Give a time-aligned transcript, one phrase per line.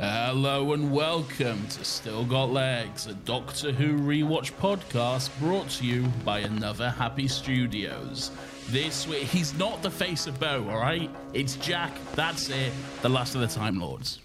[0.00, 6.04] Hello and welcome to Still Got Legs, a Doctor Who rewatch podcast brought to you
[6.24, 8.30] by Another Happy Studios.
[8.70, 11.10] This week, he's not the face of Boe, alright?
[11.34, 14.20] It's Jack, that's it, the last of the Time Lords.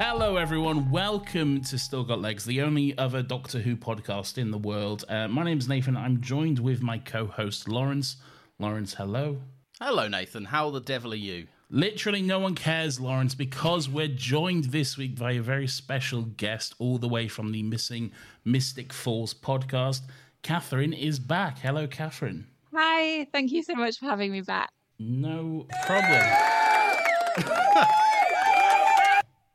[0.00, 0.92] Hello, everyone.
[0.92, 5.04] Welcome to Still Got Legs, the only other Doctor Who podcast in the world.
[5.08, 5.96] Uh, my name's Nathan.
[5.96, 8.14] I'm joined with my co host, Laurence.
[8.60, 9.38] Laurence, hello.
[9.80, 10.44] Hello, Nathan.
[10.44, 11.48] How the devil are you?
[11.68, 16.76] Literally, no one cares, Laurence, because we're joined this week by a very special guest,
[16.78, 18.12] all the way from the Missing
[18.44, 20.02] Mystic Falls podcast.
[20.44, 21.58] Katherine is back.
[21.58, 22.46] Hello, Katherine.
[22.72, 24.70] Hi, thank you so much for having me back.
[25.00, 26.24] No problem.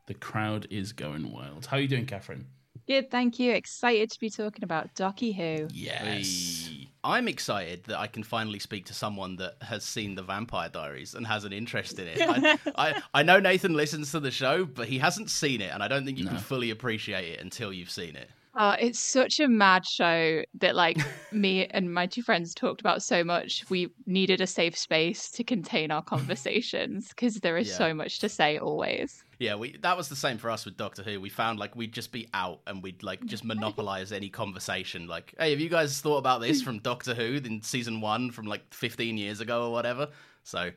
[0.06, 1.66] the crowd is going wild.
[1.68, 2.48] How are you doing, Katherine?
[2.88, 3.54] Good, thank you.
[3.54, 5.68] Excited to be talking about Docky Who.
[5.72, 6.70] Yes.
[7.06, 11.14] I'm excited that I can finally speak to someone that has seen the Vampire Diaries
[11.14, 12.20] and has an interest in it.
[12.22, 15.82] I, I, I know Nathan listens to the show, but he hasn't seen it, and
[15.82, 18.30] I don't think you can fully appreciate it until you've seen it.
[18.56, 20.98] Uh, it's such a mad show that, like,
[21.32, 23.66] me and my two friends talked about so much.
[23.70, 27.78] We needed a safe space to contain our conversations because there is Yeah.
[27.78, 29.24] so much to say always.
[29.44, 31.20] Yeah, we that was the same for us with Doctor Who.
[31.20, 35.06] We found like we'd just be out and we'd like just monopolize any conversation.
[35.06, 38.46] Like, hey, have you guys thought about this from Doctor Who in season one from
[38.46, 40.08] like 15 years ago or whatever?
[40.46, 40.72] So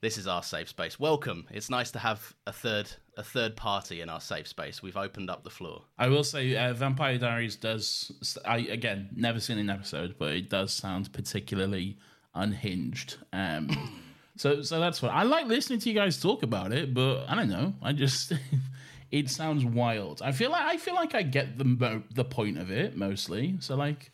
[0.00, 0.98] this is our safe space.
[0.98, 1.46] Welcome.
[1.52, 4.82] It's nice to have a third a third party in our safe space.
[4.82, 5.84] We've opened up the floor.
[5.96, 8.36] I will say, uh, Vampire Diaries does.
[8.44, 11.98] I again never seen an episode, but it does sound particularly
[12.34, 13.18] unhinged.
[13.32, 14.02] Um,
[14.38, 16.94] so, so that's what I like listening to you guys talk about it.
[16.94, 17.74] But I don't know.
[17.82, 18.32] I just
[19.10, 20.22] it sounds wild.
[20.22, 23.56] I feel like I feel like I get the the point of it mostly.
[23.60, 24.10] So like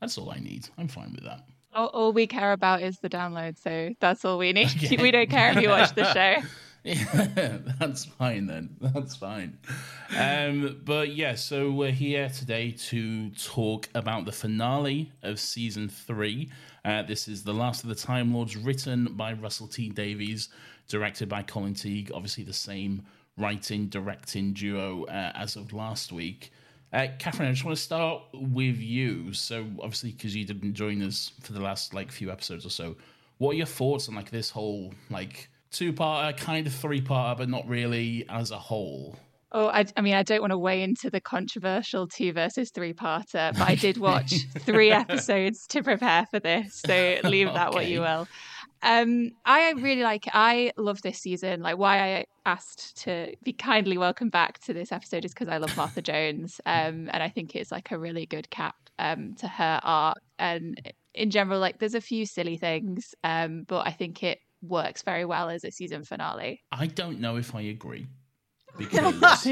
[0.00, 0.68] that's all I need.
[0.78, 1.46] I'm fine with that.
[1.74, 4.70] All, all we care about is the download, so that's all we need.
[5.00, 6.42] we don't care if you watch the show.
[6.86, 8.76] Yeah, that's fine then.
[8.80, 9.58] That's fine.
[10.16, 16.48] Um, but yeah, so we're here today to talk about the finale of season three.
[16.84, 20.48] Uh, this is The Last of the Time Lords, written by Russell T Davies,
[20.86, 23.04] directed by Colin Teague, obviously the same
[23.36, 26.52] writing, directing duo uh, as of last week.
[26.92, 29.32] Uh, Katherine, I just want to start with you.
[29.32, 32.94] So, obviously, because you didn't join us for the last like few episodes or so,
[33.38, 37.38] what are your thoughts on like this whole like two parter, kind of three parter,
[37.38, 39.18] but not really as a whole?
[39.52, 42.92] Oh, I, I mean, I don't want to weigh into the controversial two versus three
[42.92, 47.86] parter, but I did watch three episodes to prepare for this, so leave that what
[47.86, 48.28] you will.
[48.82, 50.24] Um, I really like.
[50.32, 51.62] I love this season.
[51.62, 55.58] Like, why I asked to be kindly welcomed back to this episode is because I
[55.58, 59.48] love Martha Jones, um, and I think it's like a really good cap um to
[59.48, 60.18] her art.
[60.38, 65.02] And in general, like, there's a few silly things, um, but I think it works
[65.02, 66.62] very well as a season finale.
[66.72, 68.06] I don't know if I agree
[68.78, 69.46] because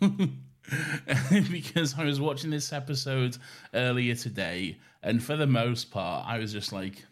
[1.50, 3.36] because I was watching this episode
[3.74, 7.04] earlier today, and for the most part, I was just like,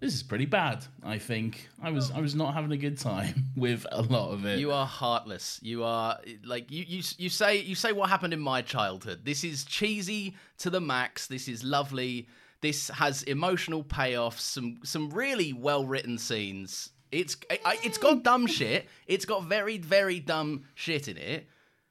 [0.00, 0.84] this is pretty bad.
[1.02, 4.44] I think I was I was not having a good time with a lot of
[4.44, 4.58] it.
[4.58, 5.58] You are heartless.
[5.62, 9.24] You are like you you you say you say what happened in my childhood.
[9.24, 11.26] This is cheesy to the max.
[11.26, 12.28] This is lovely.
[12.60, 14.40] This has emotional payoffs.
[14.40, 16.90] Some some really well written scenes.
[17.12, 18.86] It's I, it's got dumb shit.
[19.06, 21.46] It's got very very dumb shit in it.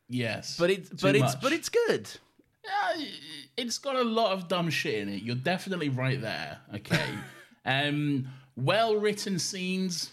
[0.10, 2.10] yes, But it's but it's but it's good.
[2.65, 3.06] Yeah,
[3.57, 5.21] it's got a lot of dumb shit in it.
[5.21, 6.60] You're definitely right there.
[6.75, 7.06] Okay.
[7.66, 10.12] um, well written scenes,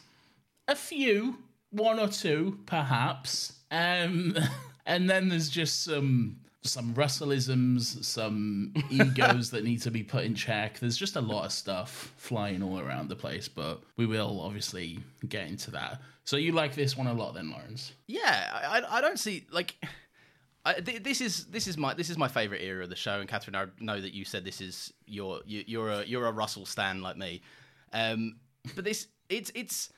[0.67, 1.39] a few,
[1.71, 3.53] one or two, perhaps.
[3.71, 4.37] Um,
[4.87, 10.35] and then there's just some some Russellisms, some egos that need to be put in
[10.35, 10.79] check.
[10.79, 15.01] There's just a lot of stuff flying all around the place, but we will obviously
[15.29, 16.01] get into that.
[16.25, 17.93] So you like this one a lot, then, Laurence?
[18.07, 19.75] Yeah, I, I- don't see like.
[20.63, 23.19] I, th- this is this is my this is my favorite era of the show,
[23.21, 26.33] and Katherine, I know that you said this is your you, you're a you're a
[26.33, 27.41] Russell stan like me,
[27.95, 28.37] um,
[28.77, 29.91] but this it's it's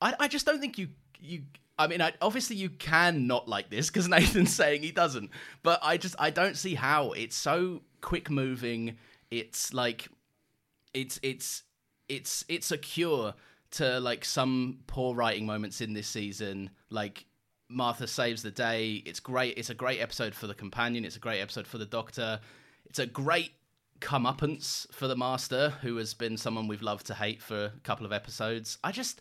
[0.00, 0.88] I, I just don't think you
[1.20, 1.42] you
[1.78, 5.30] I mean I, obviously you can not like this because Nathan's saying he doesn't,
[5.62, 7.12] but I just I don't see how.
[7.12, 8.96] It's so quick moving.
[9.30, 10.08] It's like
[10.94, 11.62] it's it's
[12.08, 13.34] it's it's a cure
[13.72, 16.70] to like some poor writing moments in this season.
[16.90, 17.26] Like
[17.68, 19.58] martha saves the day it's great.
[19.58, 21.04] It's a great episode for the companion.
[21.04, 22.40] It's a great episode for the doctor.
[22.86, 23.52] It's a great
[24.00, 28.06] comeuppance for the master who has been someone we've loved to hate for a couple
[28.06, 28.78] of episodes.
[28.84, 29.20] I just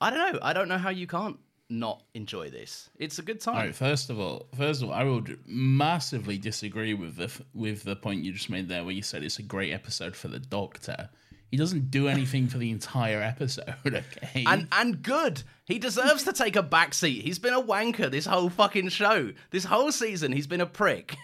[0.00, 0.38] i don't know.
[0.42, 1.38] I don't know how you can't
[1.68, 3.74] not enjoy this it's a good time All right.
[3.74, 8.24] First of all, first of all, I would massively disagree with the with the point
[8.24, 11.08] you just made there, where you said it's a great episode for the Doctor.
[11.50, 13.74] He doesn't do anything for the entire episode.
[13.86, 14.44] Okay.
[14.46, 15.42] and and good.
[15.64, 17.22] He deserves to take a back seat.
[17.24, 19.32] He's been a wanker this whole fucking show.
[19.50, 21.16] This whole season, he's been a prick.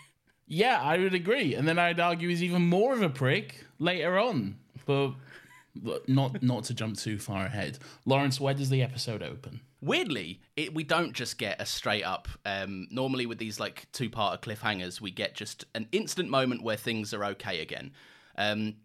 [0.46, 1.54] yeah, I would agree.
[1.54, 4.56] And then I'd argue he's even more of a prick later on.
[4.86, 5.12] But
[5.76, 7.78] but not not to jump too far ahead.
[8.06, 9.60] Laurence, where does the episode open?
[9.82, 12.28] Weirdly, it, we don't just get a straight up.
[12.46, 16.76] Um, normally, with these like two part cliffhangers, we get just an instant moment where
[16.76, 17.90] things are okay again.
[18.38, 18.76] Um,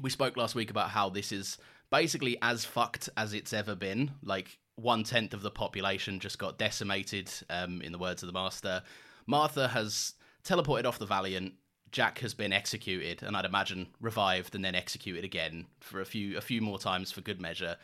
[0.00, 1.58] we spoke last week about how this is
[1.90, 4.12] basically as fucked as it's ever been.
[4.22, 7.30] Like one tenth of the population just got decimated.
[7.50, 8.82] Um, in the words of the master,
[9.26, 11.52] Martha has teleported off the Valiant.
[11.92, 16.38] Jack has been executed, and I'd imagine revived and then executed again for a few
[16.38, 17.76] a few more times for good measure.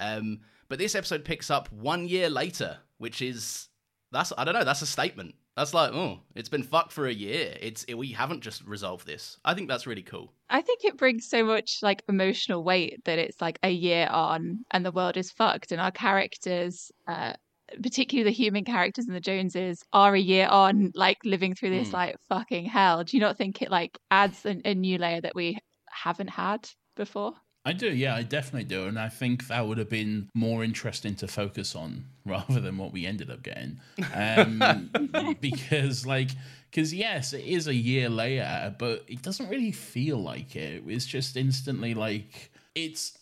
[0.00, 3.68] Um, but this episode picks up one year later, which is
[4.12, 4.64] that's I don't know.
[4.64, 5.34] That's a statement.
[5.56, 7.54] That's like, oh, it's been fucked for a year.
[7.60, 9.36] It's it, we haven't just resolved this.
[9.44, 10.32] I think that's really cool.
[10.48, 14.64] I think it brings so much like emotional weight that it's like a year on
[14.70, 17.34] and the world is fucked and our characters, uh,
[17.82, 21.88] particularly the human characters and the Joneses, are a year on like living through this
[21.88, 21.94] Hmm.
[21.94, 23.04] like fucking hell.
[23.04, 25.58] Do you not think it like adds a new layer that we
[25.90, 27.34] haven't had before?
[27.64, 31.14] I do, yeah, I definitely do, and I think that would have been more interesting
[31.16, 33.80] to focus on rather than what we ended up getting,
[34.14, 34.90] um,
[35.40, 36.30] because like,
[36.70, 40.84] because yes, it is a year later, but it doesn't really feel like it.
[40.86, 43.18] It's just instantly like it's.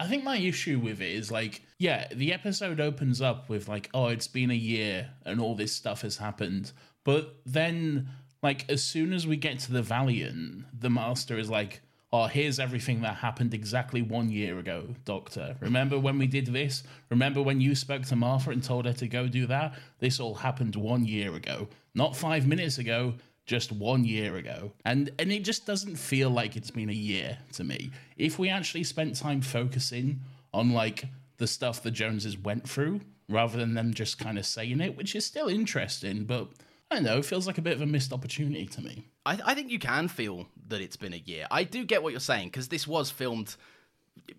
[0.00, 3.90] I think my issue with it is like, yeah, the episode opens up with like,
[3.94, 6.70] oh, it's been a year and all this stuff has happened,
[7.04, 8.08] but then
[8.42, 11.80] like as soon as we get to the Valiant, the Master is like,
[12.12, 15.56] oh, here's everything that happened exactly one year ago, Doctor.
[15.60, 16.82] Remember when we did this?
[17.10, 19.74] Remember when you spoke to Martha and told her to go do that?
[19.98, 23.14] This all happened one year ago, not five minutes ago.
[23.46, 27.38] Just one year ago, and and it just doesn't feel like it's been a year
[27.52, 27.90] to me.
[28.18, 30.20] If we actually spent time focusing
[30.52, 31.06] on like
[31.38, 35.14] the stuff the Joneses went through, rather than them just kind of saying it, which
[35.14, 36.48] is still interesting, but
[36.90, 39.04] I don't know, it feels like a bit of a missed opportunity to me.
[39.26, 41.46] I, I think you can feel that it's been a year.
[41.50, 43.56] I do get what you're saying because this was filmed.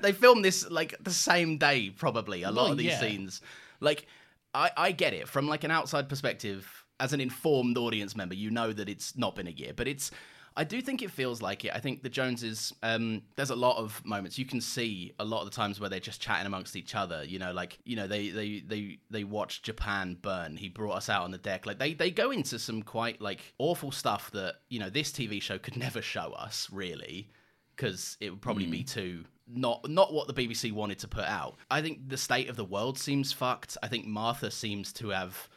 [0.00, 2.42] they filmed this like the same day, probably.
[2.42, 3.00] A lot Well, of these yeah.
[3.00, 3.40] scenes,
[3.80, 4.06] like
[4.52, 6.68] I, I get it from like an outside perspective.
[7.00, 10.10] As an informed audience member, you know that it's not been a year, but it's.
[10.56, 11.72] I do think it feels like it.
[11.74, 12.72] I think the Joneses.
[12.82, 15.90] Um, there's a lot of moments you can see a lot of the times where
[15.90, 17.24] they're just chatting amongst each other.
[17.24, 20.56] You know, like you know they they they they watch Japan burn.
[20.56, 21.66] He brought us out on the deck.
[21.66, 25.42] Like they they go into some quite like awful stuff that you know this TV
[25.42, 27.30] show could never show us really
[27.74, 31.56] because it would probably be too not not what the BBC wanted to put out.
[31.70, 33.76] I think the state of the world seems fucked.
[33.82, 35.48] I think Martha seems to have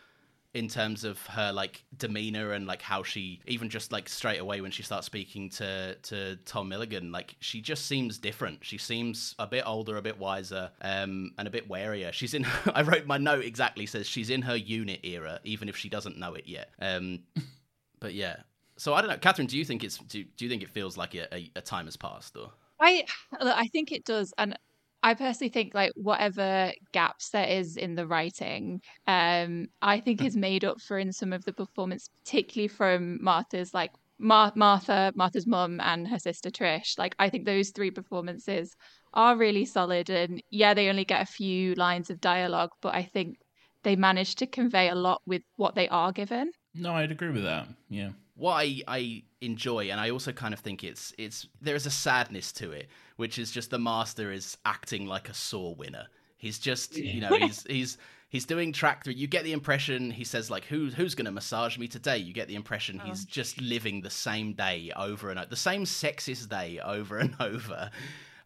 [0.58, 4.60] in terms of her like demeanor and like how she even just like straight away
[4.60, 8.66] when she starts speaking to to Tom Milligan like she just seems different.
[8.66, 12.12] She seems a bit older a bit wiser um and a bit warier.
[12.12, 15.78] She's in I wrote my note exactly says she's in her unit era even if
[15.78, 16.72] she doesn't know it yet.
[16.80, 17.20] Um
[18.00, 18.38] but yeah.
[18.78, 19.18] So I don't know.
[19.18, 21.62] Katherine do you think it's do, do you think it feels like a, a, a
[21.62, 22.52] time has passed or?
[22.80, 23.06] I
[23.42, 24.58] I think it does, and
[25.04, 30.36] I personally think like whatever gaps there is in the writing, um, I think is
[30.36, 35.46] made up for in some of the performance, particularly from Martha's like Mar- Martha, Martha's
[35.48, 36.98] mum, and her sister Trish.
[36.98, 38.76] Like I think those three performances
[39.14, 43.04] are really solid, and yeah, they only get a few lines of dialogue, but I
[43.04, 43.38] think
[43.84, 46.52] they manage to convey a lot with what they are given.
[46.74, 47.68] No, I'd agree with that.
[47.90, 48.10] Yeah.
[48.36, 52.52] What I, I enjoy, and I also kind of think it's it's there's a sadness
[52.54, 52.88] to it,
[53.18, 56.08] which is just the master is acting like a sore winner.
[56.38, 57.98] He's just you know he's he's
[58.30, 59.14] he's doing track through.
[59.14, 62.18] You get the impression he says like who's who's going to massage me today.
[62.18, 63.08] You get the impression oh.
[63.08, 67.36] he's just living the same day over and over, the same sexist day over and
[67.40, 67.92] over,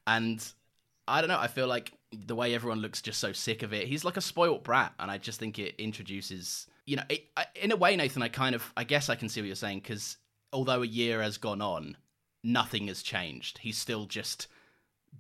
[0.08, 0.44] and
[1.08, 1.40] I don't know.
[1.40, 3.88] I feel like the way everyone looks just so sick of it.
[3.88, 7.46] He's like a spoilt brat, and I just think it introduces, you know, it, I,
[7.56, 8.22] in a way, Nathan.
[8.22, 10.18] I kind of, I guess, I can see what you're saying because
[10.54, 11.98] although a year has gone on,
[12.44, 13.60] nothing has changed.
[13.60, 14.48] He's still just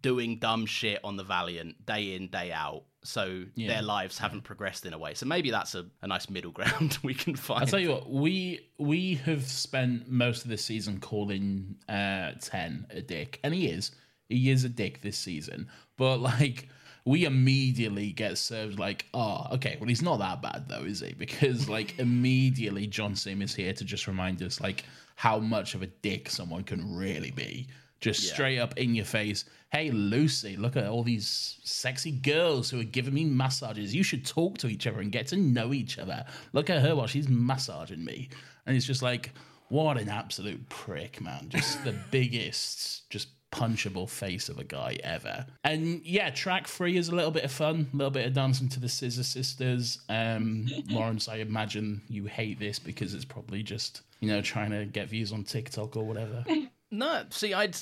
[0.02, 2.84] doing dumb shit on the Valiant day in, day out.
[3.04, 3.68] So Yeah.
[3.68, 5.14] their lives haven't progressed in a way.
[5.16, 7.62] So maybe that's a, a nice middle ground we can find.
[7.62, 12.86] I'll tell you what, we we have spent most of this season calling uh Ten
[12.92, 13.40] a dick.
[13.44, 13.92] And he is.
[14.30, 15.68] He is a dick this season.
[15.98, 16.70] But like
[17.04, 21.14] we immediately get served like, oh, okay, well he's not that bad though, is he?
[21.18, 25.82] Because like immediately John Simm is here to just remind us like how much of
[25.82, 27.68] a dick someone can really be.
[28.02, 29.46] Just straight up in your face.
[29.72, 33.96] Hey, Lucy, look at all these sexy girls who are giving me massages.
[33.96, 36.26] You should talk to each other and get to know each other.
[36.52, 38.30] Look at her while she's massaging me.
[38.66, 39.32] And it's just like,
[39.70, 41.48] what an absolute prick, man.
[41.48, 45.46] Just the biggest, just punchable face of a guy ever.
[45.64, 48.70] And yeah, track three is a little bit of fun, a little bit of dancing
[48.70, 50.00] to the Scissor Sisters.
[50.10, 54.86] Um, Laurence, I imagine you hate this because it's probably just, you know, trying to
[54.86, 56.44] get views on TikTok or whatever.
[56.92, 57.78] No, see, I'd,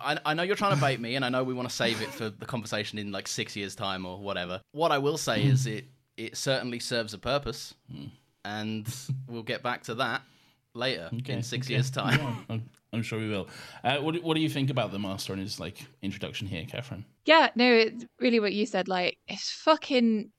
[0.00, 2.02] I, I know you're trying to bait me, and I know we want to save
[2.02, 4.60] it for the conversation in like six years' time or whatever.
[4.72, 5.86] What I will say is it,
[6.18, 7.74] it certainly serves a purpose,
[8.44, 8.86] and
[9.26, 10.22] we'll get back to that
[10.74, 11.74] later in six okay.
[11.74, 12.18] years' time.
[12.20, 13.48] Yeah, I'm, I'm sure we will.
[13.82, 16.66] Uh, what, do- what do you think about the master and his like introduction here,
[16.66, 17.06] Katherine?
[17.24, 18.88] Yeah, no, it's really what you said.
[18.88, 20.30] Like, it's fucking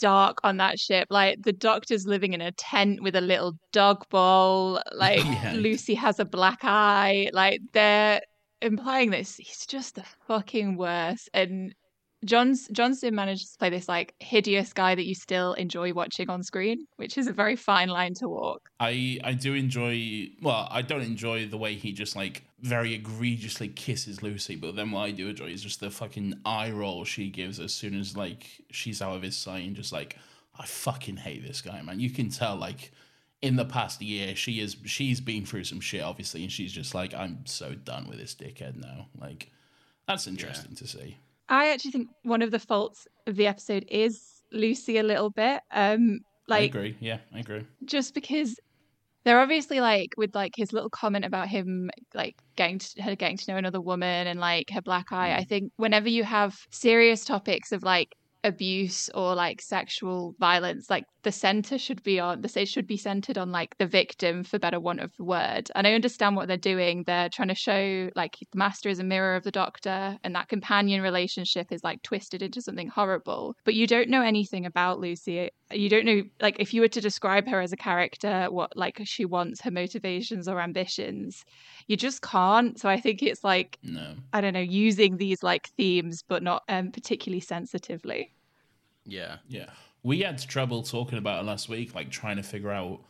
[0.00, 1.08] dark on that ship.
[1.10, 4.80] Like, the doctor's living in a tent with a little dog bowl.
[4.92, 5.54] Like, Yeah.
[5.56, 7.30] Lucy has a black eye.
[7.32, 8.20] Like, they're
[8.62, 9.36] implying this.
[9.36, 11.28] He's just the fucking worst.
[11.34, 11.74] And
[12.24, 16.42] John's Johnston managed to play this like hideous guy that you still enjoy watching on
[16.42, 18.70] screen, which is a very fine line to walk.
[18.80, 20.28] I I do enjoy.
[20.42, 24.90] Well, I don't enjoy the way he just like very egregiously kisses Lucy, but then
[24.90, 28.16] what I do enjoy is just the fucking eye roll she gives as soon as
[28.16, 30.16] like she's out of his sight, and just like
[30.58, 32.00] I fucking hate this guy, man.
[32.00, 32.92] You can tell like
[33.42, 36.94] in the past year she is she's been through some shit, obviously, and she's just
[36.94, 39.08] like I'm so done with this dickhead now.
[39.20, 39.50] Like
[40.08, 41.18] that's interesting to see.
[41.48, 45.60] I actually think one of the faults of the episode is Lucy a little bit.
[45.70, 46.96] Um, like, I agree.
[47.00, 47.64] Yeah, I agree.
[47.84, 48.56] just because
[49.24, 53.38] they're obviously like with like his little comment about him like getting to, her getting
[53.38, 55.34] to know another woman and like her black eye.
[55.34, 58.08] I think whenever you have serious topics of like
[58.44, 62.96] abuse or like sexual violence, like the center should be on the it should be
[62.96, 65.70] centered on like the victim for better want of the word.
[65.74, 67.02] And I understand what they're doing.
[67.02, 70.48] They're trying to show like the master is a mirror of the doctor and that
[70.48, 73.56] companion relationship is like twisted into something horrible.
[73.64, 75.50] But you don't know anything about Lucy.
[75.72, 79.00] You don't know like if you were to describe her as a character, what like
[79.04, 81.44] she wants, her motivations or ambitions,
[81.88, 82.78] you just can't.
[82.78, 84.14] So I think it's like No.
[84.32, 88.32] I don't know, using these like themes but not um, particularly sensitively.
[89.06, 89.38] Yeah.
[89.48, 89.70] Yeah.
[90.04, 93.00] We had trouble talking about it last week, like trying to figure out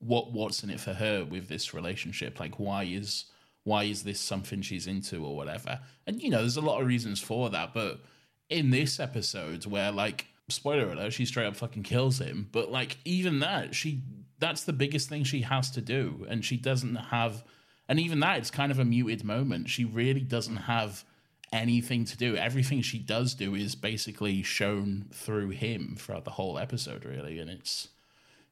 [0.00, 2.40] what what's in it for her with this relationship.
[2.40, 3.26] Like why is
[3.64, 5.80] why is this something she's into or whatever?
[6.06, 8.00] And you know, there's a lot of reasons for that, but
[8.48, 12.96] in this episode where like spoiler alert, she straight up fucking kills him, but like
[13.04, 14.02] even that, she
[14.38, 17.44] that's the biggest thing she has to do, and she doesn't have
[17.88, 19.68] and even that it's kind of a muted moment.
[19.68, 21.04] She really doesn't have
[21.52, 22.36] anything to do.
[22.36, 27.38] Everything she does do is basically shown through him throughout the whole episode, really.
[27.38, 27.88] And it's,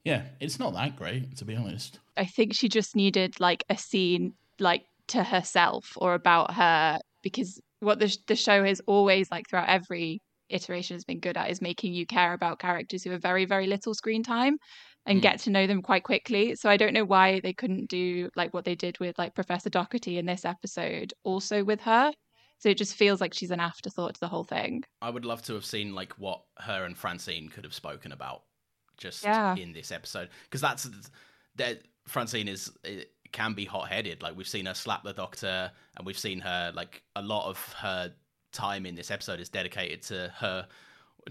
[0.05, 1.99] yeah, it's not that great, to be honest.
[2.17, 7.61] I think she just needed like a scene like to herself or about her because
[7.81, 11.61] what the the show has always like throughout every iteration has been good at is
[11.61, 14.57] making you care about characters who have very very little screen time
[15.07, 15.23] and hmm.
[15.23, 16.55] get to know them quite quickly.
[16.57, 19.71] So I don't know why they couldn't do like what they did with like Professor
[19.71, 22.13] Docherty in this episode also with her.
[22.59, 24.85] So it just feels like she's an afterthought to the whole thing.
[25.03, 28.43] I would love to have seen like what her and Francine could have spoken about
[28.97, 29.55] just Yeah.
[29.57, 30.89] in this episode because that's
[31.57, 32.73] that Francine is
[33.33, 34.23] can be hot-headed.
[34.23, 37.73] Like we've seen her slap the doctor, and we've seen her like a lot of
[37.75, 38.13] her
[38.53, 40.67] time in this episode is dedicated to her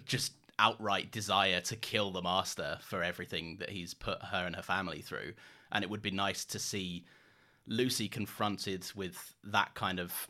[0.05, 4.61] just outright desire to kill the master for everything that he's put her and her
[4.61, 5.33] family through.
[5.71, 7.05] And it would be nice to see
[7.67, 10.27] Lucy confronted with that kind of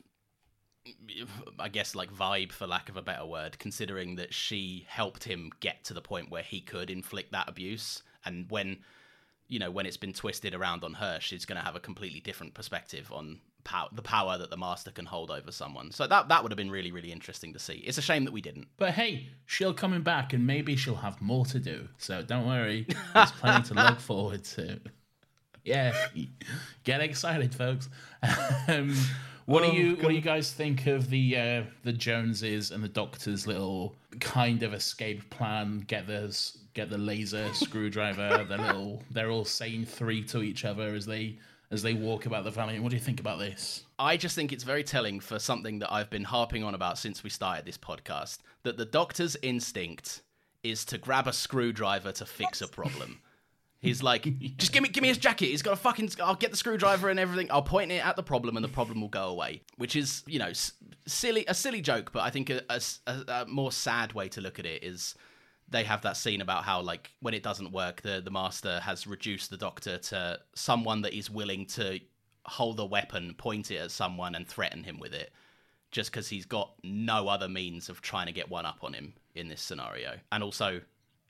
[1.60, 5.52] I guess like vibe for lack of a better word, considering that she helped him
[5.60, 8.78] get to the point where he could inflict that abuse and when
[9.48, 12.20] you know, when it's been twisted around on her, she's going to have a completely
[12.20, 15.92] different perspective on power, the power that the master can hold over someone.
[15.92, 17.84] So that that would have been really really interesting to see.
[17.86, 18.68] It's a shame that we didn't.
[18.78, 21.88] But hey, she'll coming back and maybe she'll have more to do.
[21.98, 22.88] So don't worry.
[23.14, 24.80] There's plenty to look forward to.
[25.64, 25.96] Yeah.
[26.84, 27.90] Get excited, folks.
[28.68, 28.96] Um,
[29.46, 32.84] what Oh, do you what do you guys think of the uh, the Joneses and
[32.84, 35.84] the Doctor's little kind of escape plan?
[35.88, 36.36] Get the
[36.74, 38.46] get the laser screwdriver.
[38.48, 39.04] They're little.
[39.12, 41.38] They're all saying three to each other as they
[41.72, 42.80] as they walk about the valley.
[42.80, 43.84] What do you think about this?
[43.98, 47.24] I just think it's very telling for something that I've been harping on about since
[47.24, 50.22] we started this podcast that the doctor's instinct
[50.64, 53.20] is to grab a screwdriver to fix a problem.
[53.86, 54.24] He's like,
[54.58, 55.48] just give me, give me his jacket.
[55.48, 56.12] He's got a fucking.
[56.22, 57.50] I'll get the screwdriver and everything.
[57.52, 59.62] I'll point it at the problem, and the problem will go away.
[59.78, 60.74] Which is, you know, s-
[61.08, 62.12] silly, a silly joke.
[62.12, 65.16] But I think a more sad way to look at it is
[65.70, 69.08] they have that scene about how, like, when it doesn't work, the the master has
[69.08, 72.00] reduced the doctor to someone that is willing to
[72.46, 75.32] hold a weapon, point it at someone, and threaten him with it
[75.92, 79.14] just because he's got no other means of trying to get one up on him
[79.34, 80.12] in this scenario.
[80.32, 80.82] And also,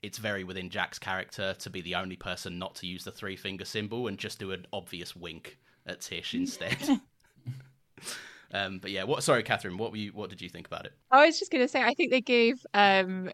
[0.06, 3.34] it's very within Jack's character to be the only person not to use the three
[3.34, 6.76] finger symbol and just do an obvious wink at Tish instead.
[8.52, 9.24] um, but yeah, what?
[9.24, 9.78] Sorry, Katherine.
[9.78, 10.12] What were you?
[10.12, 10.92] What did you think about it?
[11.10, 13.30] I was just going to say, I think they gave um,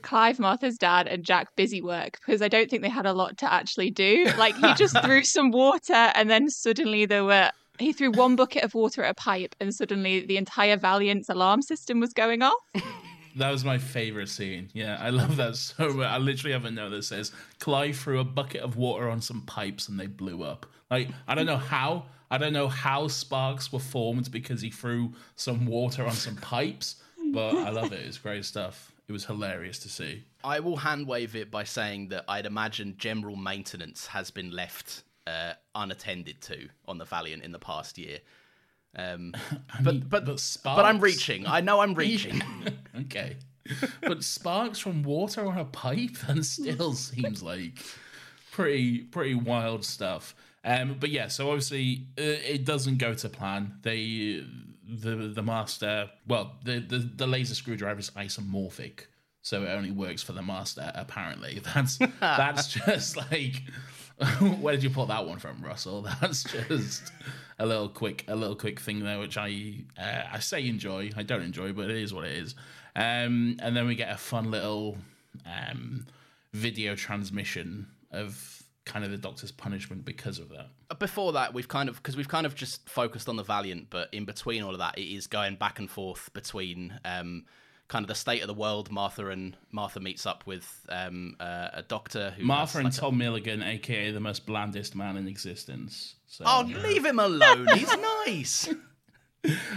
[0.00, 3.36] Clive, Martha's dad, and Jack busy work because I don't think they had a lot
[3.38, 4.26] to actually do.
[4.38, 7.50] Like he just threw some water, and then suddenly there were.
[7.78, 11.60] He threw one bucket of water at a pipe, and suddenly the entire Valiant's alarm
[11.60, 12.54] system was going off.
[13.36, 14.70] That was my favorite scene.
[14.72, 16.06] Yeah, I love that so much.
[16.06, 19.42] I literally have a note that says Clive threw a bucket of water on some
[19.42, 20.66] pipes and they blew up.
[20.90, 22.06] Like I don't know how.
[22.30, 26.96] I don't know how sparks were formed because he threw some water on some pipes,
[27.32, 28.00] but I love it.
[28.00, 28.92] It's great stuff.
[29.06, 30.24] It was hilarious to see.
[30.42, 35.04] I will hand wave it by saying that I'd imagine general maintenance has been left
[35.26, 38.18] uh, unattended to on the Valiant in the past year.
[38.96, 39.34] Um,
[39.82, 41.46] but, mean, but but but I'm reaching.
[41.46, 42.42] I know I'm reaching.
[43.00, 43.36] okay.
[44.02, 47.78] But sparks from water on a pipe and still seems like
[48.52, 50.34] pretty pretty wild stuff.
[50.64, 53.74] Um, but yeah, so obviously uh, it doesn't go to plan.
[53.82, 54.44] They
[54.86, 59.06] the the master, well, the the, the laser screwdriver is isomorphic,
[59.42, 60.92] so it only works for the master.
[60.94, 63.62] Apparently, that's that's just like.
[64.60, 66.02] Where did you pull that one from, Russell?
[66.20, 67.12] That's just
[67.58, 71.10] a little quick, a little quick thing there, which I uh, I say enjoy.
[71.16, 72.54] I don't enjoy, but it is what it is.
[72.96, 74.96] Um, and then we get a fun little
[75.46, 76.06] um,
[76.52, 80.98] video transmission of kind of the Doctor's punishment because of that.
[80.98, 84.12] before that we've kind of because we've kind of just focused on the valiant but
[84.12, 87.44] in between all of that it is going back and forth between um
[87.94, 91.68] kind of the state of the world martha and martha meets up with um uh,
[91.74, 95.28] a doctor who Martha and like, a- Tom Milligan, aka the most blandest man in
[95.28, 96.16] existence.
[96.26, 98.68] So, oh leave him alone he's nice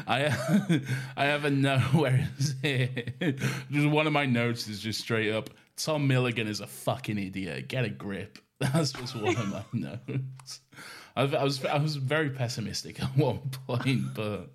[0.08, 0.82] I
[1.16, 5.52] I have a note where it's just one of my notes is just straight up
[5.76, 7.68] Tom Milligan is a fucking idiot.
[7.68, 8.40] Get a grip.
[8.60, 10.62] That's just one of my notes.
[11.16, 14.50] I, I was I was very pessimistic at one point, but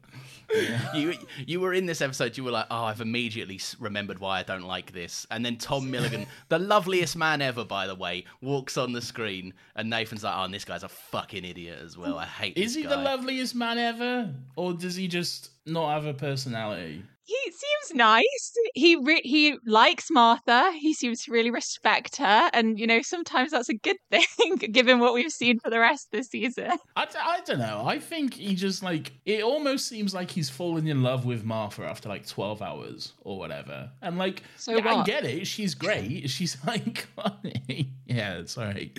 [0.95, 1.15] you
[1.47, 4.67] you were in this episode you were like oh i've immediately remembered why i don't
[4.67, 8.93] like this and then tom milligan the loveliest man ever by the way walks on
[8.93, 12.25] the screen and nathan's like oh and this guy's a fucking idiot as well i
[12.25, 12.91] hate is he guy.
[12.91, 17.03] the loveliest man ever, or does he just not have a personality?
[17.25, 18.53] He seems nice.
[18.75, 20.73] He re- he likes Martha.
[20.73, 24.99] He seems to really respect her, and you know sometimes that's a good thing, given
[24.99, 26.71] what we've seen for the rest of the season.
[26.97, 27.85] I, d- I don't know.
[27.87, 31.85] I think he just like it almost seems like he's fallen in love with Martha
[31.85, 33.91] after like twelve hours or whatever.
[34.03, 35.47] And like, So yeah, I get it.
[35.47, 36.29] She's great.
[36.31, 37.93] She's like, funny.
[38.07, 38.93] yeah, sorry.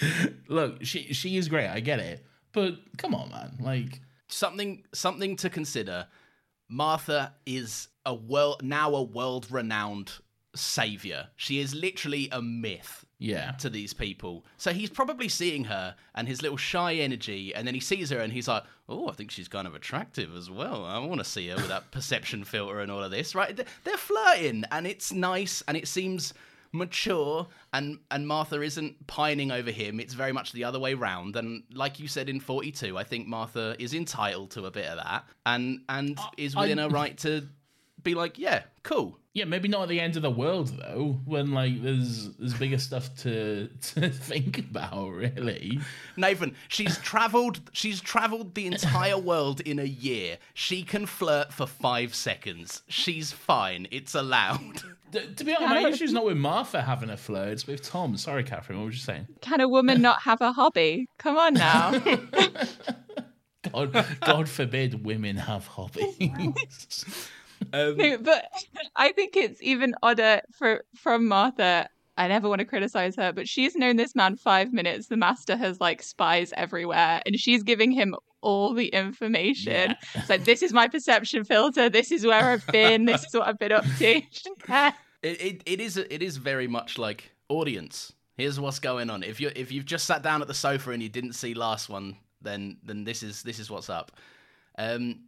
[0.48, 1.68] Look, she she is great.
[1.68, 2.26] I get it.
[2.54, 3.58] But come on, man.
[3.60, 6.08] Like, something something to consider.
[6.74, 10.12] Martha is a world now a world renowned
[10.56, 11.28] savior.
[11.36, 14.44] She is literally a myth yeah, to these people.
[14.58, 18.18] So he's probably seeing her and his little shy energy, and then he sees her
[18.20, 20.84] and he's like, "Oh, I think she's kind of attractive as well.
[20.84, 23.56] I want to see her with that perception filter and all of this." Right?
[23.56, 26.34] They're- They're flirting, and it's nice, and it seems
[26.74, 30.00] mature and and Martha isn't pining over him.
[30.00, 31.36] It's very much the other way round.
[31.38, 34.98] And like you said in 42, I think Martha is entitled to a bit of
[34.98, 37.48] that and and is within I- her right to
[38.02, 39.18] be like, yeah, cool.
[39.36, 42.78] Yeah, maybe not at the end of the world though, when like there's there's bigger
[42.78, 45.80] stuff to to think about, really.
[46.18, 50.38] Nathan, she's traveled she's traveled the entire world in a year.
[50.54, 52.84] She can flirt for 5 seconds.
[52.88, 53.88] She's fine.
[53.90, 54.84] It's allowed.
[55.14, 58.18] D- to be honest, my issue's not with Martha having a flirt; it's with Tom.
[58.18, 58.80] Sorry, Katherine.
[58.80, 59.28] What were you saying?
[59.42, 61.08] Can a woman not have a hobby?
[61.20, 61.92] Come on now.
[63.72, 67.06] God, God forbid women have hobbies.
[67.72, 68.46] Um, no, but
[68.98, 71.88] I think it's even odder for from Martha.
[72.18, 75.08] I never want to criticize her, but she's known this man five minutes.
[75.08, 79.96] The master has like spies everywhere, and she's giving him all the information.
[80.14, 81.90] It's like this is my perception filter.
[81.90, 83.06] This is where I've been.
[83.06, 84.22] This is what I've been up to.
[85.24, 88.14] It, it, it is it is very much like audience.
[88.36, 89.24] Here's what's going on.
[89.24, 91.90] If you if you've just sat down at the sofa and you didn't see last
[91.90, 94.12] one, then then this is this is what's up.
[94.78, 95.22] Um,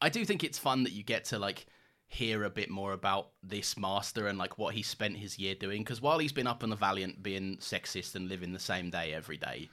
[0.00, 1.66] I do think it's fun that you get to like
[2.08, 5.82] hear a bit more about this master and like what he spent his year doing.
[5.82, 9.12] Because while he's been up on the Valiant being sexist and living the same day
[9.12, 9.68] every day,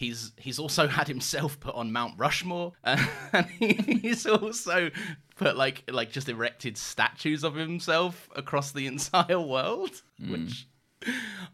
[0.00, 4.90] he's he's also had himself put on Mount Rushmore, and he's also
[5.36, 10.66] put like like just erected statues of himself across the entire world, which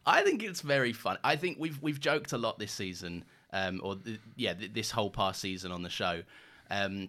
[0.06, 1.18] I think it's very fun.
[1.24, 4.92] I think we've we've joked a lot this season, um, or th- yeah, th- this
[4.92, 6.22] whole past season on the show.
[6.70, 7.08] Um,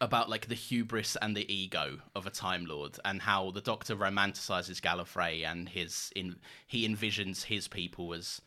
[0.00, 3.94] about like the hubris and the ego of a time lord and how the doctor
[3.94, 6.34] romanticizes gallifrey and his in
[6.66, 8.40] he envisions his people as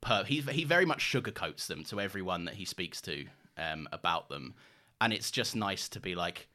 [0.00, 4.28] per, he he very much sugarcoats them to everyone that he speaks to um, about
[4.28, 4.54] them,
[5.00, 6.48] and it's just nice to be like,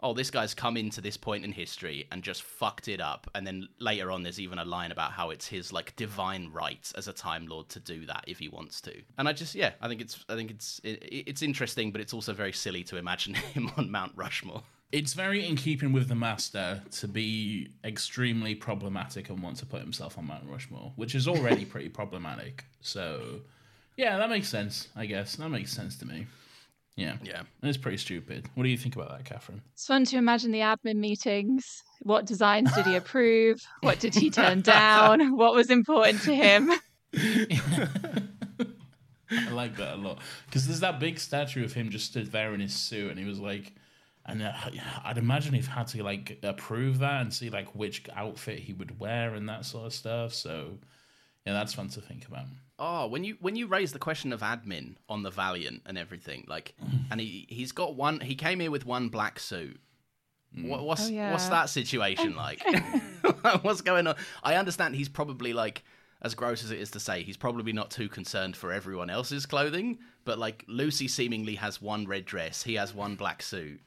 [0.00, 3.46] oh, this guy's come into this point in history and just fucked it up, and
[3.46, 7.08] then later on, there's even a line about how it's his like divine right as
[7.08, 9.88] a Time Lord to do that if he wants to, and I just yeah, I
[9.88, 13.34] think it's I think it's it, it's interesting, but it's also very silly to imagine
[13.54, 14.62] him on Mount Rushmore.
[14.90, 19.80] It's very in keeping with the master to be extremely problematic and want to put
[19.82, 22.64] himself on Mount Rushmore, which is already pretty problematic.
[22.80, 23.40] So,
[23.96, 24.88] yeah, that makes sense.
[24.96, 26.26] I guess that makes sense to me.
[26.96, 27.42] Yeah, Yeah.
[27.62, 28.48] And it's pretty stupid.
[28.54, 29.62] What do you think about that, Katherine?
[29.72, 31.84] It's fun to imagine the admin meetings.
[32.02, 33.60] What designs did he approve?
[33.82, 35.36] What did he turn down?
[35.36, 36.72] What was important to him?
[39.30, 42.52] I like that a lot because there's that big statue of him just stood there
[42.54, 43.74] in his suit, and he was like,
[44.28, 44.52] and uh,
[45.04, 49.00] I'd imagine he'd had to like approve that and see like which outfit he would
[49.00, 50.34] wear and that sort of stuff.
[50.34, 50.78] So,
[51.46, 52.44] yeah, that's fun to think about.
[52.78, 56.44] Oh, when you when you raise the question of admin on the Valiant and everything,
[56.46, 56.74] like,
[57.10, 58.20] and he he's got one.
[58.20, 59.80] He came here with one black suit.
[60.54, 61.32] What, what's Oh, yeah.
[61.32, 62.62] what's that situation like?
[63.62, 64.16] what's going on?
[64.42, 65.82] I understand he's probably like,
[66.22, 69.44] as gross as it is to say, he's probably not too concerned for everyone else's
[69.44, 69.98] clothing.
[70.24, 73.80] But like Lucy seemingly has one red dress, he has one black suit.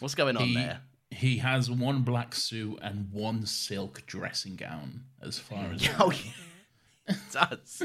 [0.00, 0.80] What's going on He, there?
[1.10, 6.32] he has one black suit and one silk dressing gown, as far as Oh yeah.
[7.08, 7.82] It does.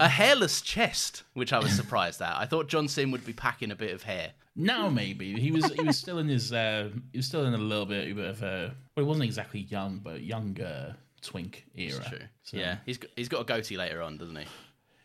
[0.00, 2.34] a hairless chest, which I was surprised at.
[2.34, 4.32] I thought John Simm would be packing a bit of hair.
[4.56, 7.58] now maybe he was he was still in his uh, he was still in a
[7.58, 12.02] little bit of a well he wasn't exactly young but younger twink era.
[12.08, 12.18] True.
[12.42, 14.46] So, Yeah, he's got, he's got a goatee later on, doesn't he?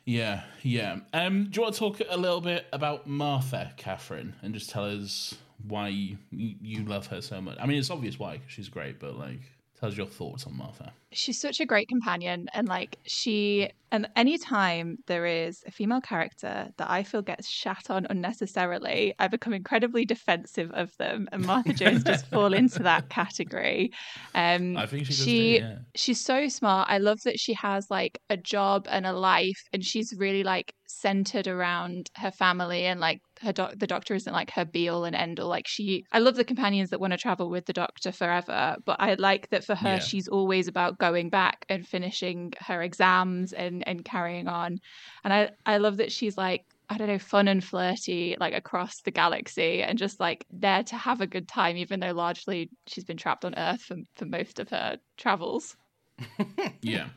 [0.05, 0.99] Yeah, yeah.
[1.13, 4.85] Um, do you want to talk a little bit about Martha, Katherine, and just tell
[4.85, 7.57] us why you, you love her so much?
[7.59, 9.41] I mean, it's obvious why, 'cause she's great, but like,
[9.79, 10.93] tell us your thoughts on Martha.
[11.11, 16.69] she's such a great companion and like she and anytime there is a female character
[16.77, 21.73] that i feel gets shat on unnecessarily i become incredibly defensive of them and martha
[21.73, 23.91] jones just fall into that category
[24.33, 25.79] um I think she does she too, yeah.
[25.95, 29.85] she's so smart i love that she has like a job and a life and
[29.85, 34.51] she's really like centered around her family and like her doc- the doctor isn't like
[34.51, 37.17] her be all and end all like she i love the companions that want to
[37.17, 39.99] travel with the doctor forever but i like that for her Yeah.
[39.99, 44.79] she's always about going back and finishing her exams and and carrying on
[45.23, 49.01] and i i love that she's like I don't know, fun and flirty, like across
[49.01, 53.03] the galaxy, and just like there to have a good time, even though largely she's
[53.03, 55.75] been trapped on Earth for, for most of her travels.
[56.83, 57.07] Yeah.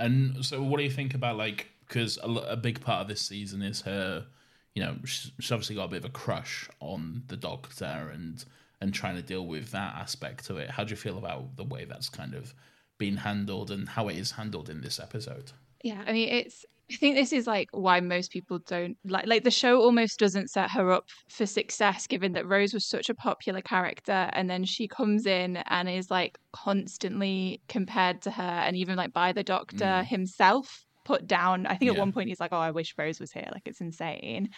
[0.00, 1.68] And so, what do you think about like?
[1.86, 4.26] Because a, a big part of this season is her.
[4.74, 8.44] You know, she's, obviously got a bit of a crush on the Doctor, and
[8.80, 10.70] and trying to deal with that aspect to it.
[10.70, 12.54] How do you feel about the way that's kind of
[12.98, 15.52] been handled and how it is handled in this episode?
[15.82, 19.42] Yeah, I mean it's I think this is like why most people don't like like
[19.42, 23.14] the show almost doesn't set her up for success given that Rose was such a
[23.14, 28.76] popular character and then she comes in and is like constantly compared to her and
[28.76, 30.04] even like by the doctor mm.
[30.04, 31.66] himself put down.
[31.66, 31.96] I think yeah.
[31.96, 34.50] at one point he's like, "Oh, I wish Rose was here." Like it's insane.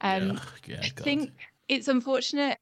[0.00, 0.38] Um yeah.
[0.66, 1.30] Yeah, I think
[1.68, 2.58] it's unfortunate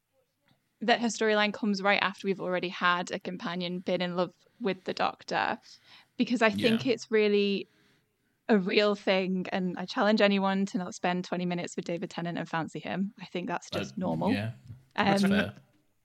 [0.83, 4.85] that her storyline comes right after we've already had a companion been in love with
[4.85, 5.59] the doctor
[6.17, 7.69] because I think it's really
[8.49, 9.47] a real thing.
[9.53, 13.13] And I challenge anyone to not spend 20 minutes with David Tennant and fancy him.
[13.21, 14.33] I think that's just uh, normal.
[14.33, 14.51] Yeah.
[14.95, 15.53] That's um, fair.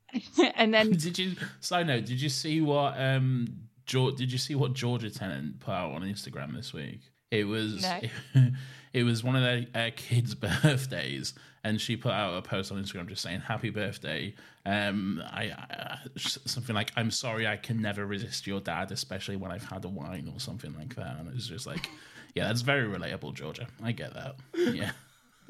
[0.55, 3.47] and then did you side note, did you see what um
[3.85, 7.01] George, did you see what Georgia Tennant put out on Instagram this week?
[7.31, 7.99] It was no.
[8.01, 8.53] it,
[8.93, 12.83] it, was one of their uh, kids' birthdays, and she put out a post on
[12.83, 18.05] Instagram just saying "Happy birthday." Um, I, I something like "I'm sorry, I can never
[18.05, 21.33] resist your dad, especially when I've had a wine" or something like that, and it
[21.33, 21.89] was just like.
[22.33, 23.67] Yeah, that's very relatable, Georgia.
[23.83, 24.35] I get that.
[24.55, 24.91] Yeah.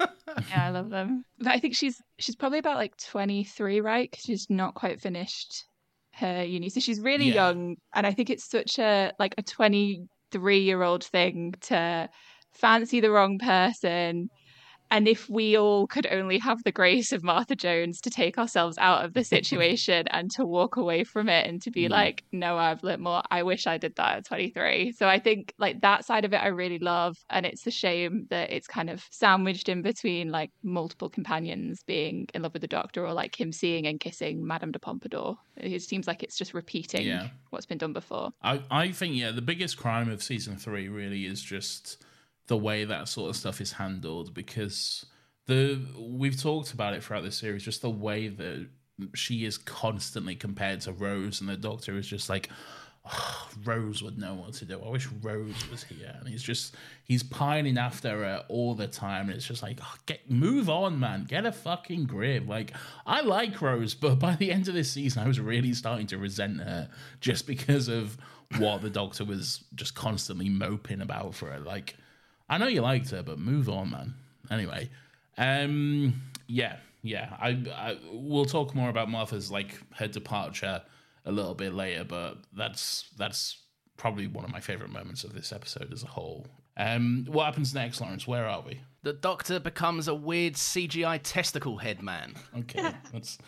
[0.00, 1.24] yeah, I love them.
[1.38, 4.10] But I think she's she's probably about like 23, right?
[4.10, 5.66] Because she's not quite finished
[6.14, 7.34] her uni, so she's really yeah.
[7.34, 7.76] young.
[7.94, 9.42] And I think it's such a like a
[10.32, 12.08] 23 year old thing to
[12.52, 14.30] fancy the wrong person
[14.92, 18.76] and if we all could only have the grace of Martha Jones to take ourselves
[18.76, 21.90] out of the situation and to walk away from it and to be mm.
[21.90, 23.22] like, no, I've lived more.
[23.30, 24.92] I wish I did that at 23.
[24.92, 27.16] So I think like that side of it I really love.
[27.30, 32.28] And it's a shame that it's kind of sandwiched in between like multiple companions being
[32.34, 35.38] in love with the doctor or like him seeing and kissing Madame de Pompadour.
[35.56, 37.28] It seems like it's just repeating yeah.
[37.48, 38.32] what's been done before.
[38.42, 42.04] I, I think, yeah, the biggest crime of season three really is just
[42.46, 45.06] the way that sort of stuff is handled because
[45.46, 48.68] the we've talked about it throughout the series just the way that
[49.14, 52.48] she is constantly compared to Rose and the doctor is just like
[53.04, 54.80] oh, Rose would know what to do.
[54.80, 56.14] I wish Rose was here.
[56.18, 56.74] And he's just
[57.04, 59.26] he's pining after her all the time.
[59.26, 61.24] And it's just like, oh, get move on, man.
[61.24, 62.46] Get a fucking grip.
[62.46, 62.72] Like
[63.06, 66.18] I like Rose, but by the end of this season, I was really starting to
[66.18, 66.88] resent her
[67.20, 68.16] just because of
[68.58, 71.58] what the doctor was just constantly moping about for her.
[71.58, 71.96] Like
[72.52, 74.14] I know you liked her, but move on, man.
[74.50, 74.90] Anyway,
[75.38, 77.34] um, yeah, yeah.
[77.40, 80.82] I, I we'll talk more about Martha's like her departure
[81.24, 83.56] a little bit later, but that's that's
[83.96, 86.46] probably one of my favorite moments of this episode as a whole.
[86.76, 88.26] Um, what happens next, Laurence?
[88.26, 88.82] Where are we?
[89.02, 92.34] The Doctor becomes a weird CGI testicle head man.
[92.54, 93.38] Okay, that's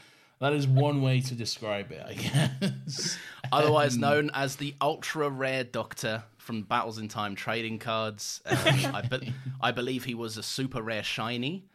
[0.40, 3.18] that is one way to describe it, I guess.
[3.52, 8.40] Otherwise um, known as the ultra rare Doctor from Battles in Time trading cards.
[8.46, 8.56] Um,
[8.94, 11.66] I, be- I, believe he was a super rare shiny.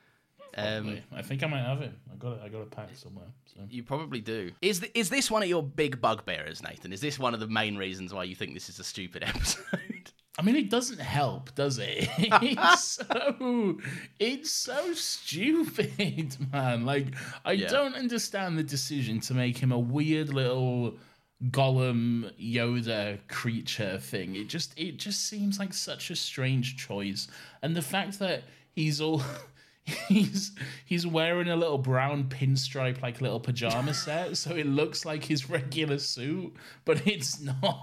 [0.55, 1.95] Um, I think I might have him.
[2.11, 2.41] I got it.
[2.43, 3.27] I got a pack somewhere.
[3.45, 3.61] So.
[3.69, 4.51] You probably do.
[4.61, 6.91] Is th- is this one of your big bugbearers, Nathan?
[6.93, 10.11] Is this one of the main reasons why you think this is a stupid episode?
[10.37, 12.07] I mean, it doesn't help, does it?
[12.17, 13.77] It's so
[14.19, 16.85] it's so stupid, man.
[16.85, 17.07] Like,
[17.43, 17.67] I yeah.
[17.67, 20.97] don't understand the decision to make him a weird little
[21.45, 24.35] Gollum Yoda creature thing.
[24.35, 27.27] It just it just seems like such a strange choice.
[27.61, 28.43] And the fact that
[28.75, 29.23] he's all
[30.09, 30.51] he's
[30.85, 35.49] he's wearing a little brown pinstripe like little pajama set, so it looks like his
[35.49, 37.79] regular suit, but it's not.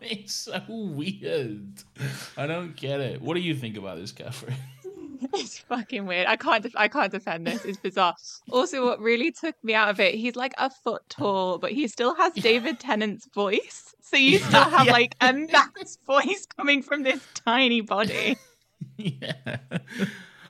[0.00, 1.82] It's so weird.
[2.36, 3.20] I don't get it.
[3.20, 4.54] What do you think about this, Katherine?
[5.34, 6.26] it's fucking weird.
[6.26, 6.62] I can't.
[6.62, 7.64] Def- I can't defend this.
[7.64, 8.14] It's bizarre.
[8.50, 11.88] Also, what really took me out of it, he's like a foot tall, but he
[11.88, 13.94] still has David Tennant's voice.
[14.00, 14.92] So you still have yeah.
[14.92, 18.36] like a max voice coming from this tiny body.
[18.96, 19.58] Yeah.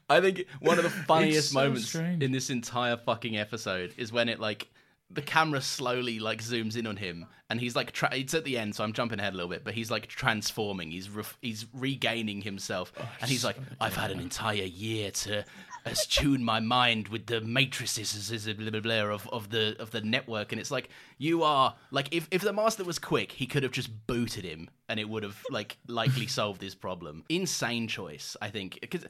[0.08, 2.22] I think one of the funniest so moments strange.
[2.22, 4.68] in this entire fucking episode is when it like
[5.10, 8.56] the camera slowly like zooms in on him and he's like tra- it's at the
[8.56, 10.90] end so i'm jumping ahead a little bit but he's like transforming.
[10.90, 15.44] He's re- he's regaining himself oh, and he's like i've had an entire year to
[15.84, 20.00] as tune my mind with the matrices blah, blah, blah, of, of the of the
[20.00, 23.62] network and it's like you are like if, if the master was quick he could
[23.62, 27.24] have just booted him and it would have like likely solved his problem.
[27.28, 29.06] Insane choice i think because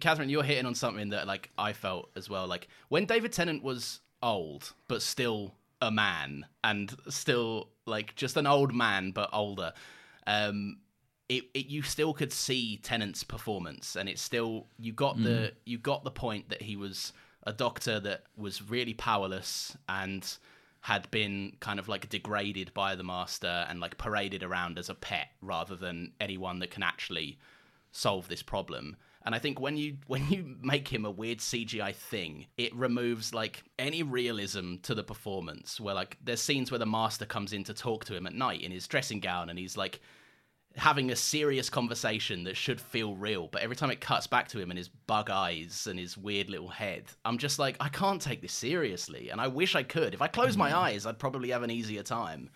[0.00, 3.62] katherine you're hitting on something that like i felt as well like when david tennant
[3.62, 9.72] was old, but still a man and still like just an old man but older.
[10.26, 10.78] Um,
[11.28, 15.24] it, it you still could see Tennant's performance, and it's still you got mm.
[15.24, 17.12] the you got the point that he was
[17.44, 20.36] a doctor that was really powerless and
[20.82, 24.94] had been kind of like degraded by the master and like paraded around as a
[24.94, 27.38] pet rather than anyone that can actually
[27.92, 28.96] solve this problem.
[29.24, 33.34] And I think when you when you make him a weird CGI thing, it removes
[33.34, 35.80] like any realism to the performance.
[35.80, 38.62] Where like there's scenes where the master comes in to talk to him at night
[38.62, 40.00] in his dressing gown, and he's like
[40.76, 44.58] having a serious conversation that should feel real, but every time it cuts back to
[44.58, 48.20] him and his bug eyes and his weird little head, I'm just like, I can't
[48.20, 50.14] take this seriously, and I wish I could.
[50.14, 50.76] If I close my mm.
[50.76, 52.50] eyes, I'd probably have an easier time.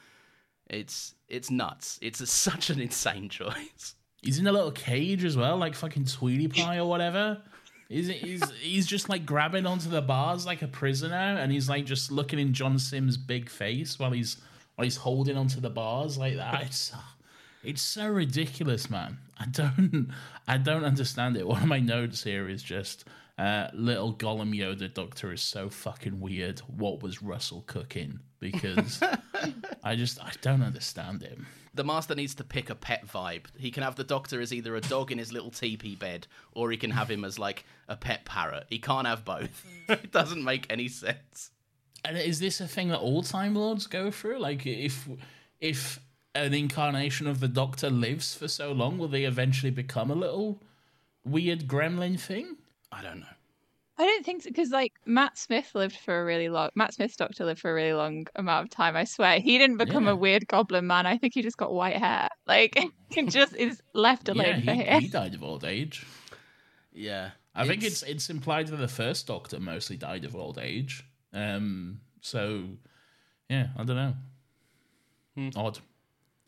[0.69, 1.99] It's it's nuts.
[2.03, 3.95] It's a, such an insane choice.
[4.27, 7.41] He's in a little cage as well, like fucking Tweety Pie or whatever.
[7.89, 11.85] He's, he's, he's just like grabbing onto the bars like a prisoner, and he's like
[11.87, 14.37] just looking in John Simm's big face while he's
[14.75, 16.63] while he's holding onto the bars like that.
[16.67, 16.93] It's
[17.63, 19.19] it's so ridiculous, man.
[19.39, 20.11] I don't
[20.47, 21.47] I don't understand it.
[21.47, 23.05] One of my notes here is just
[23.39, 26.61] uh, little Gollum Yoda Doctor is so fucking weird.
[26.61, 28.21] What was Russell cooking?
[28.41, 29.01] Because
[29.85, 31.47] I just I don't understand him.
[31.77, 33.45] The master needs to pick a pet vibe.
[33.59, 36.71] He can have the doctor as either a dog in his little teepee bed, or
[36.71, 38.65] he can have him as like a pet parrot.
[38.71, 39.65] He can't have both.
[39.89, 41.51] it doesn't make any sense.
[42.03, 44.39] And is this a thing that all Time Lords go through?
[44.39, 45.07] Like, if
[45.61, 46.01] if
[46.35, 50.63] an incarnation of the Doctor lives for so long, will they eventually become a little
[51.25, 52.57] weird gremlin thing?
[52.91, 53.36] I don't know.
[53.99, 56.69] I don't think so because like Matt Smith lived for a really long.
[56.75, 58.95] Matt Smith's Doctor lived for a really long amount of time.
[58.95, 60.11] I swear he didn't become Yeah.
[60.13, 61.07] a weird goblin man.
[61.07, 62.29] I think he just got white hair.
[62.47, 62.77] Like
[63.17, 65.01] it just is left alone yeah, for he, him.
[65.01, 66.07] he died of old age.
[66.93, 71.05] Yeah, I think it's it's implied that the first Doctor mostly died of old age.
[71.33, 72.65] Um, so
[73.49, 74.15] yeah, I don't know.
[75.37, 75.49] Hmm.
[75.57, 75.79] Odd,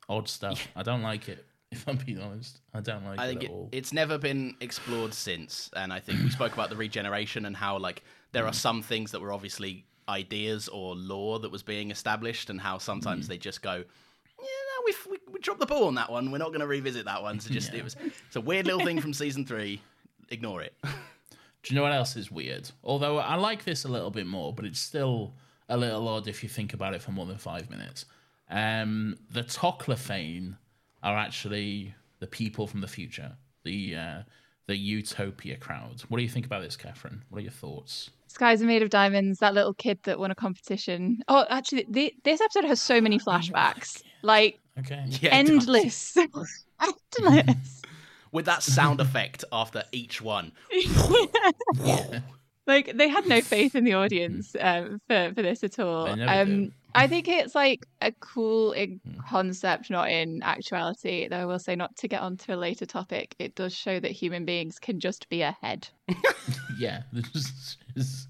[0.08, 0.68] odd stuff.
[0.76, 1.44] I don't like it.
[1.70, 3.68] If I'm being honest, I don't like I it think at it, all.
[3.72, 7.78] it's never been explored since, and I think we spoke about the regeneration and how
[7.78, 8.02] like
[8.33, 8.48] there Mm.
[8.48, 12.78] are some things that were obviously ideas or law that was being established, and how
[12.78, 13.28] sometimes Mm.
[13.28, 16.31] they just go, yeah, no, we we, we dropped the ball on that one.
[16.31, 17.38] We're not going to revisit that one.
[17.38, 19.83] So just it was it's a weird little thing from season three.
[20.31, 20.74] Ignore it.
[20.83, 22.70] Do you know what else is weird?
[22.83, 25.35] Although I like this a little bit more, but it's still
[25.68, 28.07] a little odd if you think about it for more than five minutes.
[28.48, 30.57] Um, the Toclafane
[31.02, 34.22] are actually the people from the future, the uh,
[34.66, 36.02] the Utopia crowd.
[36.08, 37.24] What do you think about this, Katherine?
[37.30, 38.11] What are your thoughts?
[38.26, 39.38] Skies are made of diamonds.
[39.38, 41.22] That little kid that won a competition.
[41.28, 44.02] Oh, actually, the, this episode has so many flashbacks.
[44.22, 45.04] Like Okay.
[45.20, 46.16] Yeah, endless,
[46.78, 47.82] endless.
[48.30, 50.52] with that sound effect after each one.
[52.66, 56.04] like they had no faith in the audience um, for for this at all.
[56.06, 56.72] They never Um, do.
[56.94, 61.29] I think it's like a cool in concept, not in actuality.
[61.29, 64.11] Though I will say, not to get onto a later topic, it does show that
[64.11, 65.88] human beings can just be a head.
[66.79, 67.03] Yeah.
[67.12, 68.29] This is-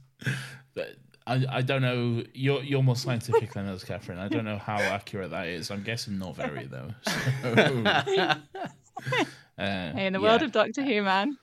[0.74, 2.24] but I, I don't know.
[2.32, 4.18] You're you're more scientific than us, Katherine.
[4.18, 5.70] I don't know how accurate that is.
[5.70, 6.88] I'm guessing not very though.
[7.04, 8.34] So, uh,
[9.58, 11.36] Hey, in the world of Doctor Who, man.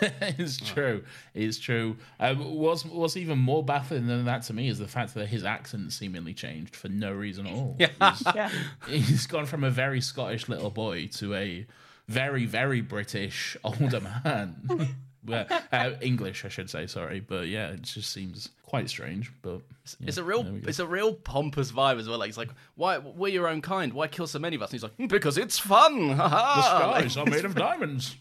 [0.20, 1.04] it's true.
[1.34, 1.96] It's true.
[2.20, 5.44] Um, what's what's even more baffling than that to me is the fact that his
[5.44, 7.76] accent seemingly changed for no reason at all.
[7.78, 8.50] Yeah.
[8.88, 11.66] He's, he's gone from a very Scottish little boy to a
[12.08, 14.88] very very British older man.
[15.26, 16.86] well, uh, English, I should say.
[16.86, 19.32] Sorry, but yeah, it just seems quite strange.
[19.42, 19.62] But
[19.98, 20.68] yeah, It's a real, there we go.
[20.68, 22.18] it's a real pompous vibe as well.
[22.18, 23.92] Like it's like, why we're your own kind?
[23.92, 24.70] Why kill so many of us?
[24.70, 26.08] And he's like, "Mm, because it's fun.
[26.08, 28.16] the haha." Like, skies are made of diamonds.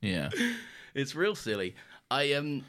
[0.00, 0.30] Yeah.
[0.94, 1.74] it's real silly.
[2.10, 2.64] I um,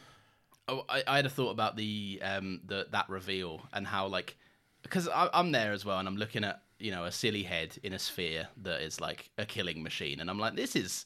[0.68, 4.38] I, I had a thought about the um the that reveal and how like,
[4.84, 7.94] because I'm there as well, and I'm looking at you know a silly head in
[7.94, 11.06] a sphere that is like a killing machine, and I'm like, this is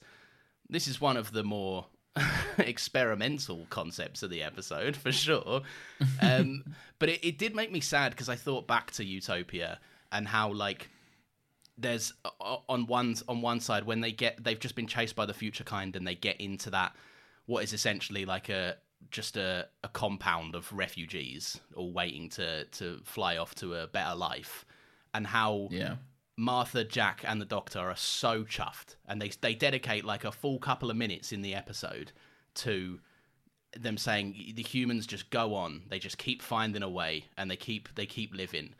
[0.70, 1.86] this is one of the more
[2.58, 5.62] experimental concepts of the episode for sure.
[6.22, 6.64] Um,
[7.00, 9.80] but it, it did make me sad because I thought back to Utopia
[10.12, 10.90] and how like
[11.78, 15.16] there's uh, uh, on one on one side when they get they've just been chased
[15.16, 16.96] by the future kind and they get into that
[17.46, 18.76] what is essentially like a
[19.12, 24.16] just a, a compound of refugees all waiting to to fly off to a better
[24.16, 24.66] life.
[25.14, 25.96] And how Yeah.
[26.36, 30.58] Martha, Jack, and the Doctor are so chuffed, and they they dedicate like a full
[30.58, 32.12] couple of minutes in the episode
[32.56, 33.00] to
[33.78, 37.56] them saying the humans just go on, they just keep finding a way, and they
[37.56, 38.74] keep they keep living,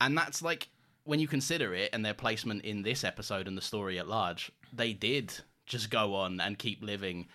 [0.00, 0.68] and that's like
[1.06, 4.52] when you consider it and their placement in this episode and the story at large,
[4.72, 5.32] they did
[5.64, 7.26] just go on and keep living,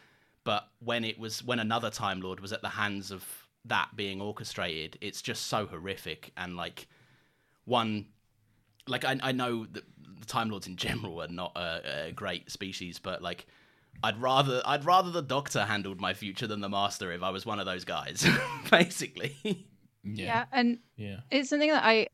[0.43, 3.25] but when it was when another Time Lord was at the hands of
[3.65, 6.87] that being orchestrated, it's just so horrific and like
[7.65, 8.07] one
[8.87, 9.83] like I, I know that
[10.19, 13.45] the Time Lords in general are not a, a great species, but like
[14.03, 17.45] I'd rather I'd rather the Doctor handled my future than the Master if I was
[17.45, 18.25] one of those guys,
[18.71, 19.35] basically.
[19.43, 19.55] Yeah.
[20.03, 20.45] Yeah.
[20.51, 21.17] and Yeah.
[21.29, 22.07] it's something that I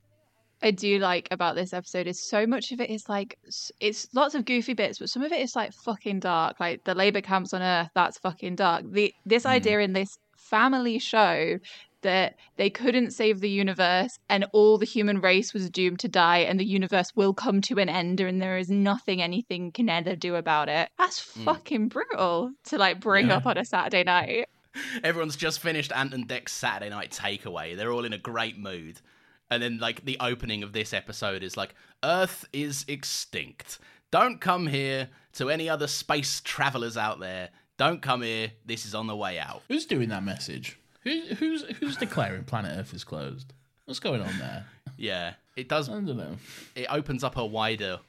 [0.62, 3.38] I do like about this episode is so much of it is like
[3.80, 6.60] it's lots of goofy bits, but some of it is like fucking dark.
[6.60, 8.84] Like the labor camps on Earth, that's fucking dark.
[8.92, 9.50] The this mm.
[9.50, 11.60] idea in this family show
[12.02, 16.40] that they couldn't save the universe and all the human race was doomed to die
[16.40, 20.16] and the universe will come to an end and there is nothing anything can ever
[20.16, 20.90] do about it.
[20.98, 21.44] That's mm.
[21.44, 23.38] fucking brutal to like bring Yeah.
[23.38, 24.48] up on a Saturday night.
[25.04, 27.76] Everyone's just finished Ant and Dec's Saturday Night Takeaway.
[27.76, 29.02] They're all in a great mood.
[29.50, 31.74] And then, like, the opening of this episode is like,
[32.04, 33.80] Earth is extinct.
[34.12, 37.50] Don't come here to any other space travelers out there.
[37.78, 38.52] Don't come here.
[38.66, 39.62] This is on the way out.
[39.68, 40.80] Who's doing that message?
[41.02, 43.54] Who, who's who's declaring planet Earth is closed?
[43.86, 44.66] What's going on there?
[45.00, 45.34] Yeah.
[45.56, 46.38] It does, I don't know.
[46.76, 48.00] it opens up a wider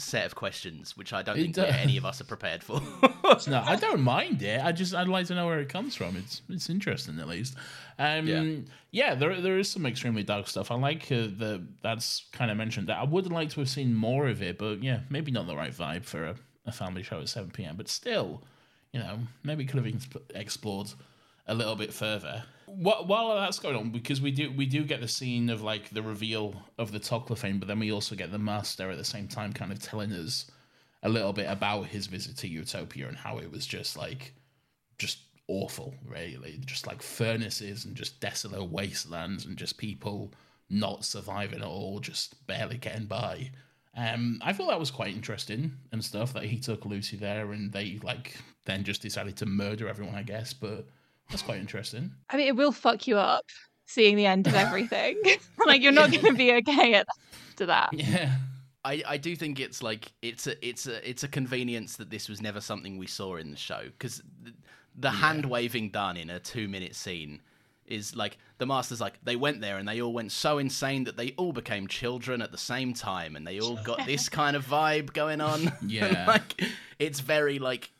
[0.00, 1.74] set of questions, which I don't It think does.
[1.74, 2.80] any of us are prepared for.
[3.46, 4.60] No, I don't mind it.
[4.60, 6.16] I just I'd like to know where it comes from.
[6.16, 7.54] It's it's interesting at least.
[7.96, 8.44] Um, Yeah.
[8.90, 10.72] yeah, there there is some extremely dark stuff.
[10.72, 12.98] I like uh, the that's kind of mentioned that.
[12.98, 15.72] I would like to have seen more of it, but yeah, maybe not the right
[15.72, 16.34] vibe for a,
[16.66, 17.76] a family show at seven pm.
[17.76, 18.42] But still,
[18.92, 20.00] you know, maybe could have been
[20.34, 20.88] explored
[21.46, 22.44] a little bit further.
[22.66, 25.90] Wh- While that's going on, because we do we do get the scene of like
[25.90, 29.28] the reveal of the Toclafane, but then we also get the master at the same
[29.28, 30.50] time, kind of telling us
[31.02, 34.34] a little bit about his visit to Utopia and how it was just like
[34.98, 35.18] just
[35.48, 36.60] awful, really.
[36.64, 40.32] Just like furnaces and just desolate wastelands and just people
[40.68, 43.50] not surviving at all, just barely getting by.
[43.96, 47.72] Um, I thought that was quite interesting and stuff that he took Lucy there and
[47.72, 50.52] they like then just decided to murder everyone, I guess.
[50.52, 50.86] But
[51.30, 52.10] that's quite interesting.
[52.28, 53.44] I mean, it will fuck you up
[53.86, 55.20] seeing the end of everything.
[55.66, 57.06] like you're not going to be okay at
[57.50, 57.90] after that.
[57.92, 58.36] Yeah,
[58.84, 62.28] I, I do think it's like it's a it's a it's a convenience that this
[62.28, 64.52] was never something we saw in the show because the,
[64.96, 67.40] the hand waving done in a two minute scene
[67.86, 71.16] is like the master's like they went there and they all went so insane that
[71.16, 74.66] they all became children at the same time and they all got this kind of
[74.66, 75.72] vibe going on.
[75.86, 76.24] Yeah.
[76.26, 76.62] like
[76.98, 77.90] it's very like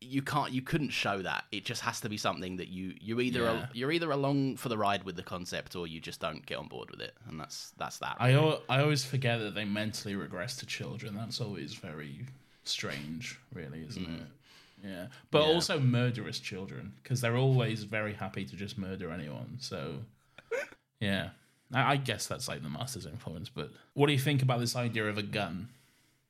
[0.00, 1.44] you can't you couldn't show that.
[1.52, 3.66] It just has to be something that you you either Yeah.
[3.74, 6.68] you're either along for the ride with the concept or you just don't get on
[6.68, 8.16] board with it and that's that's that.
[8.18, 11.14] I al- always forget that they mentally regress to children.
[11.14, 12.26] That's always very
[12.64, 14.20] strange, really, isn't mm.
[14.22, 14.26] it?
[14.82, 15.52] Yeah, but Yeah.
[15.54, 19.58] also murderous children because they're always very happy to just murder anyone.
[19.60, 19.96] So,
[21.00, 21.30] yeah,
[21.74, 23.50] I, I guess that's like the master's influence.
[23.50, 25.68] But what do you think about this idea of a gun?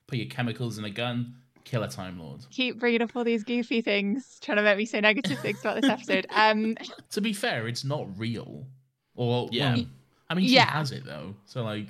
[0.09, 2.41] Put your chemicals in a gun, kill a time lord.
[2.51, 5.81] Keep bringing up all these goofy things, trying to make me say negative things about
[5.81, 6.27] this episode.
[6.35, 6.77] Um,
[7.11, 8.67] To be fair, it's not real.
[9.15, 9.75] Or Yeah.
[9.77, 9.85] well,
[10.29, 10.71] I mean, she Yeah.
[10.71, 11.35] has it though.
[11.47, 11.89] So like,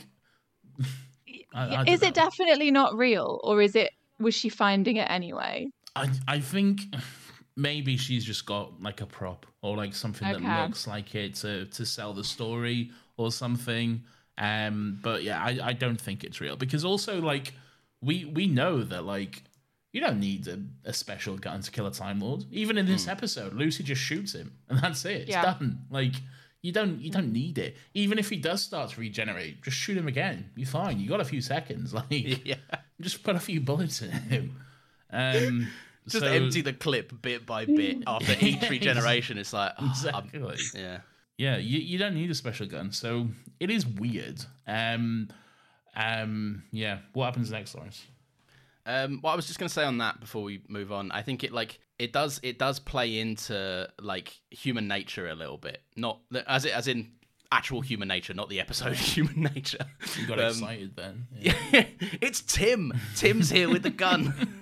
[1.55, 2.09] I, I don't is know.
[2.09, 3.91] it definitely not real, or is it?
[4.19, 5.69] Was she finding it anyway?
[5.97, 6.83] I I think
[7.57, 10.45] maybe she's just got like a prop or like something Okay.
[10.45, 14.03] that looks like it to to sell the story or something.
[14.39, 17.55] Um, but yeah, I I don't think it's real because also like
[18.01, 19.43] we we know that like
[19.93, 22.45] you don't need a, a special gun to kill a time lord.
[22.51, 25.23] Even in this episode, Lucy just shoots him and that's it.
[25.23, 25.43] It's Yeah.
[25.43, 25.83] done.
[25.91, 26.15] Like.
[26.63, 27.75] You don't you don't need it.
[27.95, 30.51] Even if he does start to regenerate, just shoot him again.
[30.57, 31.01] You're fine.
[31.01, 31.95] You got a few seconds.
[31.95, 32.57] Like yeah.
[33.01, 34.57] just put a few bullets in him.
[35.11, 35.69] Um,
[36.07, 39.39] Just so- empty the clip bit by bit after each regeneration.
[39.39, 40.31] It's like, oh, I'm-
[40.75, 40.99] yeah.
[41.39, 43.29] Yeah, you, you don't need a special gun, so
[43.59, 44.45] it is weird.
[44.67, 45.31] Um,
[45.97, 46.99] um, yeah.
[47.15, 48.05] What happens next, Laurence?
[48.87, 51.11] Um, well, I was just gonna say on that before we move on.
[51.13, 55.59] I think it like it does it does play into like human nature a little
[55.59, 57.13] bit, not as it as in
[57.53, 59.85] actual human nature, not the episode human nature.
[60.19, 61.27] You got Um, excited then.
[61.39, 61.53] Yeah.
[62.21, 62.93] it's Tim.
[63.17, 64.57] Tim's here with the gun.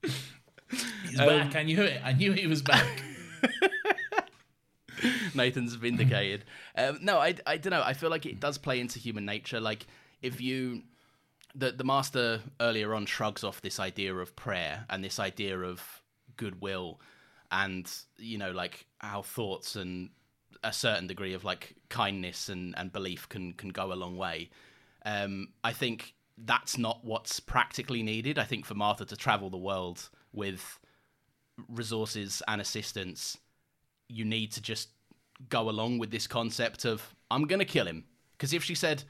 [0.00, 1.56] He's back.
[1.56, 2.00] I knew it.
[2.04, 3.02] I knew he was back.
[5.34, 6.44] Nathan's vindicated.
[6.76, 7.82] Um, no, I, I don't know.
[7.84, 9.60] I feel like it does play into human nature.
[9.60, 9.86] Like
[10.22, 10.82] if you,
[11.54, 16.02] the the master earlier on shrugs off this idea of prayer and this idea of
[16.36, 17.00] goodwill,
[17.50, 20.10] and you know like how thoughts and
[20.64, 24.50] a certain degree of like kindness and, and belief can can go a long way.
[25.04, 28.38] Um, I think that's not what's practically needed.
[28.38, 30.78] I think for Martha to travel the world with
[31.68, 33.36] resources and assistance
[34.08, 34.88] you need to just
[35.48, 39.04] go along with this concept of I'm gonna kill him because if she said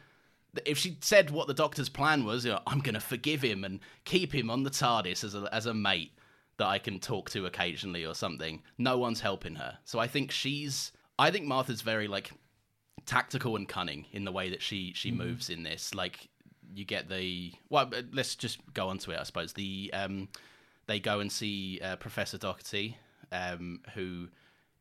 [0.65, 3.81] if she said what the doctor's plan was, you know, I'm gonna forgive him and
[4.05, 6.13] keep him on the TARDIS as a as a mate
[6.59, 8.63] that I can talk to occasionally or something.
[8.79, 12.33] No one's helping her, so I think she's I think Martha's very like
[13.07, 15.95] tactical and cunning in the way that she she moves in this.
[15.95, 16.29] Like
[16.75, 19.19] you get the well, let's just go on to it.
[19.19, 20.29] I suppose the um
[20.89, 22.95] they go and see uh, Professor Docherty,
[23.31, 24.29] um, who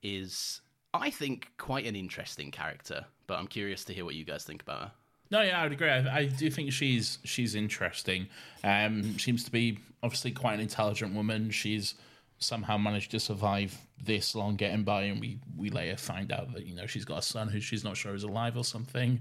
[0.02, 0.62] is,
[0.94, 3.06] I think, quite an interesting character.
[3.28, 4.92] But I'm curious to hear what you guys think about her.
[5.30, 5.90] No, yeah, I would agree.
[5.90, 8.28] I, I do think she's she's interesting.
[8.64, 11.52] Um, seems to be obviously quite an intelligent woman.
[11.52, 11.96] She's
[12.40, 16.66] somehow managed to survive this long getting by, and we we later find out that
[16.66, 19.20] you know she's got a son who she's not sure is alive or something.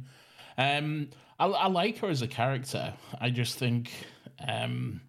[0.59, 2.95] Um, I, I like her as a character.
[3.21, 3.91] I just think,
[4.47, 5.01] um,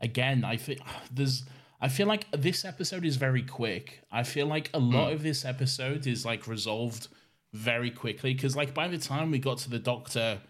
[0.00, 0.80] again, I think
[1.12, 1.44] there's.
[1.80, 4.02] I feel like this episode is very quick.
[4.12, 5.14] I feel like a lot Hmm.
[5.14, 7.08] of this episode is like resolved
[7.52, 10.40] very quickly because like by the time we got to the doctor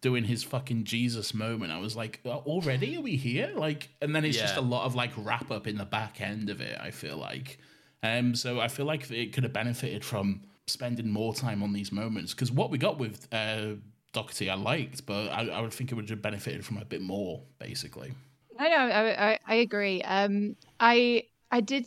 [0.00, 3.50] doing his fucking Jesus moment, I was like, "Uh, already are we here?
[3.54, 6.50] Like, and then it's just a lot of like wrap up in the back end
[6.50, 6.78] of it.
[6.80, 7.58] I feel like,
[8.02, 11.92] um, so I feel like it could have benefited from spending more time on these
[11.92, 13.74] moments because what we got with uh,
[14.12, 17.02] Docherty I liked, but I, I would think it would have benefited from a bit
[17.02, 18.12] more, basically.
[18.58, 18.76] I know.
[18.76, 20.02] I, I, I agree.
[20.02, 21.86] Um, I I did.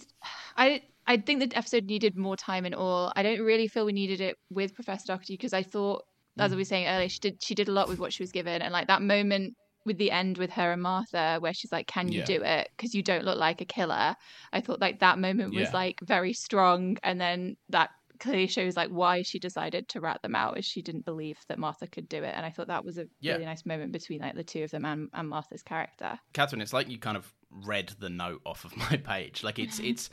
[0.58, 3.12] I I think the episode needed more time in all.
[3.16, 6.04] I don't really feel we needed it with Professor Doctor because I thought,
[6.38, 6.54] as mm.
[6.54, 8.62] I was saying earlier, she did she did a lot with what she was given,
[8.62, 9.56] and like that moment
[9.86, 12.26] with the end with her and Martha, where she's like, "Can you Yeah.
[12.26, 12.70] do it?
[12.78, 14.16] Because you don't look like a killer."
[14.54, 15.74] I thought like that moment was Yeah.
[15.74, 17.90] like very strong, and then that
[18.20, 21.58] clearly shows like why she decided to rat them out is she didn't believe that
[21.58, 23.34] Martha could do it and I thought that was a Yeah.
[23.34, 26.20] really nice moment between like the two of them and, and Martha's character.
[26.34, 29.42] Katherine, it's like you kind of read the note off of my page.
[29.42, 30.10] Like it's it's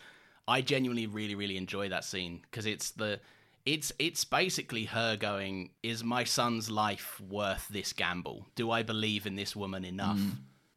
[0.48, 3.20] I genuinely really really enjoy that scene because it's the
[3.64, 8.46] it's it's basically her going, "Is my son's life worth this gamble?
[8.54, 10.20] Do I believe in this woman enough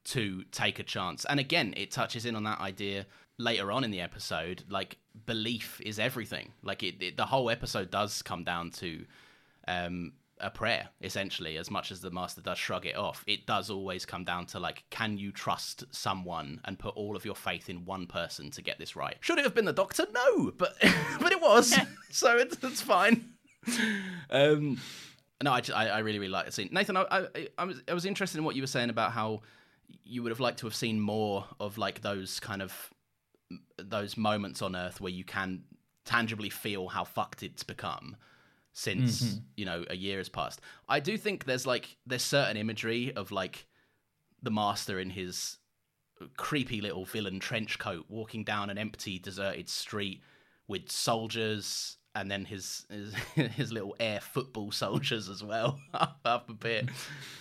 [0.06, 3.06] to take a chance?" And again, it touches in on that idea
[3.38, 4.64] later on in the episode.
[4.70, 4.98] Like
[5.28, 6.54] belief is everything.
[6.64, 9.06] Like it, it the whole episode does come down to
[9.68, 13.24] um, a prayer, essentially, as much as the master does shrug it off.
[13.28, 17.26] It does always come down to like, can you trust someone and put all of
[17.26, 19.18] your faith in one person to get this right?
[19.20, 20.06] Should it have been the doctor?
[20.14, 20.76] No, but
[21.20, 21.76] but it was,
[22.12, 23.34] so it's, it's fine.
[24.30, 24.80] Um,
[25.44, 26.70] no, I, I, I really really like the scene.
[26.72, 29.42] Nathan, I, I I was I was interested in what you were saying about how
[30.04, 32.90] you would have liked to have seen more of like those kind of
[33.78, 35.64] those moments on Earth where you can
[36.06, 38.16] tangibly feel how fucked it's become
[38.74, 40.62] since you know a year has passed.
[40.88, 43.66] I do think there's like there's certain imagery of like
[44.42, 45.58] the master in his
[46.38, 50.22] creepy little villain trench coat walking down an empty deserted street
[50.68, 53.14] with soldiers and then his his,
[53.56, 56.90] his little air football soldiers as well up a bit.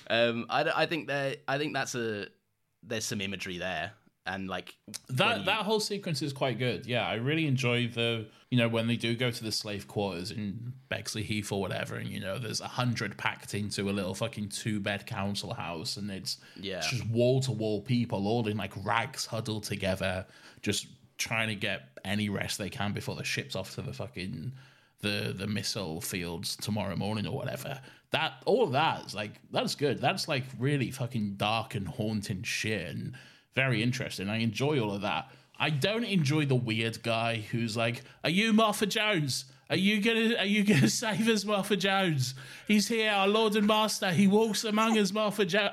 [0.09, 2.29] Um, I, I think that I think that's a
[2.83, 3.93] there's some imagery there
[4.29, 4.77] and like
[5.09, 6.87] That you- that whole sequence is quite good.
[6.87, 10.31] Yeah, I really enjoy the you know when they do go to the slave quarters
[10.31, 14.49] in Bexleyheath or whatever, and you know there's a hundred packed into a little fucking
[14.51, 16.79] two bed council house, and it's Yeah.
[16.79, 20.27] it's just wall to wall people all in like rags huddled together,
[20.63, 20.87] just
[21.19, 24.53] trying to get any rest they can before the ship's off to the fucking
[25.01, 27.81] the the missile fields tomorrow morning or whatever.
[28.11, 30.01] That all of that is like that's good.
[30.01, 33.15] That's like really fucking dark and haunting shit and
[33.59, 34.29] very interesting.
[34.29, 35.33] I enjoy all of that.
[35.59, 39.47] I don't enjoy the weird guy who's like, "Are you Martha Jones?
[39.69, 42.35] Are you gonna Are you gonna save us, Martha Jones?
[42.69, 44.13] He's here, our Lord and Master.
[44.13, 45.73] He walks among us, Martha Jones."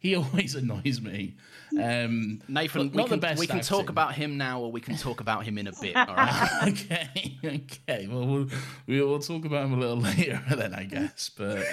[0.00, 1.36] He always annoys me.
[1.80, 4.80] Um, Nathan, not we the can, best we can talk about him now, or we
[4.80, 5.96] can talk about him in a bit.
[5.96, 6.60] All right.
[6.68, 8.06] okay, okay.
[8.10, 8.48] Well, we'll
[8.86, 11.30] we'll talk about him a little later then, I guess.
[11.36, 11.64] But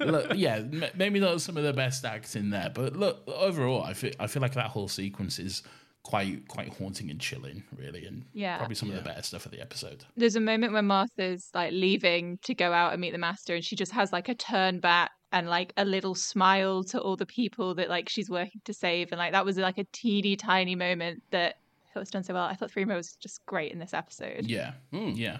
[0.00, 3.92] look, yeah, m- maybe not some of the best acting there, but look, overall, I
[3.94, 5.62] feel I feel like that whole sequence is
[6.02, 8.56] quite quite haunting and chilling, really, and Yeah.
[8.56, 10.04] probably some of the better stuff of the episode.
[10.16, 13.64] There's a moment when Martha's like leaving to go out and meet the master, and
[13.64, 17.26] she just has like a turn back and like a little smile to all the
[17.26, 20.74] people that like she's working to save, and like that was like a teeny tiny
[20.74, 21.56] moment that
[21.88, 22.44] I thought was done so well.
[22.44, 24.46] I thought Freema was just great in this episode.
[24.46, 25.10] Yeah, hmm.
[25.10, 25.38] yeah,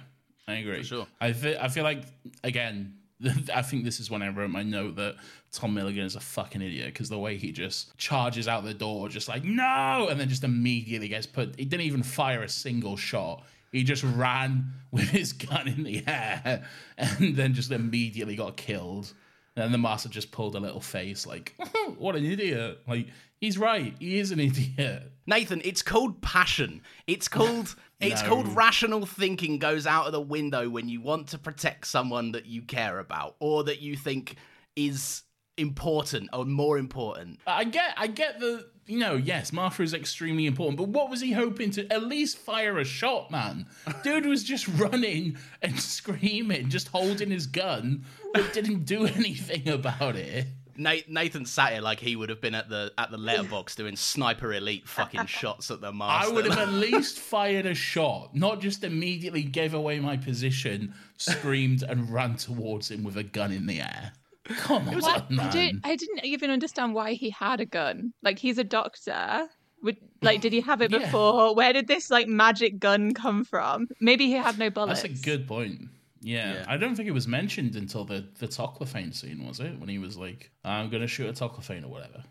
[0.48, 0.78] I agree.
[0.78, 1.06] For sure.
[1.20, 2.04] I feel I feel like
[2.42, 2.94] again.
[3.54, 5.14] I think this is when I wrote my note that
[5.52, 9.08] Tom Milligan is a fucking idiot because the way he just charges out the door,
[9.08, 11.56] just like no, and then just immediately gets put.
[11.56, 13.44] He didn't even fire a single shot.
[13.70, 16.64] He just ran with his gun in the air
[16.98, 19.12] and then just immediately got killed.
[19.56, 21.54] And the master just pulled a little face, like,
[21.98, 23.08] "What an idiot!" Like
[23.40, 23.94] he's right.
[23.98, 25.12] He is an idiot.
[25.26, 26.80] Nathan, it's called passion.
[27.06, 28.28] It's called it's No.
[28.28, 32.46] called rational thinking goes out of the window when you want to protect someone that
[32.46, 34.36] you care about or that you think
[34.74, 35.22] is
[35.56, 37.40] important or more important.
[37.46, 41.20] I get, I get the, you know, yes, Martha is extremely important, but what was
[41.20, 43.66] he hoping to at least fire a shot, man?
[44.02, 50.16] Dude was just running and screaming, just holding his gun, but didn't do anything about
[50.16, 50.46] it.
[50.76, 54.54] Nathan sat here like he would have been at the at the letterbox doing sniper
[54.54, 56.30] elite fucking shots at the master.
[56.30, 60.94] I would have at least fired a shot, not just immediately gave away my position,
[61.18, 64.12] screamed and ran towards him with a gun in the air.
[64.44, 65.26] Come on, What?
[65.38, 68.12] I, don't, I didn't even understand why he had a gun.
[68.22, 69.48] Like he's a doctor.
[69.84, 70.98] Would, like, did he have it Yeah.
[70.98, 71.54] before?
[71.54, 73.88] Where did this like magic gun come from?
[74.00, 75.02] Maybe he had no bullets.
[75.02, 75.82] That's a good point.
[76.20, 76.64] Yeah, Yeah.
[76.68, 79.78] I don't think it was mentioned until the the Toclafane scene, was it?
[79.80, 82.22] When he was like, "I'm gonna shoot a Toclafane or whatever."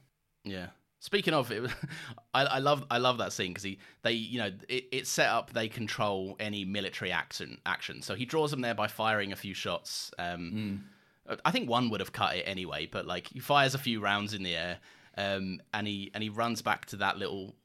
[0.45, 0.67] Yeah.
[0.99, 1.69] Speaking of it,
[2.33, 5.27] I, I love I love that scene because he they you know it, it's set
[5.27, 8.01] up they control any military action action.
[8.01, 10.11] So he draws them there by firing a few shots.
[10.17, 10.85] Um,
[11.45, 14.33] I think one would have cut it anyway, but like he fires a few rounds
[14.33, 14.79] in the air,
[15.17, 17.55] um, and he and he runs back to that little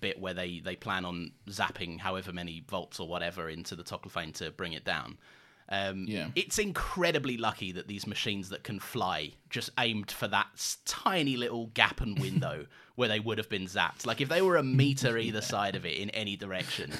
[0.00, 4.34] bit where they they plan on zapping however many volts or whatever into the Toclafane
[4.34, 5.18] to bring it down.
[5.70, 6.28] Um, Yeah.
[6.36, 11.68] It's incredibly lucky that these machines that can fly just aimed for that tiny little
[11.68, 14.04] gap and window where they would have been zapped.
[14.04, 16.92] Like if they were a meter either side of it in any direction,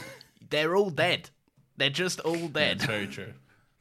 [0.49, 1.29] they're all dead.
[1.77, 2.79] They're just all dead.
[2.81, 3.33] That's very true.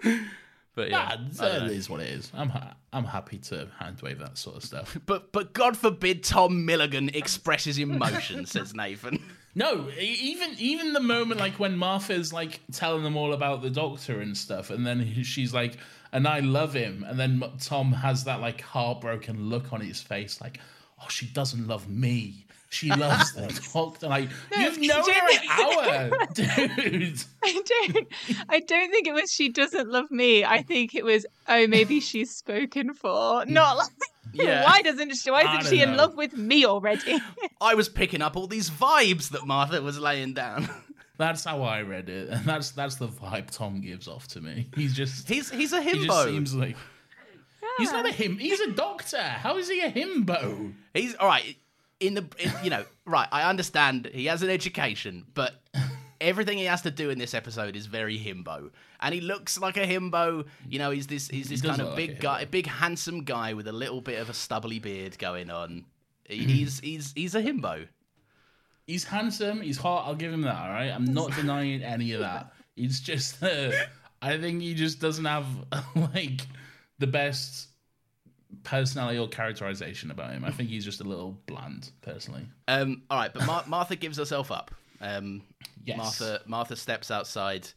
[0.76, 1.66] But yeah, Yeah, I know.
[1.66, 2.32] is what it is.
[2.34, 4.98] I'm ha- I'm happy to hand wave that sort of stuff.
[5.06, 9.22] but but God forbid Tom Milligan expresses emotion, says Nathan.
[9.56, 14.20] No, even even the moment like when Martha's like telling them all about the doctor
[14.20, 15.78] and stuff, and then she's like,
[16.12, 20.42] "And I love him," and then Tom has that like heartbroken look on his face,
[20.42, 20.60] like,
[21.00, 22.43] "Oh, she doesn't love me.
[22.74, 27.24] She loves the doctor." Like you've known her an hour, dude.
[27.44, 28.08] I don't.
[28.50, 30.44] I don't think it was she doesn't love me.
[30.44, 33.46] I think it was oh maybe she's spoken for.
[33.46, 33.90] Not like
[34.34, 34.64] Yeah.
[34.64, 35.30] why doesn't she?
[35.32, 37.20] Why isn't she don't in love with me already?
[37.62, 40.68] I was picking up all these vibes that Martha was laying down.
[41.20, 44.68] That's how I read it, and that's that's the vibe Tom gives off to me.
[44.76, 45.94] He's just He's he's a himbo.
[45.94, 46.76] he just seems like
[47.78, 48.38] he's not a him.
[48.40, 49.22] He's a doctor.
[49.22, 50.74] How is he a himbo?
[50.94, 51.56] He's all right.
[52.04, 53.28] In the, in, you know, right.
[53.32, 55.62] I understand he has an education, but
[56.20, 59.78] everything he has to do in this episode is very himbo, and he looks like
[59.78, 60.46] a himbo.
[60.68, 62.68] You know, he's this, he's this does kind of like big a guy, a big
[62.68, 65.86] handsome guy with a little bit of a stubbly beard going on.
[66.28, 66.34] Hmm.
[66.34, 67.88] He's he's he's a himbo.
[68.88, 69.62] He's handsome.
[69.62, 70.06] He's hot.
[70.08, 70.56] I'll give him that.
[70.56, 70.90] All right.
[70.90, 72.52] I'm not denying any of that.
[72.76, 73.42] He's just.
[73.42, 73.72] Uh,
[74.22, 75.46] I think he just doesn't have
[75.96, 76.48] like
[77.00, 77.68] the best
[78.64, 80.46] personality or characterization about him.
[80.46, 82.46] I think he's just a little bland, personally.
[82.68, 84.72] Um, all right, but Mar- Martha gives herself up.
[85.02, 85.42] Um,
[85.86, 85.98] Yes.
[85.98, 87.68] Martha Martha steps outside.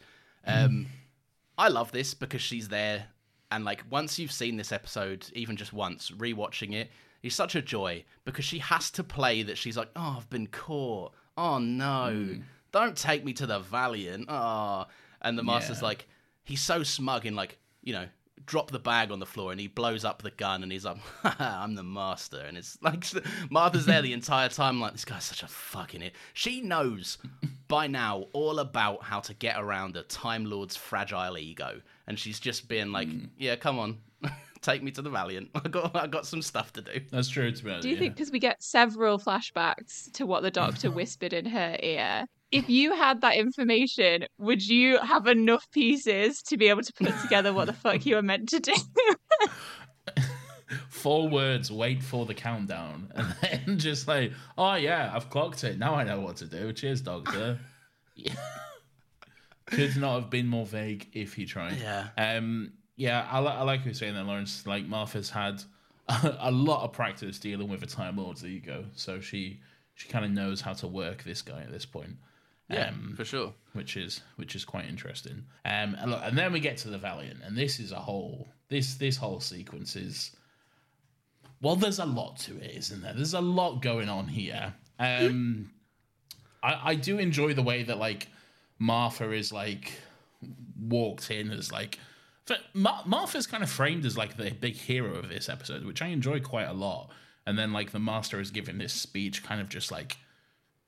[0.47, 0.87] Um,
[1.59, 3.07] I love this because she's there,
[3.51, 6.91] and like once you've seen this episode, even just once, rewatching it,
[7.25, 10.47] it's such a joy because she has to play that she's like, oh, I've been
[10.47, 11.15] caught.
[11.37, 12.37] Oh no,
[12.71, 14.27] don't take me to the Valiant.
[14.29, 14.87] Oh,
[15.23, 15.85] and the master's Yeah.
[15.89, 16.07] like,
[16.45, 18.07] he's so smug and like, you know.
[18.47, 20.99] Drop the bag on the floor and he blows up the gun and he's like,
[21.25, 22.41] I'm the master.
[22.41, 23.05] And it's like
[23.51, 26.15] Martha's there the entire time, like, this guy's such a fucking it.
[26.33, 27.19] She knows
[27.69, 31.81] by now all about how to get around a Time Lord's fragile ego.
[32.07, 33.25] And she's just being like, hmm.
[33.37, 33.99] yeah, come on,
[34.61, 35.51] take me to the Valiant.
[35.55, 37.01] I got, I got some stuff to do.
[37.11, 37.51] That's true.
[37.51, 38.01] To be honest, Do you yeah.
[38.01, 42.27] think because we get several flashbacks to what the doctor whispered in her ear?
[42.53, 47.13] If you had that information, would you have enough pieces to be able to put
[47.21, 48.75] together what the fuck you were meant to do?
[50.89, 51.71] four words?
[51.71, 55.79] Wait for the countdown, and then just like, oh yeah, I've clocked it.
[55.79, 56.73] Now I know what to do.
[56.73, 57.59] Cheers, doctor.
[58.15, 58.35] Yeah.
[59.67, 61.79] Could not have been more vague if he tried.
[61.79, 62.09] Yeah.
[62.17, 62.73] Um.
[62.99, 64.67] Yeah, I, li- I like what you're saying there, Laurence.
[64.67, 65.63] Like Martha's had
[66.09, 69.61] a, a lot of practice dealing with a Time Lord's ego, so she
[69.95, 72.17] she kind of knows how to work this guy at this point.
[72.69, 73.55] Yeah, Um, for sure.
[73.75, 75.45] which is which is quite interesting.
[75.65, 78.49] Um, and, look, and then we get to the Valiant, and this is a whole
[78.69, 80.35] this this whole sequence is
[81.63, 83.15] well, there's a lot to it, isn't there?
[83.15, 84.75] There's a lot going on here.
[84.99, 85.71] Um,
[86.63, 88.29] I I do enjoy the way that like
[88.79, 89.93] Martha is like
[90.81, 91.99] walked in as like.
[92.75, 96.09] Mar- Martha's kind of framed as like the big hero of this episode, which I
[96.09, 97.11] enjoy quite a lot.
[97.45, 100.17] And then like the master is giving this speech, kind of just like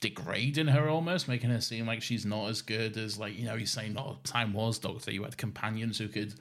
[0.01, 3.57] degrading her almost, making her seem like she's not as good as like you know
[3.57, 5.13] he's saying, "Oh, time was Doctor.
[5.13, 6.35] You had companions who could."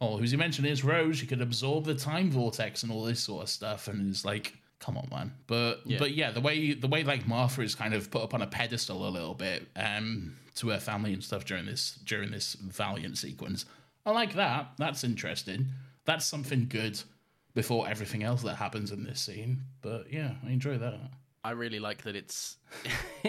[0.00, 1.18] Oh, who's he mentioned is Rose.
[1.18, 4.54] She could absorb the time vortex and all this sort of stuff, and it's like,
[4.80, 5.32] come on, man.
[5.46, 8.42] But but yeah, the way the way like Martha is kind of put up on
[8.42, 12.54] a pedestal a little bit um, to her family and stuff during this during this
[12.54, 13.64] Valiant sequence.
[14.04, 14.72] I like that.
[14.76, 15.68] That's interesting.
[16.04, 17.00] That's something good
[17.54, 19.62] before everything else that happens in this scene.
[19.80, 20.98] But yeah, I enjoy that.
[21.44, 22.56] I really like that it's.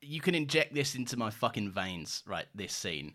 [0.00, 2.46] you can inject this into my fucking veins, right?
[2.54, 3.14] This scene,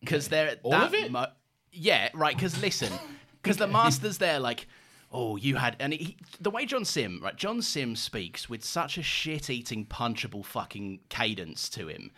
[0.00, 1.10] because they're All that of it?
[1.10, 1.26] mo-
[1.72, 2.34] yeah, right.
[2.34, 2.92] Because listen,
[3.42, 4.66] because the master's there, like,
[5.10, 7.36] oh, you had, and he, the way John Simm, right?
[7.36, 12.10] John Simm speaks with such a shit-eating, punchable fucking cadence to him.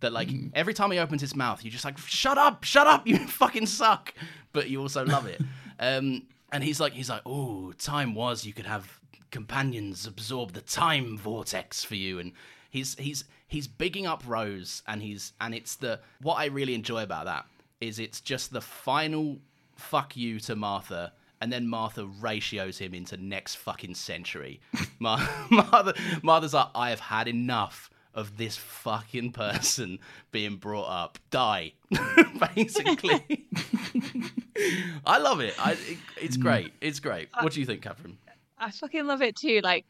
[0.00, 0.50] That like Mm.
[0.54, 3.66] every time he opens his mouth, you're just like, "Shut up, shut up, you fucking
[3.66, 4.12] suck,"
[4.52, 5.40] but you also love it.
[5.78, 9.00] Um, and he's like, he's like, "Oh, time was you could have
[9.30, 12.32] companions absorb the time vortex for you, and
[12.70, 17.02] he's he's he's bigging up Rose, and he's and it's the what I really enjoy
[17.02, 17.46] about that
[17.80, 19.38] is it's just the final
[19.76, 21.12] fuck you to Martha.
[21.38, 24.60] And then Martha ratios him into next fucking century.
[24.98, 29.98] Mar- Martha, Martha's like, I have had enough of this fucking person
[30.32, 31.18] being brought up.
[31.30, 31.74] Die,
[32.54, 33.22] basically.
[35.06, 35.54] I love it.
[35.58, 35.98] I, it.
[36.20, 36.42] It's mm.
[36.42, 36.72] great.
[36.80, 37.28] It's great.
[37.40, 38.16] What do you think, Katherine?
[38.58, 39.60] I fucking love it too.
[39.62, 39.84] Like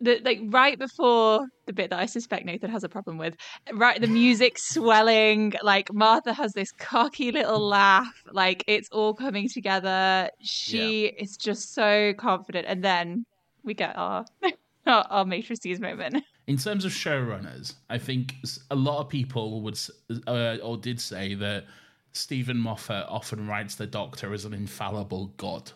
[0.00, 3.36] the like right before the bit that I suspect Nathan has a problem with,
[3.72, 9.48] right the music swelling, like Martha has this cocky little laugh, like it's all coming
[9.48, 10.30] together.
[10.40, 13.26] She is just so confident, and then
[13.62, 14.24] we get our
[14.86, 16.24] our, our matrices moment.
[16.46, 18.34] In terms of showrunners, I think
[18.70, 19.78] a lot of people would
[20.26, 21.66] uh, or did say that
[22.12, 25.70] Steven Moffat often writes the Doctor as an infallible god.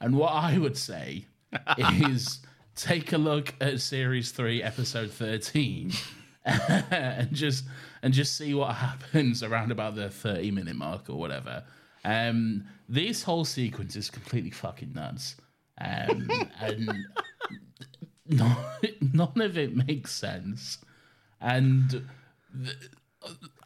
[0.00, 1.26] And what I would say
[1.78, 2.40] is
[2.74, 5.92] take a look at series 3 episode 13
[6.44, 7.64] and just
[8.02, 11.64] and just see what happens around about the 30 minute mark or whatever.
[12.04, 15.36] Um this whole sequence is completely fucking nuts.
[15.80, 16.30] Um
[16.60, 16.90] and
[18.26, 18.56] none,
[19.12, 20.78] none of it makes sense.
[21.40, 22.06] And
[22.64, 22.76] th-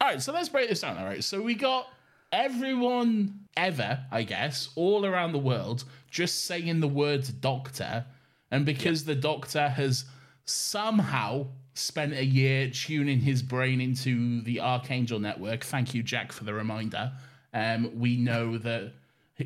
[0.01, 0.97] all right, so let's break this down.
[0.97, 1.87] All right, so we got
[2.31, 8.05] everyone ever, I guess, all around the world just saying the words doctor,
[8.51, 10.05] and because the doctor has
[10.45, 15.63] somehow spent a year tuning his brain into the Archangel network.
[15.63, 17.11] Thank you, Jack, for the reminder.
[17.51, 18.93] Um, we know that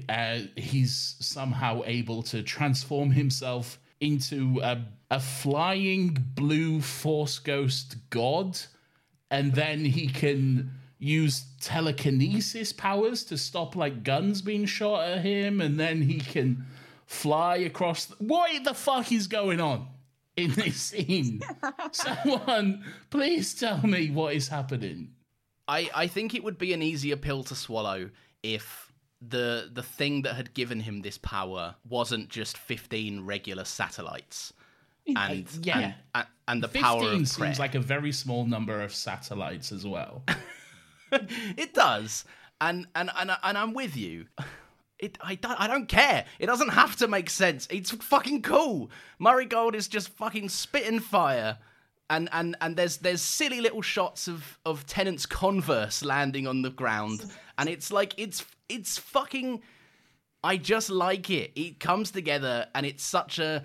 [0.09, 8.59] uh, he's somehow able to transform himself into a, a flying blue force ghost god,
[9.31, 15.61] and then he can use telekinesis powers to stop like guns being shot at him,
[15.61, 16.65] and then he can
[17.05, 18.05] fly across.
[18.05, 19.87] The- what the fuck is going on
[20.35, 21.41] in this scene?
[21.91, 25.13] Someone, please tell me what is happening.
[25.67, 28.09] I, I think it would be an easier pill to swallow
[28.43, 34.53] if the the thing that had given him this power wasn't just 15 regular satellites
[35.15, 35.77] and yeah.
[35.79, 39.71] and, and, and the 15 power of seems like a very small number of satellites
[39.71, 40.23] as well.
[41.57, 42.25] it does.
[42.59, 44.25] And and and, and i'm with you.
[44.99, 46.25] It I don't, I don't care.
[46.39, 47.67] It doesn't have to make sense.
[47.69, 48.89] It's fucking cool.
[49.19, 51.59] Murray gold is just fucking spitting fire.
[52.09, 56.71] And and and there's there's silly little shots of of Tennant's converse landing on the
[56.71, 57.25] ground.
[57.57, 59.61] And it's like it's it's fucking
[60.43, 61.51] I just like it.
[61.55, 63.63] It comes together and it's such a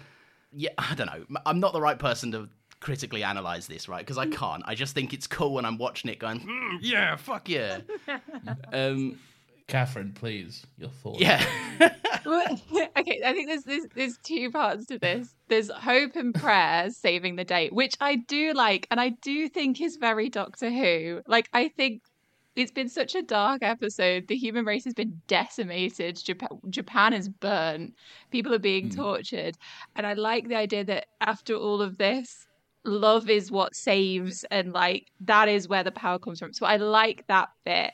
[0.53, 1.39] yeah, I don't know.
[1.47, 2.49] I'm not the right person to
[2.83, 4.05] critically analyze this, right?
[4.05, 4.63] Because I can't.
[4.67, 7.79] I just think it's cool when I'm watching it going, "Hmm, yeah, fuck yeah.
[8.73, 9.19] um
[9.69, 11.21] Katherine, please, your thoughts.
[11.21, 11.45] yeah.
[12.25, 12.61] Well,
[12.97, 15.35] okay, I think there's, there's there's two parts to this.
[15.49, 19.81] There's hope and prayer saving the day, which I do like, and I do think
[19.81, 21.23] is very Doctor Who.
[21.27, 22.03] Like I think
[22.55, 24.29] it's been such a dark episode.
[24.29, 26.23] The human race has been decimated.
[26.23, 27.95] Japan, Japan is burnt.
[28.31, 29.57] People are being tortured,
[29.97, 32.47] and I like the idea that after all of this,
[32.85, 36.53] love is what saves, and like that is where the power comes from.
[36.53, 37.93] So I like that bit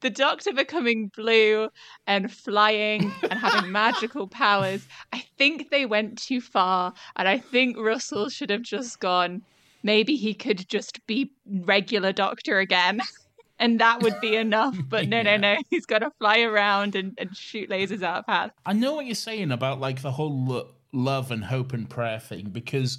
[0.00, 1.68] the doctor becoming blue
[2.06, 4.86] and flying and having magical powers.
[5.12, 9.42] I think they went too far, and I think Russell should have just gone.
[9.82, 13.00] Maybe he could just be regular doctor again.
[13.62, 14.74] And that would be enough.
[14.88, 15.58] But no, no, no.
[15.68, 18.52] He's got to fly around and, and shoot lasers out of path.
[18.64, 22.18] I know what you're saying about like the whole lo- love and hope and prayer
[22.18, 22.96] thing because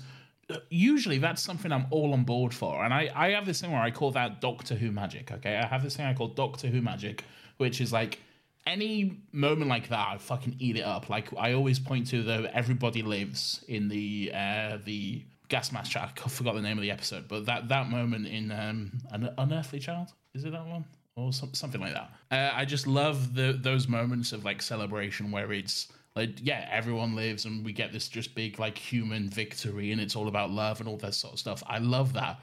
[0.70, 2.84] usually that's something I'm all on board for.
[2.84, 5.32] And I, I have this thing where I call that Doctor Who magic.
[5.32, 7.24] Okay, I have this thing I call Doctor Who magic,
[7.58, 8.20] which is like
[8.66, 11.10] any moment like that, I fucking eat it up.
[11.10, 16.18] Like I always point to the Everybody Lives in the uh, the gas mask chat.
[16.24, 19.80] I forgot the name of the episode, but that that moment in um, an unearthly
[19.80, 20.86] child is it that one
[21.16, 22.12] or some, something like that.
[22.32, 27.16] Uh, I just love the those moments of like celebration where it's like yeah everyone
[27.16, 30.80] lives and we get this just big like human victory and it's all about love
[30.80, 31.64] and all that sort of stuff.
[31.68, 32.42] I love that.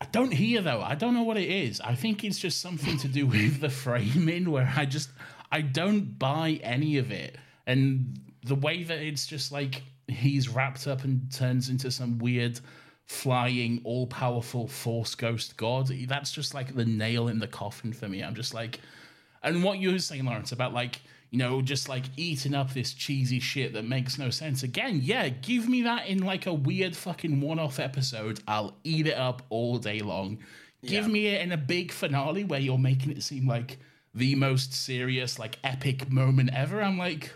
[0.00, 0.80] I don't hear though.
[0.82, 1.80] I don't know what it is.
[1.80, 5.10] I think it's just something to do with the framing where I just
[5.52, 7.36] I don't buy any of it.
[7.66, 12.60] And the way that it's just like he's wrapped up and turns into some weird
[13.06, 15.88] flying all powerful force ghost god.
[16.08, 18.22] That's just like the nail in the coffin for me.
[18.22, 18.80] I'm just like
[19.44, 21.02] and what you were saying, Laurence, about like,
[21.34, 24.62] you know, just like eating up this cheesy shit that makes no sense.
[24.62, 28.38] Again, yeah, give me that in like a weird fucking one off episode.
[28.46, 30.38] I'll eat it up all day long.
[30.86, 33.78] Give me it in a big finale where you're making it seem like
[34.14, 36.80] the most serious, like epic moment ever.
[36.80, 37.32] I'm like,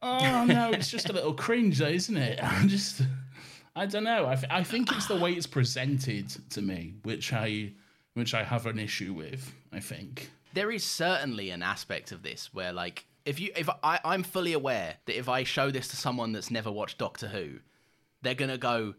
[0.00, 2.38] Oh no, it's just a little cringe, though, isn't it?
[2.44, 3.02] I'm just,
[3.74, 4.26] I don't know.
[4.26, 7.72] I, I think it's the way it's presented to me, which I,
[8.14, 9.52] which I have an issue with.
[9.72, 10.30] I think.
[10.54, 14.52] There is certainly an aspect of this where like if you if I I'm fully
[14.52, 17.58] aware that if I show this to someone that's never watched Doctor Who,
[18.22, 18.94] they're gonna go,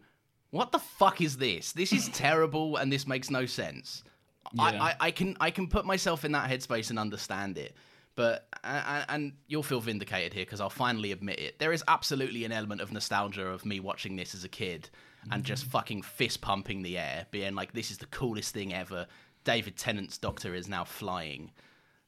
[0.50, 1.72] "What the fuck is this?
[1.72, 4.04] This is terrible and this makes no sense."
[4.52, 4.62] Yeah.
[4.62, 7.74] I, I I can I can put myself in that headspace and understand it.
[8.16, 11.58] But and, and you'll feel vindicated here because I'll finally admit it.
[11.58, 14.90] There is absolutely an element of nostalgia of me watching this as a kid
[15.30, 15.70] and just mm-hmm.
[15.72, 19.06] fucking fist pumping the air, being like, "This is the coolest thing ever."
[19.44, 21.50] David Tennant's Doctor is now flying,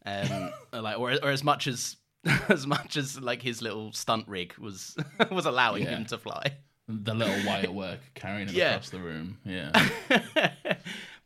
[0.07, 1.97] um, like or, or as much as
[2.49, 4.97] as much as like his little stunt rig was
[5.31, 5.91] was allowing Yeah.
[5.97, 6.43] him to fly.
[6.89, 8.71] The little wire work carrying it Yeah.
[8.73, 9.39] across the room.
[9.45, 9.71] Yeah.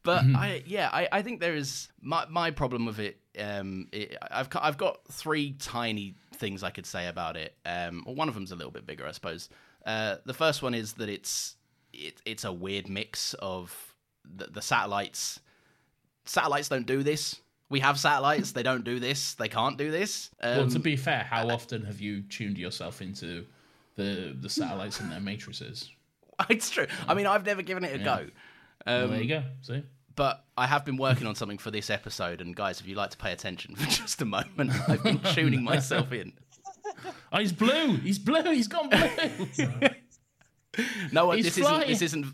[0.03, 3.19] But I, yeah, I, I think there is my my problem with it.
[3.41, 7.57] Um, it, I've got- I've got three tiny things I could say about it.
[7.67, 9.49] Um, well, one of them's a little bit bigger, I suppose.
[9.85, 11.57] Uh, the first one is that it's
[11.93, 15.41] it, it's a weird mix of the, the satellites.
[16.27, 17.41] Satellites don't do this.
[17.69, 18.53] We have satellites.
[18.53, 19.35] they don't do this.
[19.35, 20.31] They can't do this.
[20.41, 23.45] Um, well, to be fair, how often have you tuned yourself into
[23.97, 25.91] the the satellites and their matrices?
[26.51, 26.87] it's true.
[27.09, 28.27] I mean, I've never given it a go.
[28.87, 29.43] Well, Um, there you go.
[29.63, 29.83] See.
[30.15, 33.11] but I have been working on something for this episode, and guys, if you'd like
[33.11, 36.35] to pay attention for just a moment, I've been tuning myself in.
[37.33, 37.97] Oh, he's blue.
[37.97, 38.43] He's blue.
[38.53, 39.01] He's gone blue.
[41.13, 41.31] No.
[41.33, 41.87] He's This isn't.
[41.87, 42.27] This isn't.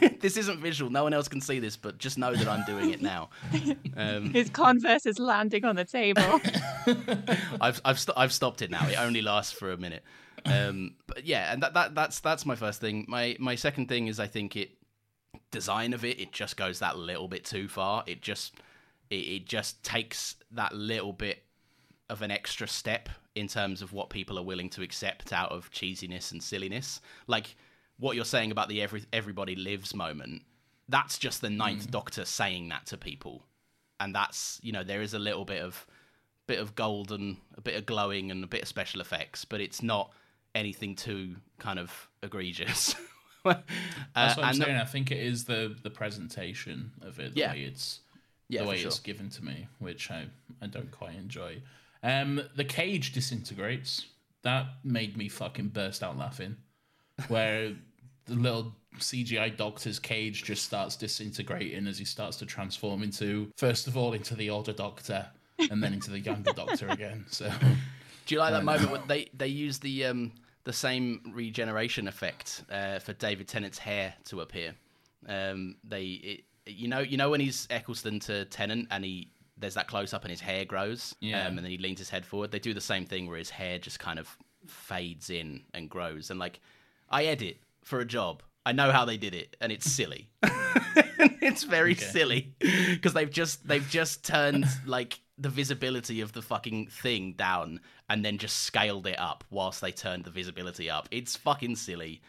[0.20, 0.90] this isn't visual.
[0.90, 3.30] No one else can see this, but just know that I'm doing it now.
[3.96, 6.40] Um, His Converse is landing on the table.
[7.60, 8.86] I've I've st- I've stopped it now.
[8.88, 10.04] It only lasts for a minute.
[10.44, 13.04] Um, but yeah, and that, that that's that's my first thing.
[13.08, 14.70] My my second thing is I think it
[15.50, 18.04] design of it it just goes that little bit too far.
[18.06, 18.54] It just
[19.10, 21.44] it, it just takes that little bit
[22.10, 25.70] of an extra step in terms of what people are willing to accept out of
[25.70, 27.00] cheesiness and silliness.
[27.26, 27.56] Like
[27.98, 30.42] what you're saying about the every everybody lives moment.
[30.88, 33.44] That's just the ninth Doctor saying that to people,
[34.00, 35.86] and that's you know there is a little bit of
[36.46, 39.60] bit of gold and a bit of glowing and a bit of special effects, but
[39.60, 40.12] it's not
[40.54, 42.94] anything too kind of egregious.
[43.44, 43.54] Uh,
[44.14, 44.76] That's what I'm and the- saying.
[44.76, 47.52] I think it is the the presentation of it, the Yeah.
[47.52, 48.00] way it's
[48.48, 48.88] Yeah, the way sure.
[48.88, 50.26] it's given to me, which I
[50.60, 51.62] I don't quite enjoy.
[52.02, 54.06] Um, the cage disintegrates.
[54.42, 56.56] That made me fucking burst out laughing.
[57.28, 57.74] Where
[58.28, 63.86] the little CGI doctor's cage just starts disintegrating as he starts to transform into first
[63.86, 65.26] of all into the older doctor
[65.70, 67.24] and then into the younger doctor again.
[67.28, 67.50] So
[68.26, 70.32] Do you like that moment when they they use the um
[70.64, 74.74] the same regeneration effect uh, for David Tennant's hair to appear?
[75.26, 79.28] Um, they it, you know you know when he's Eccleston to Tennant and he
[79.60, 81.46] there's that close up and his hair grows, Yeah.
[81.48, 82.52] um, and then he leans his head forward.
[82.52, 84.28] They do the same thing where his hair just kind of
[84.68, 86.30] fades in and grows.
[86.30, 86.60] And like,
[87.10, 87.56] I edit
[87.88, 88.42] for a job.
[88.66, 90.28] I know how they did it, and it's silly.
[91.40, 96.88] it's very silly because they've just they've just turned like the visibility of the fucking
[96.88, 97.80] thing down
[98.10, 101.08] and then just scaled it up whilst they turned the visibility up.
[101.10, 102.20] It's fucking silly.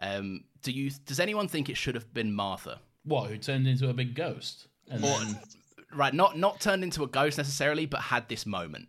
[0.00, 0.90] Um, do you?
[1.06, 2.80] Does anyone think it should have been Martha?
[3.04, 3.30] what?
[3.30, 4.66] Who turned into a big ghost?
[4.90, 5.38] And Or, then
[5.94, 8.88] right, not not turned into a ghost necessarily, but had this moment.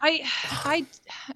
[0.00, 0.22] I,
[0.64, 0.86] I,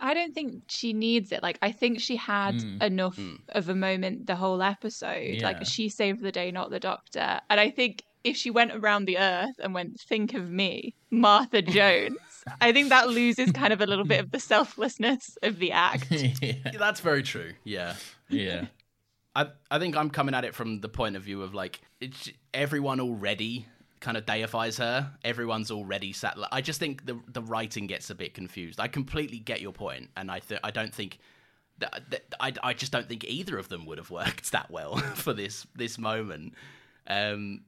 [0.01, 1.43] I don't think she needs it.
[1.43, 2.83] Like, I think she had hmm.
[2.83, 3.37] enough hmm.
[3.51, 5.37] of a moment the whole episode.
[5.37, 5.45] Yeah.
[5.45, 7.41] Like, she saved the day, not the doctor.
[7.51, 11.63] And I think if she went around the earth and went, "Think of me, Martha
[11.63, 12.19] Jones,"
[12.61, 16.11] I think that loses kind of a little bit of the selflessness of the act.
[16.11, 17.53] yeah, That's very true.
[17.65, 17.95] Yeah.
[18.29, 18.67] yeah.
[19.35, 22.31] I I think I'm coming at it from the point of view of like it's,
[22.53, 23.67] everyone already
[24.03, 25.11] kind of deifies her.
[25.25, 26.37] Everyone's already sat.
[26.51, 28.79] I just think the the writing gets a bit confused.
[28.79, 31.19] I completely get your point, and I th- I don't think.
[31.79, 34.97] That, that, I, I just don't think either of them would have worked that well
[35.15, 36.55] for this this moment.
[37.07, 37.63] Um,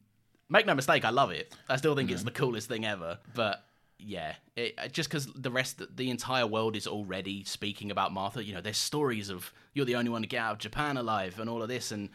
[0.51, 1.57] make no mistake, I love it.
[1.69, 3.19] I still think it's the coolest thing ever.
[3.35, 3.65] But
[3.99, 8.45] yeah, it, just because the rest, the entire world is already speaking about Martha.
[8.45, 11.41] You know, there's stories of you're the only one to get out of Japan alive,
[11.41, 12.11] and all of this, and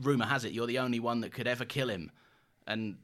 [0.00, 2.12] rumor has it you're the only one that could ever kill him,
[2.66, 2.96] and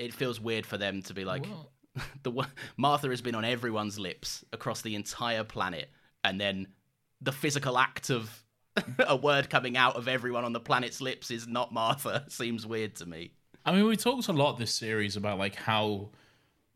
[0.00, 1.46] it feels weird for them to be like,
[2.22, 2.44] the wo-
[2.76, 5.90] Martha has been on everyone's lips across the entire planet,
[6.24, 6.68] and then
[7.20, 8.44] the physical act of
[9.06, 12.24] a word coming out of everyone on the planet's lips is not Martha.
[12.28, 13.32] Seems weird to me.
[13.64, 16.08] I mean, we talked a lot this series about like how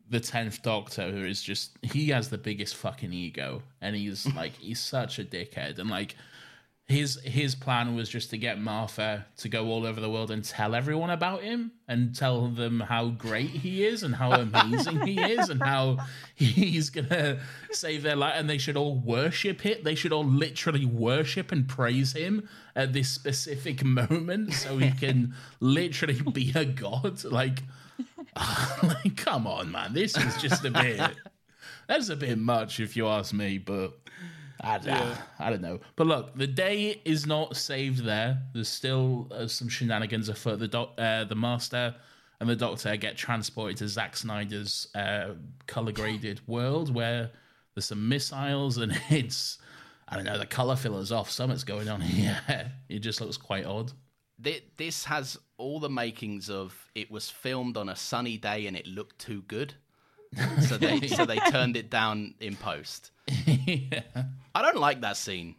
[0.07, 4.79] the tenth Doctor is just he has the biggest fucking ego, and he's like he's
[4.79, 6.15] such a dickhead, and like
[6.87, 10.43] his his plan was just to get Martha to go all over the world and
[10.43, 15.19] tell everyone about him and tell them how great he is and how amazing he
[15.19, 15.97] is and how
[16.35, 17.39] he's gonna
[17.71, 19.83] save their life and they should all worship it.
[19.83, 25.33] They should all literally worship and praise him at this specific moment so he can
[25.59, 27.23] literally be a god.
[27.23, 27.63] Like,
[28.83, 31.01] like come on, man, this is just a bit.
[31.87, 33.93] That's a bit much if you ask me, but
[34.61, 35.79] I, I, I don't know.
[35.95, 38.41] But look, the day is not saved there.
[38.53, 40.59] There's still uh, some shenanigans afoot.
[40.59, 41.95] The doc, uh, the master
[42.39, 45.33] and the doctor get transported to Zack Snyder's uh,
[45.67, 47.31] color graded world where
[47.73, 49.57] there's some missiles and it's
[50.07, 50.37] I don't know.
[50.37, 51.31] The color filler's off.
[51.31, 52.39] Something's going on here.
[52.89, 53.91] It just looks quite odd.
[54.77, 58.85] This has all the makings of it was filmed on a sunny day and it
[58.85, 59.73] looked too good.
[60.61, 63.11] So they so they turned it down in post.
[63.45, 64.01] yeah.
[64.53, 65.55] I don't like that scene.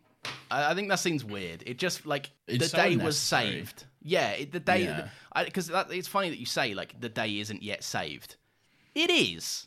[0.51, 1.63] I, I think that scene's weird.
[1.67, 3.85] It just like It's the so day was saved.
[4.03, 5.09] Yeah, it, the day Yeah.
[5.45, 8.37] because it's funny that you say like the day isn't yet saved.
[8.95, 9.67] It is.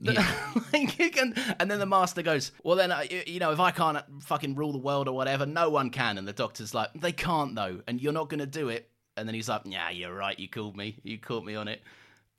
[0.00, 0.26] Yeah.
[0.72, 3.70] like, can, and then the master goes, "Well, then, uh, you, you know, if I
[3.70, 7.12] can't fucking rule the world or whatever, no one can." And the doctor's like, "They
[7.12, 10.14] can't though, and you're not going to do it." And then he's like, "Yeah, you're
[10.14, 10.38] right.
[10.38, 10.96] You called me.
[11.02, 11.82] You caught me on it."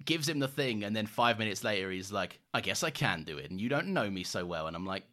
[0.06, 3.24] Gives him the thing, and then five minutes later, he's like, "I guess I can
[3.24, 5.04] do it, and you don't know me so well." And I'm like,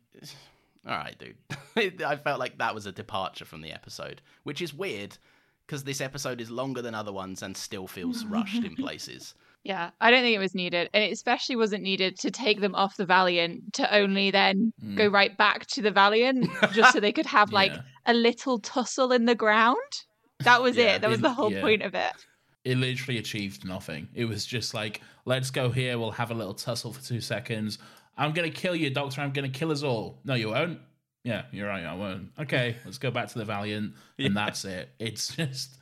[0.86, 4.72] "All right, dude." I felt like that was a departure from the episode, which is
[4.72, 5.16] weird
[5.66, 9.34] because this episode is longer than other ones and still feels rushed in places.
[9.64, 10.88] Yeah, I don't think it was needed.
[10.94, 14.96] And it especially wasn't needed to take them off the Valiant to only then mm.
[14.96, 17.82] go right back to the Valiant just so they could have like Yeah.
[18.06, 19.76] a little tussle in the ground.
[20.40, 21.02] That was Yeah, it.
[21.02, 21.60] That was in- the whole yeah.
[21.60, 22.12] point of it.
[22.68, 24.08] It literally achieved nothing.
[24.14, 27.78] It was just like, let's go here, we'll have a little tussle for two seconds.
[28.14, 29.22] I'm gonna kill you, Doctor.
[29.22, 30.18] I'm gonna kill us all.
[30.26, 30.78] No, you won't.
[31.24, 31.82] Yeah, you're right.
[31.82, 32.28] I won't.
[32.38, 34.90] Okay, let's go back to the Valiant, and that's it.
[34.98, 35.78] It's just,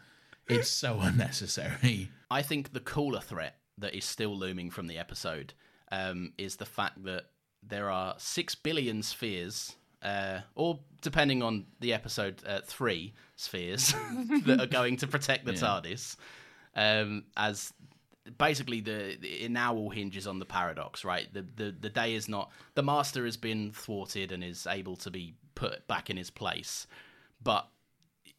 [0.49, 2.09] it's so unnecessary.
[2.31, 5.55] I think the cooler threat that is still looming from the episode
[5.91, 7.25] um, is the fact that
[7.65, 13.93] there are six billion spheres, uh, or depending on the episode, uh, three spheres
[14.47, 16.17] that are going to protect the TARDIS.
[16.77, 17.73] Um, as
[18.39, 21.33] basically the it now all hinges on the paradox, right?
[21.33, 25.11] The the the day is not the master has been thwarted and is able to
[25.11, 26.87] be put back in his place,
[27.43, 27.69] but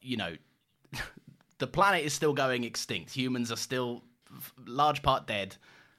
[0.01, 0.35] you know
[1.57, 3.15] the planet is still going extinct.
[3.15, 4.03] Humans are still
[4.65, 5.55] large part dead,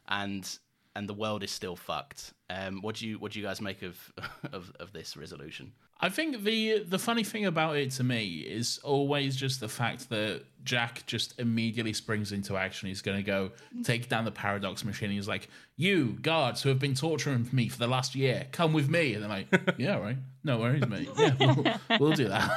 [0.08, 0.58] and
[0.94, 2.32] and the world is still fucked.
[2.50, 4.12] Um, what do you what do you guys make of
[4.52, 5.72] of, of this resolution?
[6.00, 10.08] I think the the funny thing about it to me is always just the fact
[10.10, 12.88] that Jack just immediately springs into action.
[12.88, 13.50] He's going to go
[13.82, 15.10] take down the paradox machine.
[15.10, 18.88] He's like, "You guards who have been torturing me for the last year, come with
[18.88, 20.16] me." And they're like, "Yeah, right.
[20.44, 21.08] no worries, mate.
[21.16, 22.50] Yeah, we'll, we'll do that."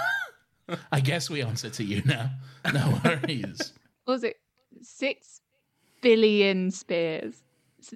[0.92, 2.30] I guess we answer to you now.
[2.72, 3.74] No worries.
[4.06, 4.40] What was it?
[4.84, 5.42] Six
[6.02, 7.42] billion spears.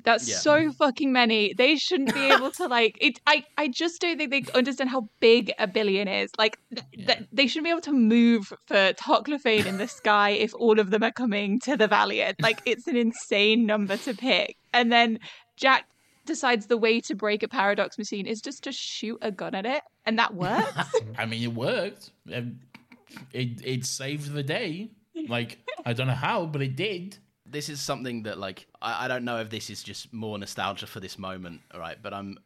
[0.04, 0.38] That's Yeah.
[0.38, 1.54] so fucking many.
[1.54, 3.20] They shouldn't be able to like it.
[3.28, 6.32] I I just don't think they understand how big a billion is.
[6.38, 10.54] Like th- th- they shouldn't be able to move for Toclafane in the sky if
[10.56, 12.38] all of them are coming to the Valiant.
[12.42, 14.58] Like it's an insane number to pick.
[14.74, 15.20] And then
[15.58, 15.86] Jack
[16.26, 19.66] decides the way to break a paradox machine is just to shoot a gun at
[19.66, 20.92] it, and that works.
[21.18, 22.12] I mean, it worked.
[22.26, 24.90] It it saved the day.
[25.30, 27.18] Like I don't know how, but it did.
[27.56, 30.88] This is something that like I, I don't know if this is just more nostalgia
[30.88, 31.98] for this moment, right?
[32.02, 32.38] But I'm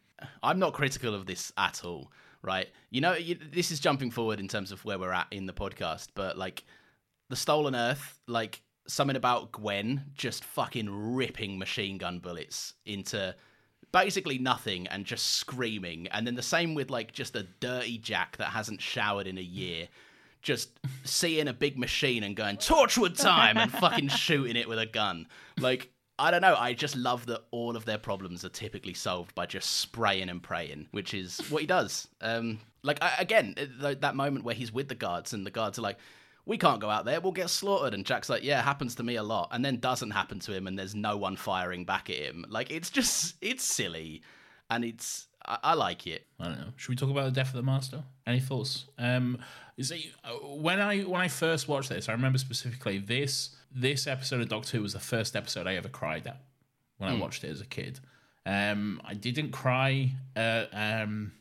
[0.44, 2.12] I'm not critical of this at all,
[2.44, 2.68] right?
[2.92, 5.54] You know, you, this is jumping forward in terms of where we're at in the
[5.54, 6.64] podcast, but like
[7.30, 13.36] the Stolen Earth, like something about Gwen just fucking ripping machine gun bullets into
[13.92, 16.08] basically nothing and just screaming.
[16.10, 19.42] And then the same with like just a dirty Jack that hasn't showered in a
[19.42, 19.88] year,
[20.42, 24.86] just seeing a big machine and going Torchwood time and fucking shooting it with a
[24.86, 25.28] gun.
[25.60, 26.56] Like I don't know.
[26.58, 30.44] I just love that all of their problems are typically solved by just spraying and
[30.44, 32.10] praying, which is what he does.
[32.20, 35.80] Um, like I, again, th- that moment where he's with the guards and the guards
[35.80, 35.98] are like,
[36.46, 37.22] "We can't go out there.
[37.22, 40.12] We'll get slaughtered." And Jack's like, "Yeah, happens to me a lot," and then doesn't
[40.12, 42.46] happen to him, and there's no one firing back at him.
[42.50, 44.22] Like it's just it's silly,
[44.70, 46.28] and it's I, I like it.
[46.40, 46.74] I don't know.
[46.76, 48.04] Should we talk about the death of the master?
[48.28, 48.86] Any thoughts?
[48.98, 49.40] Um,
[49.80, 54.42] is uh, when I when I first watched this, I remember specifically this this episode
[54.42, 56.42] of Doctor Who was the first episode I ever cried at
[56.98, 58.00] when I watched it as a kid.
[58.46, 61.32] Um, I didn't cry uh, um,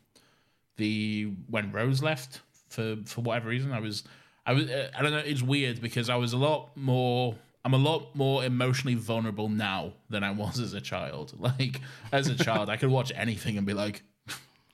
[0.76, 3.72] the when Rose left for for whatever reason.
[3.72, 4.04] I was
[4.46, 5.18] I was uh, I don't know.
[5.18, 7.34] It's weird because I was a lot more.
[7.64, 11.34] I'm a lot more emotionally vulnerable now than I was as a child.
[11.40, 11.80] Like
[12.12, 14.02] as a child, I could watch anything and be like,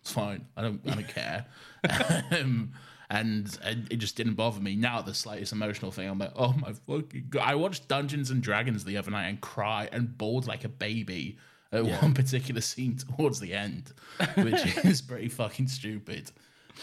[0.00, 0.46] "It's fine.
[0.56, 0.80] I don't.
[0.86, 1.46] I don't care."
[2.32, 2.72] um,
[3.14, 4.74] and it just didn't bother me.
[4.74, 8.42] Now, the slightest emotional thing, I'm like, "Oh my fucking god!" I watched Dungeons and
[8.42, 11.38] Dragons the other night and cry and bawled like a baby
[11.72, 13.92] at one particular scene towards the end,
[14.36, 16.30] which is pretty fucking stupid.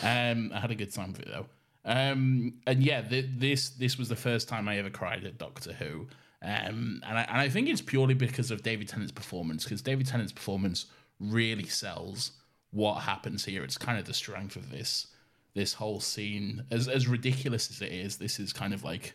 [0.03, 1.47] Um, I had a good time with it though.
[1.83, 5.73] Um, and yeah, th- this this was the first time I ever cried at Doctor
[5.73, 6.07] Who,
[6.41, 9.63] um, and I, and I think it's purely because of David Tennant's performance.
[9.63, 10.85] Because David Tennant's performance
[11.19, 12.33] really sells
[12.71, 13.63] what happens here.
[13.63, 15.07] It's kind of the strength of this
[15.53, 16.63] this whole scene.
[16.71, 19.13] As as ridiculous as it is, this is kind of like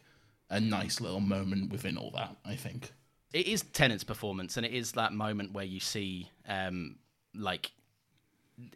[0.51, 2.37] a nice little moment within all that.
[2.45, 2.93] I think.
[3.32, 6.97] It is Tennant's performance, and it is that moment where you see, um,
[7.34, 7.72] like,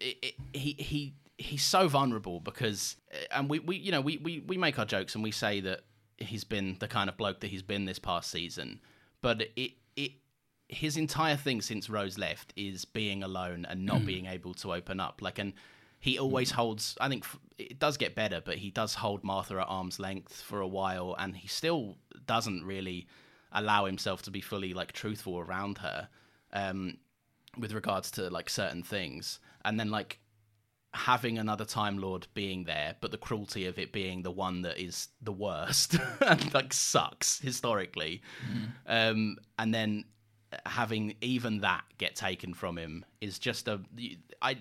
[0.00, 2.96] it, it, he he he's so vulnerable because,
[3.30, 5.80] and we, we you know we, we we make our jokes and we say that
[6.18, 8.80] he's been the kind of bloke that he's been this past season,
[9.22, 10.12] but it it
[10.68, 15.00] his entire thing since Rose left is being alone and not being able to open
[15.00, 15.20] up.
[15.20, 15.52] Like, and
[16.00, 16.96] he always holds.
[17.00, 17.24] I think
[17.58, 21.14] it does get better, but he does hold Martha at arm's length for a while,
[21.18, 23.06] and he still doesn't really
[23.52, 26.08] allow himself to be fully like truthful around her
[26.52, 26.96] um,
[27.58, 30.18] with regards to like certain things, and then like
[30.94, 34.78] having another Time Lord being there, but the cruelty of it being the one that
[34.78, 35.96] is the worst
[36.26, 38.22] and like sucks historically,
[38.86, 40.04] um, and then
[40.66, 43.80] having even that get taken from him is just a
[44.40, 44.56] I.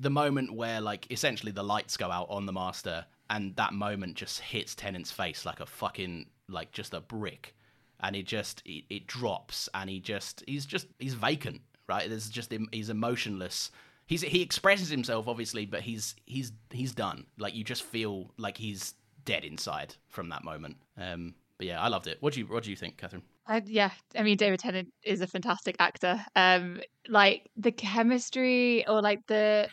[0.00, 4.14] the moment where like essentially the lights go out on the master and that moment
[4.14, 7.54] just hits Tennant's face like a fucking like just a brick.
[8.00, 12.08] And it just it, it drops and he just he's just he's vacant right?
[12.08, 13.70] There's just he's emotionless.
[14.06, 17.26] He's he expresses himself obviously but he's he's he's done.
[17.38, 20.76] Like you just feel like he's dead inside from that moment.
[20.98, 22.18] Um but yeah I loved it.
[22.20, 25.20] What do you what do you think Katherine I, yeah, I mean David Tennant is
[25.20, 26.24] a fantastic actor.
[26.34, 29.68] Um, like the chemistry or like the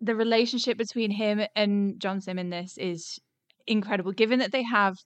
[0.00, 3.20] the relationship between him and John Simm in this is
[3.66, 4.12] incredible.
[4.12, 4.96] Given that they have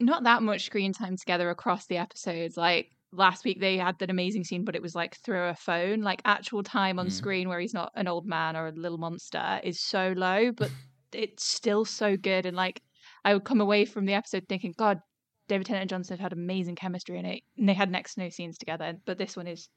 [0.00, 4.10] not that much screen time together across the episodes, like last week they had that
[4.10, 6.00] amazing scene, but it was like through a phone.
[6.00, 9.60] Like actual time on screen where he's not an old man or a little monster
[9.62, 10.70] is so low, but
[11.12, 12.46] it's still so good.
[12.46, 12.82] And like
[13.24, 15.00] I would come away from the episode thinking, God,
[15.48, 18.14] David Tennant and John Simm have had amazing chemistry in it, and they had next
[18.14, 18.96] to no scenes together.
[19.04, 19.68] But this one is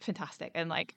[0.00, 0.94] fantastic, and like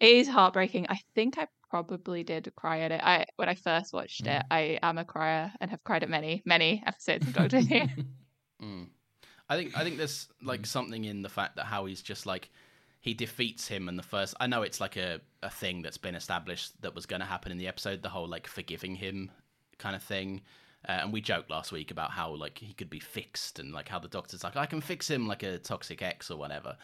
[0.00, 0.86] it is heartbreaking.
[0.88, 3.00] I think I probably did cry at it.
[3.02, 4.46] I when I first watched it, mm.
[4.50, 7.80] I am a crier and have cried at many, many episodes of Doctor Who.
[8.62, 8.88] Mm.
[9.48, 10.66] I think I think there's like mm.
[10.66, 12.50] something in the fact that how he's just like
[13.00, 16.14] he defeats him in the first I know it's like a, a thing that's been
[16.14, 19.30] established that was going to happen in the episode the whole like forgiving him
[19.78, 20.42] kind of thing
[20.86, 23.88] uh, and we joked last week about how like he could be fixed and like
[23.88, 26.76] how the doctor's like I can fix him like a toxic X or whatever.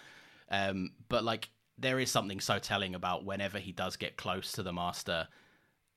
[0.50, 4.62] Um but like there is something so telling about whenever he does get close to
[4.62, 5.28] the master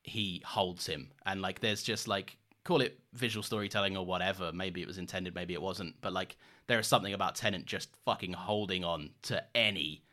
[0.03, 1.11] he holds him.
[1.25, 4.51] And like there's just like call it visual storytelling or whatever.
[4.53, 5.95] Maybe it was intended maybe it wasn't.
[6.01, 6.37] But like
[6.67, 10.03] there is something about Tennant just fucking holding on to any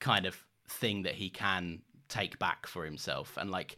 [0.00, 3.36] kind of thing that he can take back for himself.
[3.36, 3.76] And like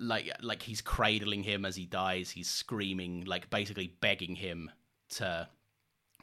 [0.00, 2.30] like like he's cradling him as he dies.
[2.30, 4.70] He's screaming like basically begging him
[5.10, 5.48] to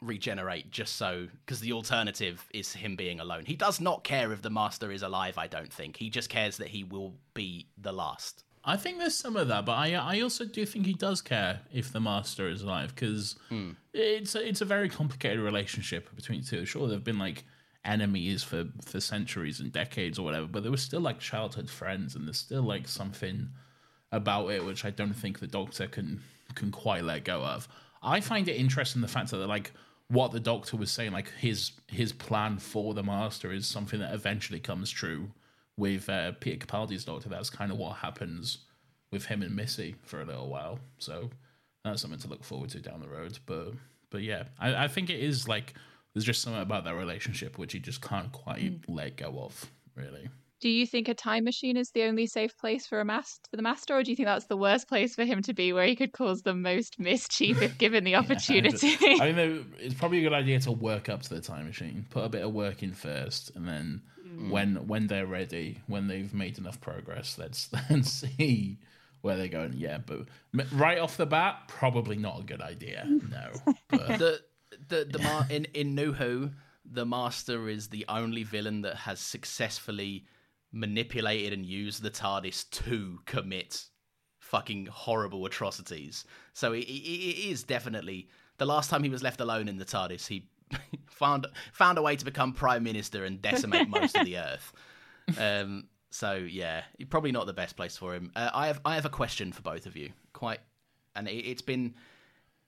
[0.00, 3.44] regenerate just so because the alternative is him being alone.
[3.46, 5.96] He does not care if the master is alive i don't think.
[5.96, 8.44] He just cares that he will be the last.
[8.64, 11.60] I think there's some of that, but I I also do think he does care
[11.72, 13.70] if the master is alive because hmm.
[13.94, 16.66] it's a, it's a very complicated relationship between the two.
[16.66, 17.44] Sure, they've been like
[17.84, 22.16] enemies for for centuries and decades or whatever, but they were still like childhood friends,
[22.16, 23.48] and there's still like something
[24.10, 26.22] about it which I don't think the Doctor can
[26.54, 27.68] can quite let go of.
[28.02, 29.72] I find it interesting the fact that like
[30.08, 34.14] what the Doctor was saying, like his his plan for the Master is something that
[34.14, 35.30] eventually comes true
[35.76, 37.28] with uh, Peter Capaldi's Doctor.
[37.28, 38.58] That's kind of what happens
[39.10, 40.78] with him and Missy for a little while.
[40.98, 41.30] So
[41.84, 43.38] that's something to look forward to down the road.
[43.46, 43.74] But
[44.10, 45.74] but yeah, I, I think it is like
[46.14, 48.80] there's just something about that relationship which he just can't quite mm.
[48.88, 50.28] let go of, really.
[50.60, 53.56] Do you think a time machine is the only safe place for a master for
[53.56, 55.86] the master, or do you think that's the worst place for him to be, where
[55.86, 58.96] he could cause the most mischief if given the opportunity?
[59.00, 62.06] yeah, I mean, it's probably a good idea to work up to the time machine,
[62.10, 64.50] put a bit of work in first, and then mm.
[64.50, 68.78] when when they're ready, when they've made enough progress, let's then see
[69.20, 69.74] where they're going.
[69.76, 70.26] Yeah, but
[70.72, 73.06] right off the bat, probably not a good idea.
[73.30, 73.50] No,
[73.88, 74.18] but...
[74.18, 74.40] the
[74.88, 75.44] the the yeah.
[75.50, 76.50] in in New Who,
[76.84, 80.24] the Master is the only villain that has successfully
[80.72, 83.84] manipulated and used the TARDIS to commit
[84.38, 86.24] fucking horrible atrocities.
[86.52, 88.28] So it, it, it is definitely
[88.58, 90.48] the last time he was left alone in the TARDIS, he
[91.06, 94.72] found found a way to become prime minister and decimate most of the earth.
[95.38, 98.32] Um, so yeah, probably not the best place for him.
[98.34, 100.10] Uh, I have I have a question for both of you.
[100.32, 100.60] Quite,
[101.14, 101.94] and it, has been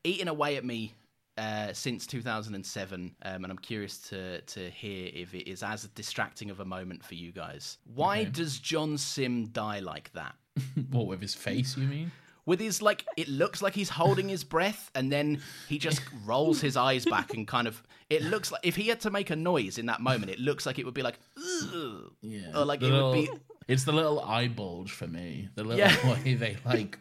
[0.04, 0.94] eating away at me
[1.40, 6.50] uh, since 2007, um, and I'm curious to to hear if it is as distracting
[6.50, 7.78] of a moment for you guys.
[7.94, 8.30] Why okay.
[8.30, 10.34] does John Simm die like that?
[10.90, 11.76] what with his face?
[11.76, 12.12] You mean?
[12.46, 16.60] with his like it looks like he's holding his breath and then he just rolls
[16.60, 19.36] his eyes back and kind of it looks like if he had to make a
[19.36, 21.18] noise in that moment it looks like it would be like
[22.22, 23.30] yeah or like the it little, would be
[23.68, 25.94] it's the little eye bulge for me the little yeah.
[26.24, 26.98] way they like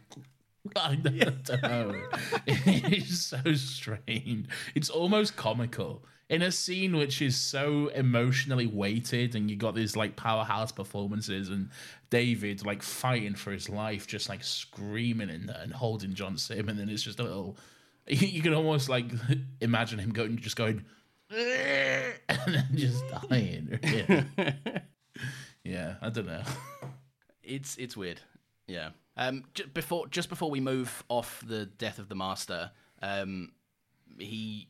[0.75, 2.01] I don't know.
[2.47, 4.47] It's so strange.
[4.75, 9.95] It's almost comical in a scene which is so emotionally weighted, and you got these
[9.95, 11.69] like powerhouse performances, and
[12.09, 16.79] David like fighting for his life, just like screaming and, and holding John Simm, and
[16.79, 17.57] then it's just a little.
[18.07, 19.05] You can almost like
[19.61, 20.83] imagine him going, just going,
[21.29, 22.17] and
[22.47, 23.79] then just dying.
[23.83, 24.23] Yeah,
[25.63, 26.41] yeah I don't know.
[27.43, 28.19] It's it's weird.
[28.69, 28.89] Yeah.
[29.17, 32.71] Um, j- before just before we move off the death of the master,
[33.01, 33.51] um,
[34.17, 34.67] he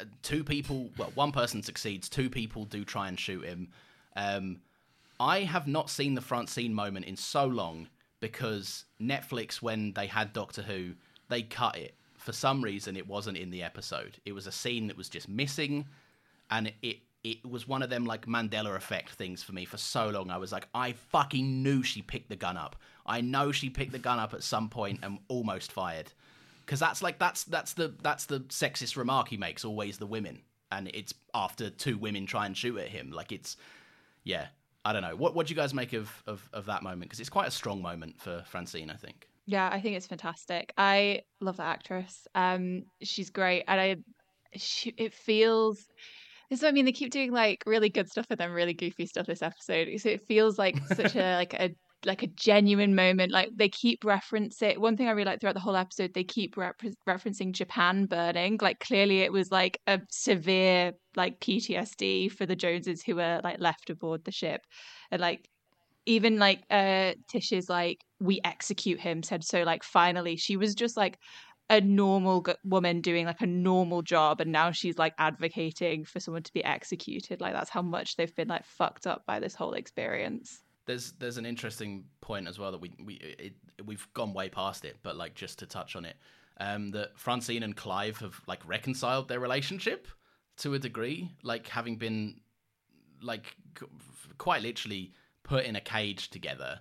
[0.00, 3.68] uh, two people well one person succeeds two people do try and shoot him
[4.16, 4.60] um,
[5.20, 7.88] i have not seen the Francine moment in so long
[8.20, 10.92] because netflix when they had doctor who
[11.28, 14.86] they cut it for some reason it wasn't in the episode it was a scene
[14.86, 15.86] that was just missing
[16.50, 20.10] and it it was one of them like Mandela effect things for me for so
[20.10, 20.30] long.
[20.30, 22.76] I was like, I fucking knew she picked the gun up.
[23.06, 26.12] I know she picked the gun up at some point and almost fired.
[26.64, 29.64] Because that's like that's that's the that's the sexist remark he makes.
[29.64, 30.40] Always the women,
[30.72, 33.12] and it's after two women try and shoot at him.
[33.12, 33.56] Like it's,
[34.24, 34.48] yeah,
[34.84, 35.14] I don't know.
[35.14, 37.02] What what do you guys make of of, of that moment?
[37.02, 39.28] Because it's quite a strong moment for Francine, I think.
[39.46, 40.72] Yeah, I think it's fantastic.
[40.76, 42.26] I love that actress.
[42.34, 43.96] Um, she's great, and I,
[44.56, 45.86] she, it feels
[46.50, 46.84] this is what I mean.
[46.84, 49.88] They keep doing like really good stuff and then really goofy stuff this episode.
[50.00, 51.74] So it feels like such a like a
[52.06, 53.32] like a genuine moment.
[53.32, 54.80] Like they keep reference it.
[54.80, 58.58] One thing I really like throughout the whole episode, they keep rep- referencing Japan burning.
[58.62, 63.60] Like clearly it was like a severe like PTSD for the Joneses who were like
[63.60, 64.62] left aboard the ship,
[65.10, 65.48] and like
[66.06, 70.96] even like uh Tish's like we execute him said so like finally she was just
[70.96, 71.18] like
[71.68, 76.20] a normal g- woman doing like a normal job and now she's like advocating for
[76.20, 79.56] someone to be executed like that's how much they've been like fucked up by this
[79.56, 83.52] whole experience there's there's an interesting point as well that we we it,
[83.84, 86.16] we've gone way past it but like just to touch on it
[86.58, 90.08] um that Francine and Clive have like reconciled their relationship
[90.58, 92.40] to a degree like having been
[93.22, 93.56] like
[94.38, 96.80] quite literally put in a cage together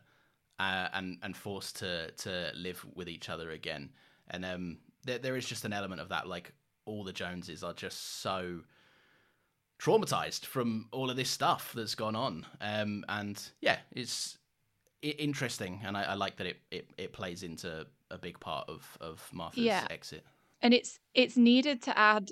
[0.59, 3.89] uh, and and forced to to live with each other again
[4.29, 6.27] and um, there there is just an element of that.
[6.27, 6.53] Like
[6.85, 8.61] all the Joneses are just so
[9.79, 14.37] traumatized from all of this stuff that's gone on, um, and yeah, it's
[15.01, 18.97] interesting, and I, I like that it, it it plays into a big part of
[19.01, 19.87] of Martha's yeah.
[19.89, 20.23] exit.
[20.61, 22.31] And it's it's needed to add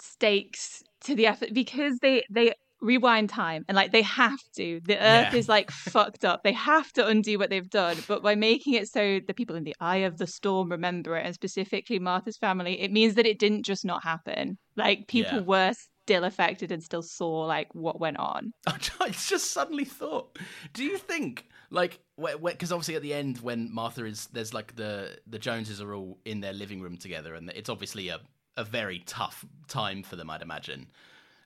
[0.00, 4.96] stakes to the effort because they they rewind time and like they have to the
[4.96, 5.34] earth yeah.
[5.34, 8.88] is like fucked up they have to undo what they've done but by making it
[8.88, 12.80] so the people in the eye of the storm remember it and specifically martha's family
[12.80, 15.44] it means that it didn't just not happen like people yeah.
[15.44, 15.72] were
[16.10, 20.36] still affected and still saw like what went on i just suddenly thought
[20.72, 22.00] do you think like
[22.42, 26.18] because obviously at the end when martha is there's like the the joneses are all
[26.24, 28.18] in their living room together and it's obviously a
[28.56, 30.88] a very tough time for them i'd imagine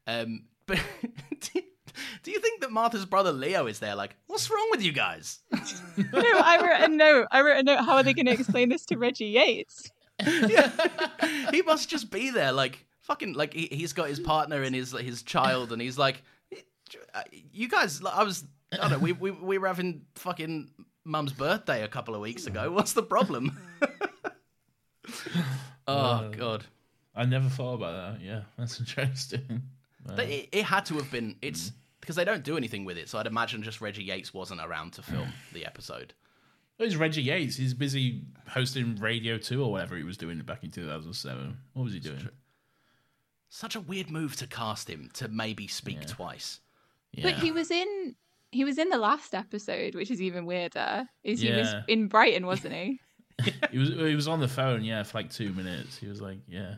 [0.06, 0.80] um but
[2.22, 3.94] do you think that Martha's brother Leo is there?
[3.94, 5.40] Like, what's wrong with you guys?
[5.52, 5.60] no,
[6.12, 7.28] I wrote a note.
[7.30, 7.84] I wrote a note.
[7.84, 9.92] How are they going to explain this to Reggie Yates?
[10.26, 10.70] yeah.
[11.52, 14.92] he must just be there, like fucking, like he, has got his partner and his
[14.92, 16.22] his child, and he's like,
[17.14, 17.22] uh,
[17.52, 18.02] you guys.
[18.04, 18.98] I was, I don't know.
[18.98, 20.70] We we we were having fucking
[21.04, 22.70] mum's birthday a couple of weeks ago.
[22.70, 23.56] What's the problem?
[25.86, 26.64] oh uh, god.
[27.14, 28.24] I never thought about that.
[28.24, 29.62] Yeah, that's interesting.
[30.08, 31.36] Uh, but It, it had to have been.
[31.42, 31.74] It's mm.
[32.00, 34.94] because they don't do anything with it, so I'd imagine just Reggie Yates wasn't around
[34.94, 35.52] to film mm.
[35.52, 36.14] the episode.
[36.78, 37.56] It's Reggie Yates.
[37.56, 41.56] He's busy hosting Radio 2 or whatever he was doing back in 2007.
[41.74, 42.28] What was he doing?
[43.48, 46.60] Such a weird move to cast him to maybe speak twice.
[47.12, 47.30] Yeah.
[47.30, 48.16] But he was in
[48.50, 51.06] he was in the last episode, which is even weirder.
[51.22, 53.00] Is he was in Brighton, wasn't he?
[53.70, 55.98] he was he was on the phone, yeah, for like two minutes.
[55.98, 56.76] He was like, yeah.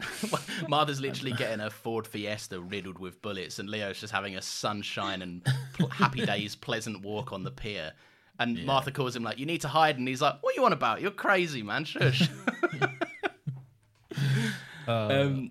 [0.68, 5.22] Martha's literally getting a Ford Fiesta riddled with bullets, and Leo's just having a sunshine
[5.22, 7.92] and pl- happy days, pleasant walk on the pier.
[8.38, 10.64] And Martha calls him like, "You need to hide," and he's like, "What are you
[10.64, 11.00] on about?
[11.00, 11.84] You're crazy, man.
[11.84, 12.28] Shush."
[14.86, 15.50] um,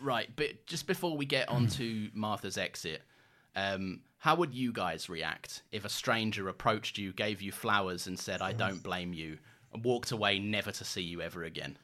[0.00, 3.02] right, but just before we get on to Martha's exit,
[3.56, 8.18] um, how would you guys react if a stranger approached you, gave you flowers, and
[8.18, 9.38] said, "I don't blame you,"
[9.72, 11.76] and walked away, never to see you ever again?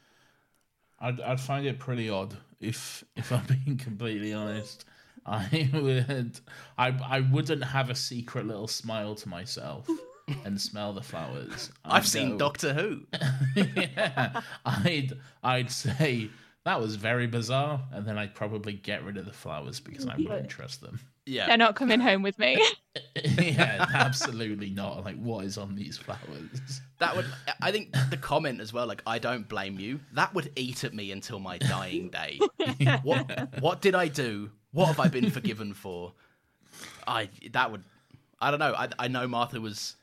[1.01, 4.85] I'd I'd find it pretty odd if if I'm being completely honest.
[5.25, 6.39] I would
[6.79, 9.89] I I wouldn't have a secret little smile to myself
[10.45, 11.71] and smell the flowers.
[11.85, 13.03] I've I'd seen go- Doctor Who.
[13.57, 15.13] yeah, I'd
[15.43, 16.31] I'd say
[16.67, 20.17] that was very bizarre, and then I'd probably get rid of the flowers because I
[20.17, 20.99] wouldn't trust them.
[21.25, 22.61] Yeah, They're not coming home with me.
[23.39, 25.05] yeah, absolutely not.
[25.05, 26.81] Like, what is on these flowers?
[26.99, 27.27] That would,
[27.63, 28.85] I think, the comment as well.
[28.89, 30.01] Like, I don't blame you.
[30.15, 32.41] That would eat at me until my dying day.
[33.05, 34.51] What, what did I do?
[34.73, 36.15] What have I been forgiven for?
[37.07, 37.85] I that would,
[38.41, 38.75] I don't know.
[38.77, 39.95] I, I know Martha was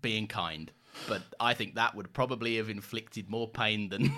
[0.00, 0.70] being kind,
[1.08, 4.12] but I think that would probably have inflicted more pain than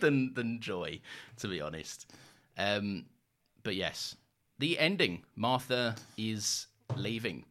[0.00, 1.00] than than joy,
[1.38, 2.10] to be honest.
[2.58, 3.06] Um,
[3.62, 4.16] but yes,
[4.58, 5.22] the ending.
[5.36, 7.44] Martha is leaving.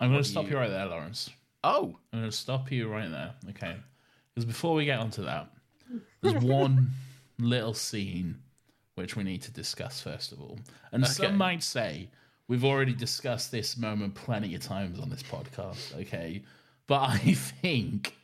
[0.00, 1.30] I'm going to stop you- you right there, Laurence.
[1.64, 3.76] Oh, I'm going to stop you right there, okay?
[4.34, 5.48] Because before we get onto that,
[6.22, 6.90] there's one
[7.38, 8.40] little scene
[8.96, 10.58] which we need to discuss first of all.
[10.90, 11.12] And Okay.
[11.12, 12.08] some might say
[12.48, 16.42] we've already discussed this moment plenty of times on this podcast, okay?
[16.86, 18.16] But I think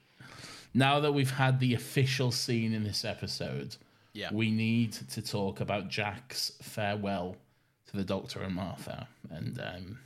[0.74, 3.76] now that we've had the official scene in this episode,
[4.12, 4.28] Yeah.
[4.32, 7.36] we need to talk about Jack's farewell
[7.90, 9.98] to the Doctor and Martha, and um,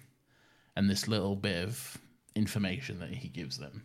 [0.77, 1.99] and this little bit of
[2.37, 3.85] information that he gives them.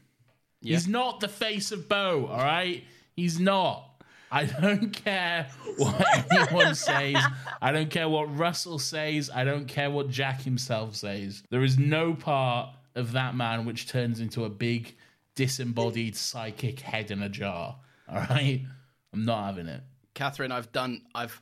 [0.61, 2.83] He's not the face of Boe, all right?
[3.15, 3.83] He's not.
[4.31, 7.15] I don't care what anyone says.
[7.61, 9.29] I don't care what Russell says.
[9.33, 11.43] I don't care what Jack himself says.
[11.49, 14.95] There is no part of that man which turns into a big,
[15.35, 17.77] disembodied psychic head in a jar.
[18.09, 18.65] All right?
[19.13, 19.81] I'm not having it.
[20.13, 21.41] Katherine, I've done I've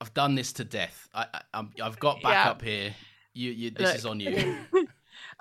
[0.00, 1.08] I've done this to death.
[1.14, 2.50] I, I I'm, I've got back Yeah.
[2.50, 2.94] up here.
[3.34, 3.96] You, you this Look.
[3.96, 4.54] is on you.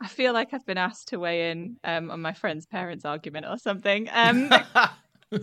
[0.01, 3.45] I feel like I've been asked to weigh in um, on my friend's parents' argument
[3.49, 4.07] or something.
[4.11, 4.49] Um,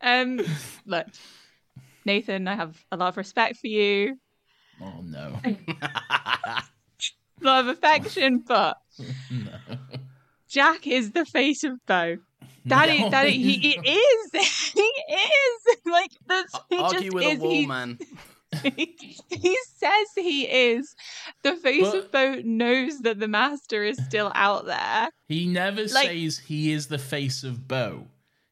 [0.00, 0.40] um,
[0.86, 1.06] look,
[2.04, 4.16] Nathan, I have a lot of respect for you,
[4.82, 5.38] Oh, no.
[7.40, 8.76] A lot of affection, but
[10.48, 12.18] Jack is the face of Boe.
[12.66, 14.30] Daddy, No, Daddy, he, he is.
[14.74, 15.76] he is.
[15.86, 17.38] Like that's he Argue just with is.
[17.38, 17.98] a wall, He- man.
[18.62, 20.94] he says he is.
[21.42, 25.08] The face But- of Boe knows that the master is still out there.
[25.28, 28.08] He never Like- says he is the face of Boe.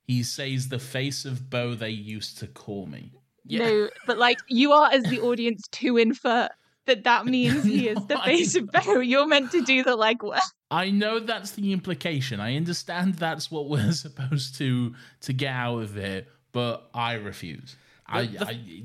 [0.07, 3.13] He says the face of Boe they used to call me.
[3.45, 3.59] Yeah.
[3.67, 6.49] No, but like you are as the audience to infer
[6.89, 8.99] that that means he is the No, I face of Boe.
[9.01, 10.43] You're meant to do the like what?
[10.71, 12.41] I know that's the implication.
[12.41, 17.77] I understand that's what we're supposed to to get out of it, but I refuse.
[18.07, 18.83] I, The- I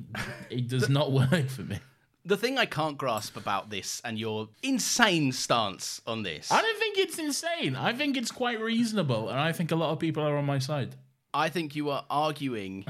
[0.49, 1.79] it does not work for me.
[2.25, 6.79] The thing I can't grasp about this and your insane stance on this, I don't
[6.79, 7.75] think it's insane.
[7.75, 10.59] I think it's quite reasonable, and I think a lot of people are on my
[10.59, 10.95] side.
[11.33, 12.85] I think you are arguing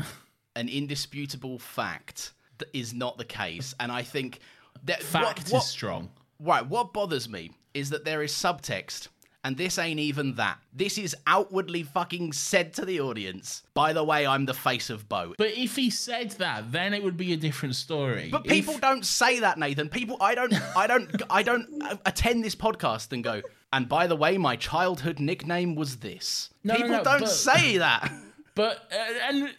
[0.56, 4.40] an indisputable fact that is not the case, and I think
[4.84, 6.10] that Fact what, what, is strong.
[6.40, 9.08] Right, what bothers me is that there is subtext,
[9.44, 10.60] and this ain't even that.
[10.74, 13.64] This is outwardly fucking said to the audience.
[13.74, 15.34] By the way, I'm the face of Boe.
[15.38, 18.30] But if he said that, then it would be a different story.
[18.32, 19.90] But If- people don't say that, Nathan.
[19.90, 21.68] People, I don't, I don't, I don't
[22.06, 23.42] attend this podcast and go.
[23.72, 26.50] And by the way, my childhood nickname was this.
[26.64, 28.12] No, no, people no, don't but- say that.
[28.56, 29.56] But uh, and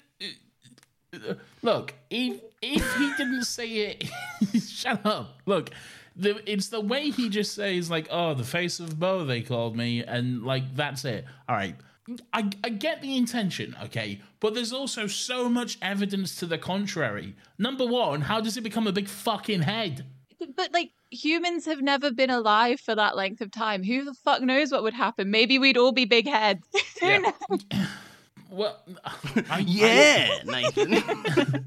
[1.62, 4.04] look, if if he didn't say it,
[4.62, 5.38] shut up.
[5.46, 5.70] Look,
[6.16, 9.76] the, it's the way he just says like, "Oh, the face of Boe," they called
[9.76, 11.24] me, and like that's it.
[11.48, 11.76] All right.
[12.34, 17.34] I, I get the intention, okay, but there's also so much evidence to the contrary.
[17.58, 20.04] Number one, how does it become a big fucking head?
[20.54, 23.82] but like humans have never been alive for that length of time.
[23.82, 25.30] Who the fuck knows what would happen?
[25.30, 26.66] Maybe we'd all be big heads.
[27.00, 27.18] Who Yeah.
[27.48, 27.60] knows?
[28.50, 28.78] Well,
[29.50, 31.66] I, Yeah, Nathan.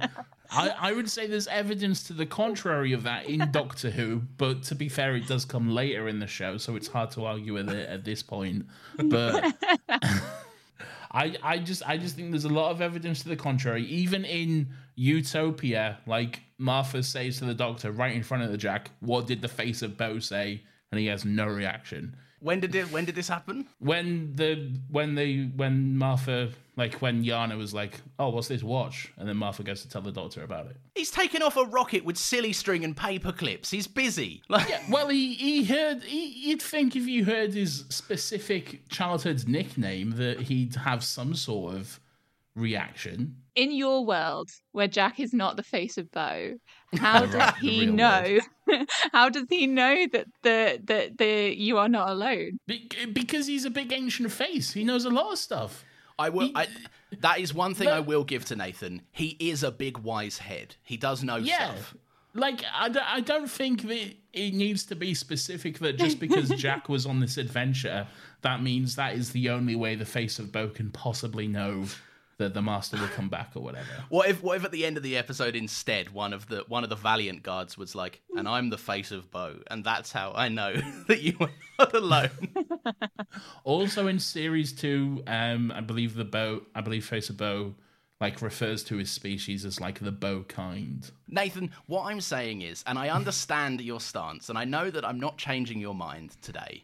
[0.49, 4.64] I, I would say there's evidence to the contrary of that in Doctor Who, but
[4.64, 7.54] to be fair, it does come later in the show, so it's hard to argue
[7.54, 8.66] with it at this point.
[8.98, 9.54] But
[11.12, 13.84] I I just I just think there's a lot of evidence to the contrary.
[13.86, 18.91] Even in Utopia, like Martha says to the Doctor right in front of the Jack,
[19.02, 22.16] "What did the face of Boe say?" and he has no reaction.
[22.39, 22.91] When did it?
[22.91, 23.68] When did this happen?
[23.80, 29.11] When the when they when Martha like when Yana was like, "Oh, what's this watch?"
[29.18, 30.77] and then Martha goes to tell the Doctor about it.
[30.95, 33.72] He's taken off a rocket with silly string and paper clips.
[33.72, 34.43] He's busy.
[34.49, 36.03] Like, Well, he, he heard.
[36.03, 41.76] He, you'd think if you heard his specific childhood nickname that he'd have some sort
[41.76, 41.99] of
[42.55, 43.38] reaction.
[43.58, 46.58] In your world, where Jack is not the face of Boe,
[47.00, 48.40] how does he know?
[49.12, 52.60] how does he know that the that the you are not alone?
[52.68, 54.72] Be- Because he's a big ancient face.
[54.74, 55.84] He knows a lot of stuff.
[56.20, 56.52] I will.
[56.56, 56.68] I,
[57.20, 59.02] that is one thing I will give to Nathan.
[59.12, 60.76] He is a big wise head.
[60.84, 61.74] He does know Yeah.
[61.74, 61.96] stuff.
[62.34, 66.50] Like, I don't, I don't think that it needs to be specific that just because
[66.66, 68.08] Jack was on this adventure,
[68.42, 71.86] that means that is the only way the face of Boe can possibly know
[72.38, 73.88] that the Master will come back or whatever.
[74.09, 74.41] What if?
[74.43, 76.95] What if at the end of the episode, instead, one of the one of the
[76.95, 80.73] Valiant guards was like, "And I'm the face of Boe, and that's how I know
[81.07, 81.49] that you are
[81.80, 82.30] not alone."
[83.64, 87.76] Also in series two, um, I believe the Boe, I believe Face of Boe,
[88.19, 91.09] like refers to his species as like the Boe kind.
[91.27, 95.19] Nathan, what I'm saying is, and I understand your stance, and I know that I'm
[95.19, 96.84] not changing your mind today.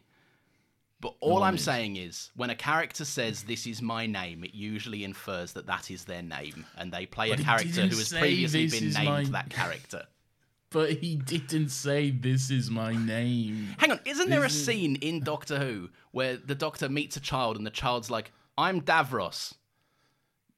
[1.04, 5.04] But all I'm saying is, when a character says "This is my name," it usually
[5.04, 8.68] infers that that is their name, and they play But a character who has previously
[8.70, 10.06] been named my-" that character.
[10.70, 13.74] But he didn't say this is my name.
[13.76, 17.58] Hang on, isn't there a scene in Doctor Who where the Doctor meets a child
[17.58, 19.52] and the child's like, "I'm Davros."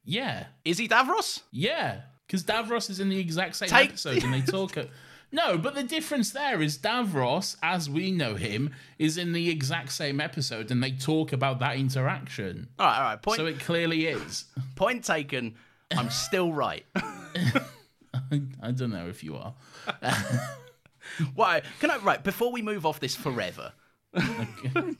[0.05, 1.41] Yeah, Is he Davros?
[1.51, 4.77] yeah, because Davros is in the exact same Take- episode, and they talk.
[5.31, 9.91] No, but the difference there is Davros, as we know him, is in the exact
[9.91, 12.69] same episode, and they talk about that interaction.
[12.79, 13.21] All right, all right.
[13.21, 14.45] Point So it clearly is.
[14.75, 15.55] point taken.
[15.91, 16.85] I'm still right.
[16.95, 19.53] I don't know if you are.
[21.35, 21.61] Why?
[21.79, 21.97] Can I?
[21.97, 23.73] Right before we move off this forever.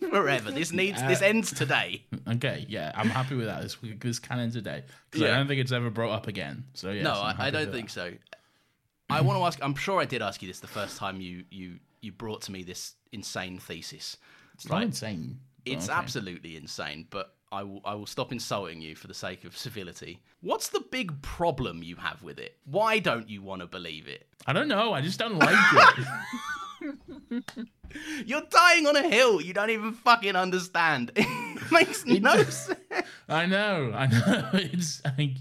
[0.09, 0.51] forever.
[0.51, 1.01] This needs.
[1.03, 2.05] this uh, ends today.
[2.27, 3.61] Okay, yeah, I'm happy with that.
[3.61, 6.65] This this canon today because I don't think it's ever brought up again.
[6.73, 8.11] So yeah, no, I, I don't think so.
[9.09, 9.59] I want to ask.
[9.61, 12.51] I'm sure I did ask you this the first time you you you brought to
[12.51, 14.17] me this insane thesis.
[14.53, 15.39] It's not insane.
[15.65, 15.97] It's okay.
[15.97, 20.21] absolutely insane, but I will, I will stop insulting you for the sake of civility.
[20.41, 22.57] What's the big problem you have with it?
[22.65, 24.27] Why don't you want to believe it?
[24.45, 24.93] I don't know.
[24.93, 26.07] I just don't like it.
[28.25, 29.41] You're dying on a hill.
[29.41, 31.11] You don't even fucking understand.
[31.15, 32.75] it makes no sense.
[33.29, 33.91] I know.
[33.93, 34.49] I know.
[34.53, 35.37] It's like,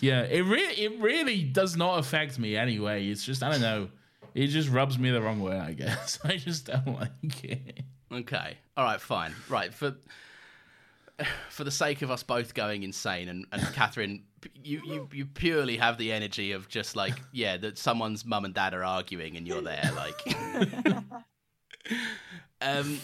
[0.00, 0.22] yeah.
[0.22, 3.08] It really it really does not affect me anyway.
[3.08, 3.88] It's just I don't know.
[4.34, 5.58] It just rubs me the wrong way.
[5.58, 7.80] I guess I just don't like it.
[8.12, 8.58] Okay.
[8.76, 9.00] All right.
[9.00, 9.34] Fine.
[9.48, 9.72] Right.
[9.72, 9.94] For
[11.48, 14.24] for the sake of us both going insane, and, and Katherine,
[14.54, 18.54] you, you you purely have the energy of just like yeah, that someone's mum and
[18.54, 19.90] dad are arguing, and you're there.
[19.94, 21.04] Like,
[22.60, 22.98] um,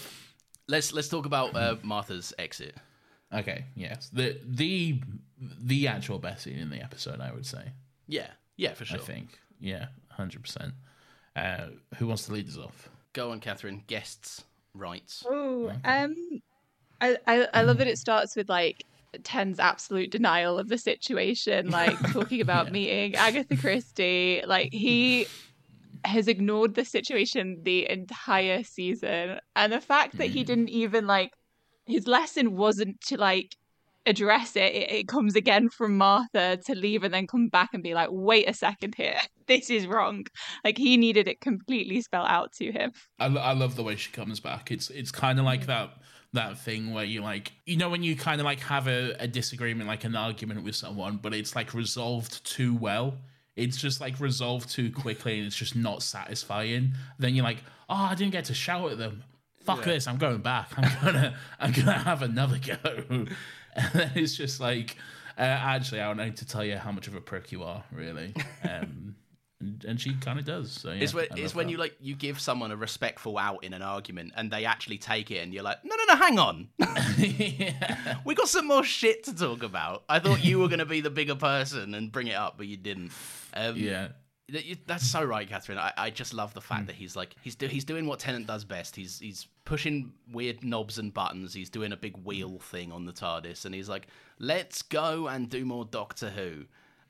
[0.69, 2.75] let's let's talk about uh, Martha's exit.
[3.33, 3.65] Okay.
[3.75, 4.09] Yes.
[4.13, 5.01] The the
[5.39, 7.73] the actual best scene in the episode, I would say.
[8.07, 8.29] Yeah.
[8.57, 8.75] Yeah.
[8.75, 8.99] For sure.
[8.99, 9.39] I think.
[9.61, 9.87] Yeah.
[10.11, 10.75] Hundred percent.
[11.35, 12.89] Uh, who wants to lead us off?
[13.13, 13.83] Go on, Katherine.
[13.87, 14.45] Guests'
[14.75, 15.23] rights.
[15.29, 16.15] Oh, um,
[17.01, 18.85] I, I I love that it starts with like
[19.23, 24.43] Ten's absolute denial of the situation, like talking about meeting Agatha Christie.
[24.47, 25.27] Like he
[26.05, 31.33] has ignored the situation the entire season, and the fact that he didn't even like
[31.87, 33.55] his lesson wasn't to like
[34.07, 34.73] address it.
[34.75, 34.91] it.
[34.93, 38.49] It comes again from Martha to leave and then come back and be like, wait
[38.49, 40.25] a second here, this is wrong.
[40.65, 42.93] Like he needed it completely spelled out to him.
[43.19, 44.71] I, I love the way she comes back.
[44.71, 45.47] It's it's kind of Mm.
[45.47, 45.91] like that
[46.33, 49.27] that thing where you like you know when you kind of like have a, a
[49.27, 53.17] disagreement, like an argument with someone, but it's like resolved too well.
[53.57, 56.93] It's just like resolved too quickly, and it's just not satisfying.
[57.19, 59.23] Then you're like, oh, I didn't get to shout at them.
[59.67, 60.07] Fuck this!
[60.07, 60.71] I'm going back.
[60.77, 63.27] I'm gonna I'm gonna have another go.
[63.79, 64.97] And then it's just like,
[65.37, 67.85] uh, actually, I don't need to tell you how much of a prick you are,
[67.93, 68.33] really.
[68.65, 69.17] Um,
[69.61, 70.71] and, and she kind of does.
[70.73, 73.73] So yeah, It's when, it's when you like you give someone a respectful out in
[73.75, 76.69] an argument and they actually take it and you're like, no, no, no, hang on,
[77.19, 78.17] yeah.
[78.25, 80.05] we got some more shit to talk about.
[80.09, 82.67] I thought you were going to be the bigger person and bring it up, but
[82.67, 83.13] you didn't.
[83.55, 84.09] Um, Yeah.
[84.87, 85.79] That's so right, Katherine.
[85.79, 86.87] I, I just love the fact hmm.
[86.87, 88.95] that he's like he's do, he's doing what Tennant does best.
[88.95, 91.53] He's he's pushing weird knobs and buttons.
[91.53, 92.57] He's doing a big wheel hmm.
[92.59, 94.07] thing on the TARDIS, and he's like,
[94.39, 96.67] "Let's go and do more Doctor Who."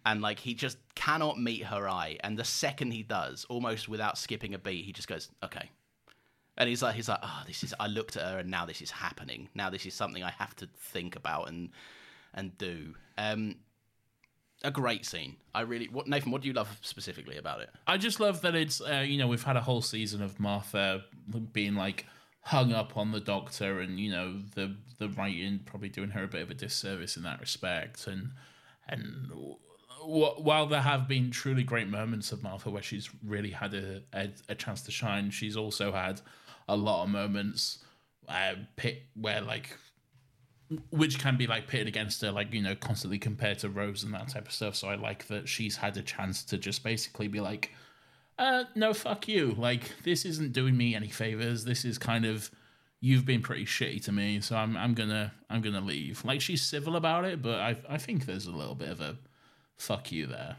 [0.07, 2.17] And like he just cannot meet her eye.
[2.21, 5.71] And the second he does, almost without skipping a beat, he just goes, "Okay."
[6.59, 8.81] And he's like, he's like, "Oh, this is." I looked at her, and now this
[8.81, 9.51] is happening.
[9.55, 11.69] Now this is something I have to think about and
[12.33, 12.95] and do.
[13.19, 13.57] Um,
[14.67, 15.37] a great scene.
[15.55, 15.87] I really.
[15.87, 16.33] What Nathan?
[16.33, 17.71] What do you love specifically about it?
[17.87, 21.05] I just love that it's uh, you know we've had a whole season of Martha
[21.53, 22.05] being like
[22.41, 26.29] hung up on the Doctor, and you know the the writing probably doing her a
[26.29, 28.33] bit of a disservice in that respect, and
[28.89, 29.31] and
[30.01, 34.03] wh- while there have been truly great moments of Martha where she's really had a
[34.13, 36.21] a, a chance to shine, she's also had
[36.69, 37.85] a lot of moments
[38.29, 38.55] uh,
[39.15, 39.79] where like
[40.91, 44.13] which can be like pitted against her, like you know, constantly compared to Rose and
[44.15, 44.75] that type of stuff.
[44.75, 47.73] So I like that she's had a chance to just basically be like,
[48.39, 49.55] uh, no, fuck you.
[49.57, 51.65] Like this isn't doing me any favors.
[51.65, 52.51] This is kind of
[53.01, 56.25] you've been pretty shitty to me, so I'm I'm gonna I'm gonna leave.
[56.25, 59.17] Like she's civil about it, but I I think there's a little bit of a
[59.77, 60.57] fuck you there.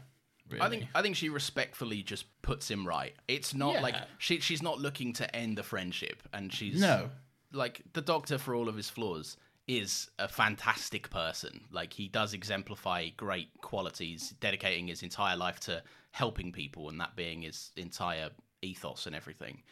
[0.50, 0.62] Really.
[0.62, 3.14] I think I think she respectfully just puts him right.
[3.28, 3.80] It's not Yeah.
[3.82, 7.10] like she she's not looking to end the friendship, and she's No.
[7.52, 9.36] like the Doctor for all of his flaws
[9.68, 11.60] is a fantastic person.
[11.70, 17.14] Like he does exemplify great qualities, dedicating his entire life to helping people, and that
[17.14, 18.30] being his entire
[18.62, 19.62] ethos and everything.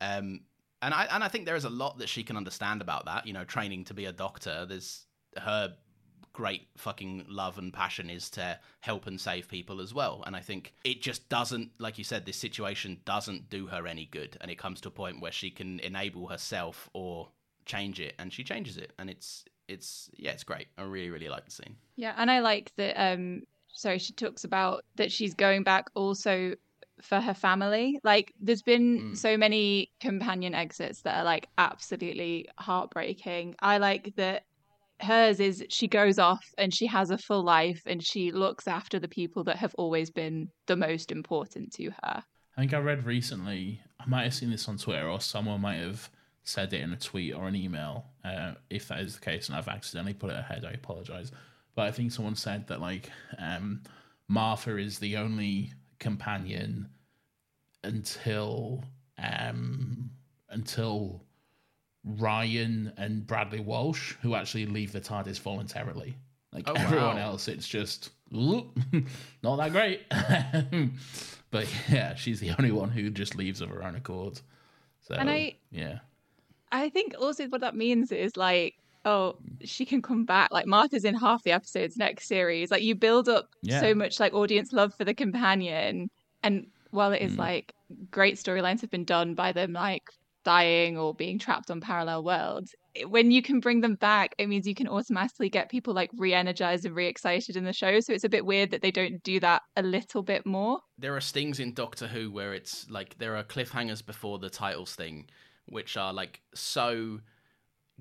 [0.00, 0.40] Um,
[0.80, 3.26] and I and I think there is a lot that she can understand about that.
[3.26, 4.64] You know, training to be a doctor.
[4.66, 5.04] There's
[5.36, 5.74] her
[6.32, 10.22] great fucking love and passion is to help and save people as well.
[10.26, 14.06] And I think it just doesn't, like you said, this situation doesn't do her any
[14.06, 14.36] good.
[14.40, 17.28] And it comes to a point where she can enable herself or
[17.70, 18.92] change it, and she changes it.
[18.98, 20.68] And it's it's yeah, it's great.
[20.76, 21.76] I really really like the scene.
[21.96, 22.96] Yeah, and I like that.
[23.00, 23.42] Um,
[23.72, 26.54] sorry, she talks about that she's going back also
[27.02, 27.98] for her family.
[28.04, 33.54] Like, there's been so many companion exits that are like absolutely heartbreaking.
[33.60, 34.42] I like that
[35.00, 38.98] hers is she goes off and she has a full life and she looks after
[38.98, 42.22] the people that have always been the most important to her.
[42.56, 45.76] I think I read recently, I might have seen this on Twitter or someone might
[45.78, 46.10] have
[46.44, 48.06] said it in a tweet or an email.
[48.24, 51.32] Uh, if that is the case and I've accidentally put it ahead, I apologize.
[51.74, 53.82] But I think someone said that like um,
[54.28, 56.88] Martha is the only companion
[57.84, 58.82] until
[59.18, 60.10] um,
[60.48, 61.22] until
[62.04, 66.16] Ryan and Bradley Walsh, who actually leave the TARDIS voluntarily.
[66.52, 67.22] Like Oh, everyone wow.
[67.32, 68.64] else, it's just not
[69.42, 70.02] that great.
[71.50, 74.40] but yeah, she's the only one who just leaves of her own accord.
[75.02, 75.98] So And I- yeah,
[76.72, 78.74] I think also what that means is like,
[79.04, 80.50] oh, she can come back.
[80.52, 82.70] Like Martha's in half the episodes next series.
[82.70, 83.80] Like you build up Yeah.
[83.80, 86.10] so much like audience love for the companion,
[86.42, 87.16] and while Mm.
[87.16, 87.72] it is like
[88.10, 90.02] great storylines have been done by them like
[90.44, 92.74] dying or being trapped on parallel worlds.
[93.06, 96.86] When you can bring them back, it means you can automatically get people like re-energized
[96.86, 98.00] and re-excited in the show.
[98.00, 100.80] So it's a bit weird that they don't do that a little bit more.
[100.98, 104.86] there are stings in Doctor Who where it's like there are cliffhangers before the title
[104.86, 105.28] sting,
[105.70, 107.20] which are like so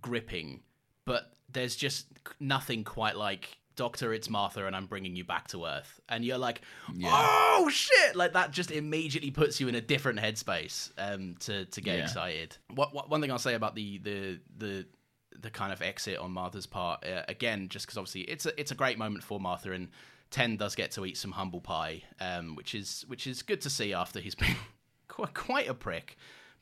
[0.02, 0.62] gripping,
[1.06, 2.08] but there's just
[2.40, 6.38] nothing quite like Doctor, it's Martha, and I'm bringing you back to Earth, and you're
[6.38, 6.62] like,
[7.06, 8.14] oh shit!
[8.16, 12.04] Like that just immediately puts you in a different headspace um, to to get Yeah.
[12.04, 12.58] excited.
[12.76, 14.86] What, what one thing I'll say about the the the
[15.40, 18.72] the kind of exit on Martha's part uh, again, just because obviously it's a it's
[18.72, 19.88] a great moment for Martha and.
[20.32, 23.70] Ten does get to eat some humble pie, um, which is which is good to
[23.72, 24.56] see after he's been
[25.08, 26.18] quite quite a prick,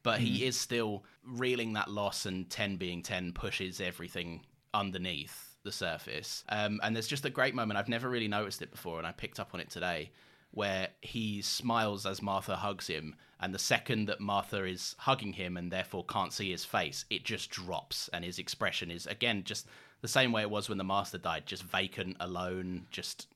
[0.07, 2.25] but he is still reeling that loss.
[2.25, 6.45] And Ten being Ten pushes everything underneath the surface.
[6.47, 9.11] Um, and there's just a great moment I've never really noticed it before, and I
[9.11, 10.11] picked up on it today,
[10.51, 15.57] where he smiles as Martha hugs him, and the second that Martha is hugging him
[15.57, 19.67] and therefore can't see his face, it just drops, and his expression is again just
[19.99, 23.27] the same way it was when the Master died, just vacant, alone, just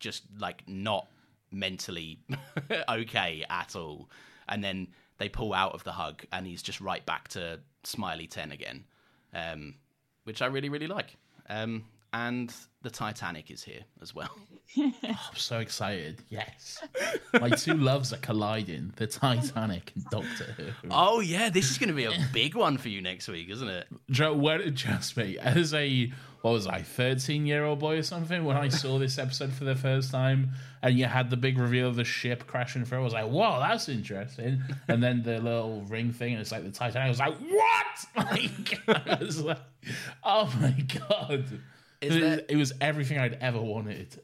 [0.00, 1.06] just like not
[1.50, 2.18] mentally
[2.90, 4.10] okay at all.
[4.46, 4.88] And then
[5.18, 8.84] they pull out of the hug, and he's just right back to smiley ten again,
[9.34, 9.74] um,
[10.24, 11.16] which I really really like.
[11.48, 14.30] Um, and the Titanic is here as well.
[14.78, 16.22] I'm so excited.
[16.28, 16.82] Yes,
[17.40, 20.88] my two loves are colliding: the Titanic and Doctor Who.
[20.90, 23.68] Oh yeah, this is going to be a big one for you next week, isn't
[23.68, 23.86] it?
[24.10, 26.12] Joe, where did just me as a
[26.44, 29.64] what was I, thirteen year old boy or something when I saw this episode for
[29.64, 30.50] the first time,
[30.82, 32.98] and you had the big reveal of the ship crashing through.
[32.98, 36.62] I was like, "Whoa, that's interesting!" And then the little ring thing, and it's like
[36.62, 37.06] the Titanic.
[37.06, 37.86] I was like, "What?"
[38.30, 39.56] Like, I was like,
[40.22, 40.72] "Oh my
[41.08, 41.46] god!"
[42.02, 44.20] There- it was everything I'd ever wanted.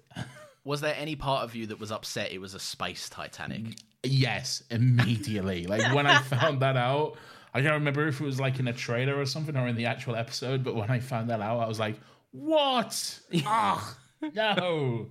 [0.63, 3.77] Was there any part of you that was upset it was a space Titanic?
[4.03, 5.67] Yes, immediately.
[5.67, 7.17] like when I found that out,
[7.53, 9.87] I can't remember if it was like in a trailer or something or in the
[9.87, 11.97] actual episode, but when I found that out, I was like,
[12.33, 13.21] "What?
[14.35, 15.09] No!"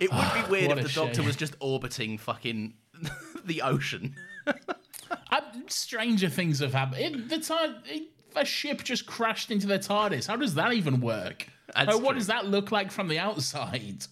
[0.00, 2.74] It would be weird if the Doctor was just orbiting fucking
[3.44, 4.14] the ocean.
[5.30, 7.02] Uh, stranger things have happened.
[7.02, 10.26] It, the tar- it, a ship just crashed into the TARDIS.
[10.26, 11.46] How does that even work?
[11.74, 14.04] Uh, what does that look like from the outside?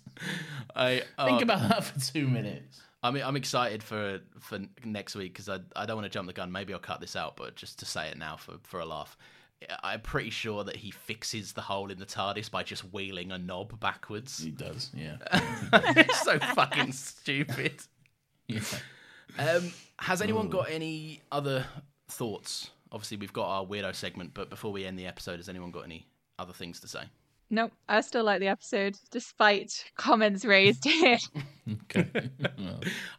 [0.74, 2.82] I Think uh, about that for two minutes.
[3.02, 6.27] I mean, I'm excited for for next week because I I don't want to jump
[6.27, 6.52] the gun.
[6.52, 9.16] Maybe I'll cut this out, but just to say it now for for a laugh.
[9.82, 13.36] I'm pretty sure that he fixes the hole in the TARDIS by just wheeling a
[13.36, 14.43] knob backwards.
[14.43, 15.16] He does, yeah.
[15.72, 17.74] it's so fucking stupid.
[18.47, 18.62] yeah.
[19.39, 21.66] Um, has anyone got any other
[22.09, 22.70] thoughts?
[22.90, 25.85] Obviously, we've got our weirdo segment, but before we end the episode, has anyone got
[25.85, 26.06] any
[26.39, 27.02] other things to say?
[27.52, 31.18] Nope, I still like the episode, despite comments raised here.
[31.85, 32.28] Okay.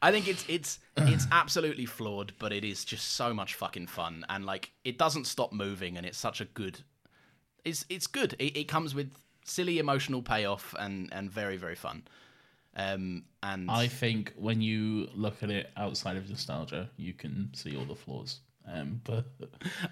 [0.01, 4.25] I think it's it's it's absolutely flawed, but it is just so much fucking fun,
[4.27, 6.79] and like it doesn't stop moving, and it's such a good.
[7.63, 8.33] It's it's good.
[8.39, 9.13] It, it comes with
[9.45, 12.03] silly emotional payoff and and very very fun.
[12.75, 17.77] Um and I think when you look at it outside of nostalgia, you can see
[17.77, 18.41] all the flaws.
[18.67, 19.25] Um, but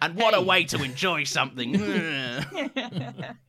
[0.02, 1.74] and what a way to enjoy something.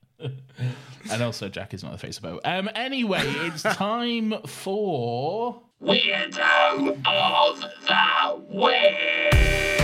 [1.10, 2.40] and also Jack is not the face of Boe.
[2.44, 9.79] Um, anyway, it's time for Weirdo of the Week!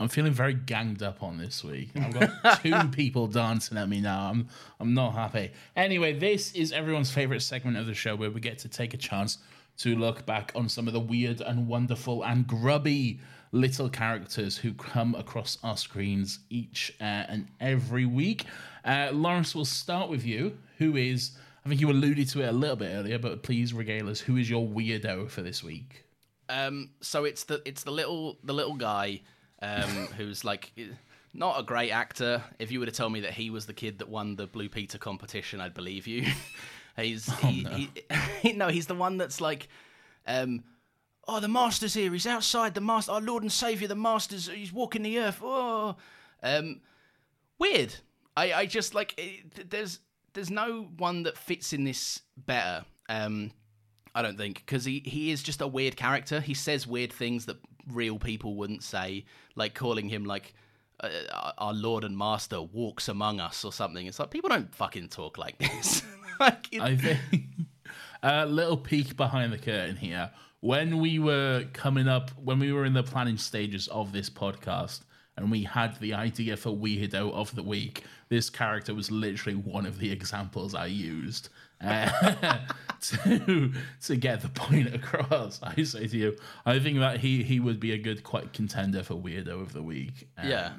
[0.00, 1.90] I'm feeling very ganged up on this week.
[1.96, 4.30] I've got two people dancing at me now.
[4.30, 4.48] I'm
[4.78, 5.50] I'm not happy.
[5.74, 8.96] Anyway, this is everyone's favorite segment of the show where we get to take a
[8.96, 9.38] chance
[9.78, 13.20] to look back on some of the weird and wonderful and grubby
[13.52, 18.44] little characters who come across our screens each uh, and every week.
[18.84, 20.58] Uh, Laurence, we'll start with you.
[20.78, 21.32] Who is?
[21.64, 24.20] I think you alluded to it a little bit earlier, but please regale us.
[24.20, 26.04] Who is your weirdo for this week?
[26.48, 29.22] Um, so it's the it's the little the little guy
[29.62, 30.72] um, who's like
[31.34, 32.42] not a great actor.
[32.58, 34.68] If you were to tell me that he was the kid that won the Blue
[34.68, 36.26] Peter competition, I'd believe you.
[36.96, 37.88] he's he,
[38.42, 39.68] he, no, he's the one that's like,
[40.26, 40.64] um,
[41.26, 42.12] oh, the master's here.
[42.12, 42.74] He's outside.
[42.74, 44.48] The master, our Lord and Savior, the master's.
[44.48, 45.40] He's walking the earth.
[45.42, 45.96] Oh,
[46.42, 46.80] um,
[47.58, 47.94] weird.
[48.36, 50.00] I I just like it, there's
[50.34, 52.84] there's no one that fits in this better.
[53.08, 53.52] Um,
[54.14, 56.40] I don't think because he he is just a weird character.
[56.40, 57.56] He says weird things that
[57.92, 59.24] real people wouldn't say,
[59.54, 60.54] like calling him like
[61.00, 64.06] uh, our Lord and Master walks among us or something.
[64.06, 66.02] It's like people don't fucking talk like this.
[66.40, 67.18] like, I think
[68.22, 70.30] a little peek behind the curtain here.
[70.60, 75.02] When we were coming up, when we were in the planning stages of this podcast,
[75.36, 79.86] and we had the idea for weirdo of the week, this character was literally one
[79.86, 81.48] of the examples I used
[81.80, 82.58] uh,
[83.00, 83.72] to
[84.02, 85.60] to get the point across.
[85.62, 86.36] I say to you,
[86.66, 89.82] I think that he he would be a good quite contender for weirdo of the
[89.82, 90.28] week.
[90.36, 90.72] Um, Yeah.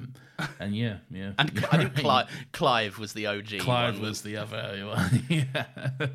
[0.58, 1.32] and yeah, yeah.
[1.38, 1.94] and I think right.
[1.96, 3.58] Clive, Clive was the OG.
[3.60, 4.02] Clive one.
[4.08, 5.24] was the other one.
[5.28, 5.64] yeah.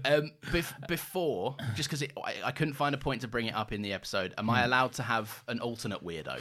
[0.06, 3.72] Um, bef- before, just because I, I couldn't find a point to bring it up
[3.72, 4.66] in the episode, am I Hmm.
[4.66, 6.40] allowed to have an alternate weirdo?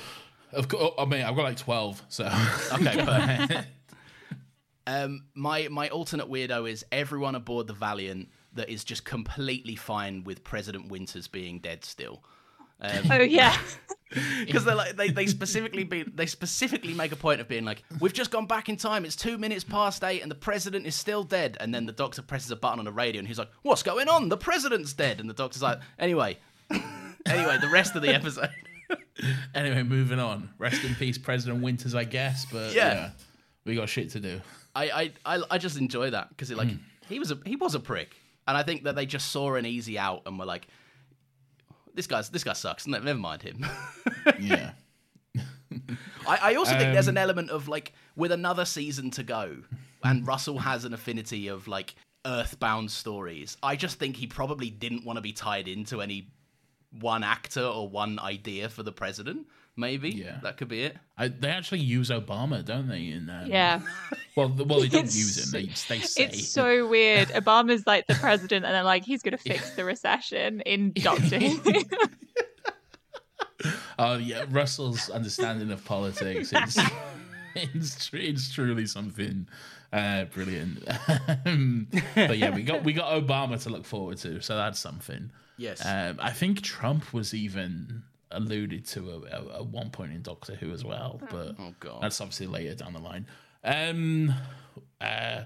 [0.53, 2.25] Of course, I mean, I've got like twelve, so
[2.73, 3.65] Okay.
[4.87, 10.25] Um, my my alternate weirdo is everyone aboard the Valiant that is just completely fine
[10.25, 12.23] with President Winters being dead still.
[12.81, 13.57] Um, oh yeah,
[14.45, 17.83] because they like they, they specifically be they specifically make a point of being like
[18.01, 20.95] we've just gone back in time it's two minutes past eight and the president is
[20.95, 23.49] still dead and then the doctor presses a button on the radio and he's like
[23.63, 26.37] what's going on the president's dead and the doctor's like anyway
[27.27, 28.51] anyway the rest of the episode
[29.55, 30.51] anyway, moving on.
[30.59, 32.45] Rest in peace, President Winters, I guess.
[32.45, 32.95] But Yeah.
[32.95, 33.11] yeah,
[33.65, 34.41] we got shit to do.
[34.75, 36.69] I I I, just enjoy that because it like
[37.09, 38.17] he was a he was a prick
[38.49, 40.67] and I think that they just saw an easy out and were like
[41.95, 43.65] this guy's this guy sucks Ne- never mind him.
[44.41, 44.73] Yeah,
[46.27, 49.59] I, I also think there's Um, an element of like with another season to go,
[50.03, 51.95] and Russell has an affinity of like
[52.25, 53.57] earthbound stories.
[53.63, 56.29] I just think he probably didn't want to be tied into any
[57.01, 59.47] one actor or one idea for the president.
[59.77, 60.39] Maybe Yeah.
[60.45, 60.97] that could be it.
[61.19, 63.09] I, they actually use Obama, don't they?
[63.09, 63.81] In um, yeah.
[64.37, 65.53] Well, th- well, they don't use him.
[65.53, 67.29] They they say It's so weird.
[67.29, 71.61] Obama's like the president, and they're like he's gonna fix the recession in Doctor Who.
[73.99, 76.79] Oh yeah, Russell's understanding of politics is
[77.55, 79.47] it's it's truly something
[79.93, 80.87] uh, brilliant.
[81.47, 81.87] Um,
[82.17, 85.31] but yeah, we got we got Obama to look forward to, so that's something.
[85.57, 85.85] Yes.
[85.87, 88.03] Um, I think Trump was even
[88.37, 92.03] alluded to a- a- at one point in Doctor Who as well, but Oh, God.
[92.03, 93.27] that's obviously later down the line.
[93.63, 94.35] Um,
[95.01, 95.45] uh,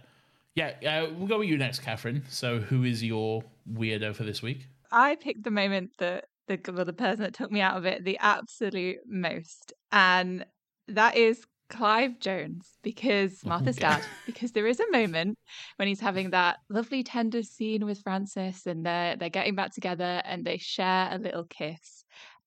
[0.55, 2.24] yeah, uh, we'll go with you next, Katherine.
[2.28, 4.66] So, who is your weirdo for this week?
[4.90, 8.05] I picked the moment that the well, the person that took me out of it
[8.05, 10.44] the absolute most, and
[10.89, 13.86] that is Clive Jones because Martha's Okay.
[13.86, 14.02] dad.
[14.24, 15.36] Because there is a moment
[15.77, 20.23] when he's having that lovely tender scene with Francis, and they're they're getting back together,
[20.24, 21.98] and they share a little kiss,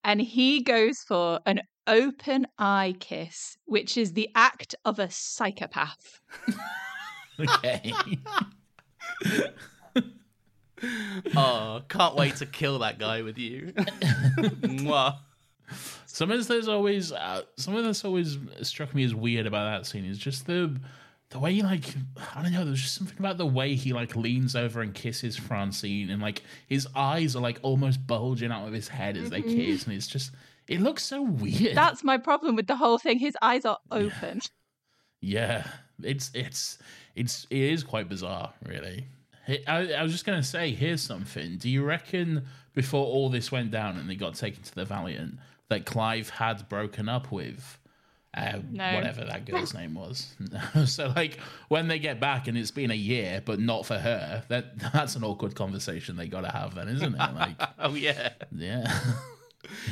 [0.04, 6.20] and he goes for an open eye kiss, which is the act of a psychopath.
[7.40, 7.92] Okay.
[11.34, 13.72] oh, can't wait to kill that guy with you.
[13.76, 15.16] Mwah.
[16.06, 19.86] Some of those always, uh, some of this always struck me as weird about that
[19.86, 20.78] scene is just the
[21.32, 21.84] the way he like
[22.34, 22.64] I don't know.
[22.64, 26.42] There's just something about the way he like leans over and kisses Francine, and like
[26.68, 29.56] his eyes are like almost bulging out of his head as they mm-hmm.
[29.56, 30.32] kiss, and it's just
[30.68, 31.74] it looks so weird.
[31.74, 33.18] That's my problem with the whole thing.
[33.18, 34.40] His eyes are open.
[35.20, 35.66] Yeah,
[36.02, 36.78] it's it's
[37.14, 39.06] it's it is quite bizarre, really.
[39.66, 41.56] I, I was just gonna say, here's something.
[41.56, 42.44] Do you reckon
[42.74, 45.38] before all this went down and they got taken to the Valiant,
[45.68, 47.78] that Clive had broken up with
[48.34, 48.94] uh, No.
[48.94, 50.34] whatever that girl's name was?
[50.86, 51.38] so like
[51.68, 55.16] when they get back and it's been a year, but not for her, that that's
[55.16, 57.18] an awkward conversation they got to have, then, isn't it?
[57.34, 58.30] Like, Oh yeah.
[58.56, 59.00] yeah.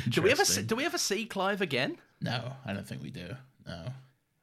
[0.09, 1.97] Do we ever see, do we ever see Clive again?
[2.21, 3.27] No, I don't think we do.
[3.65, 3.85] No.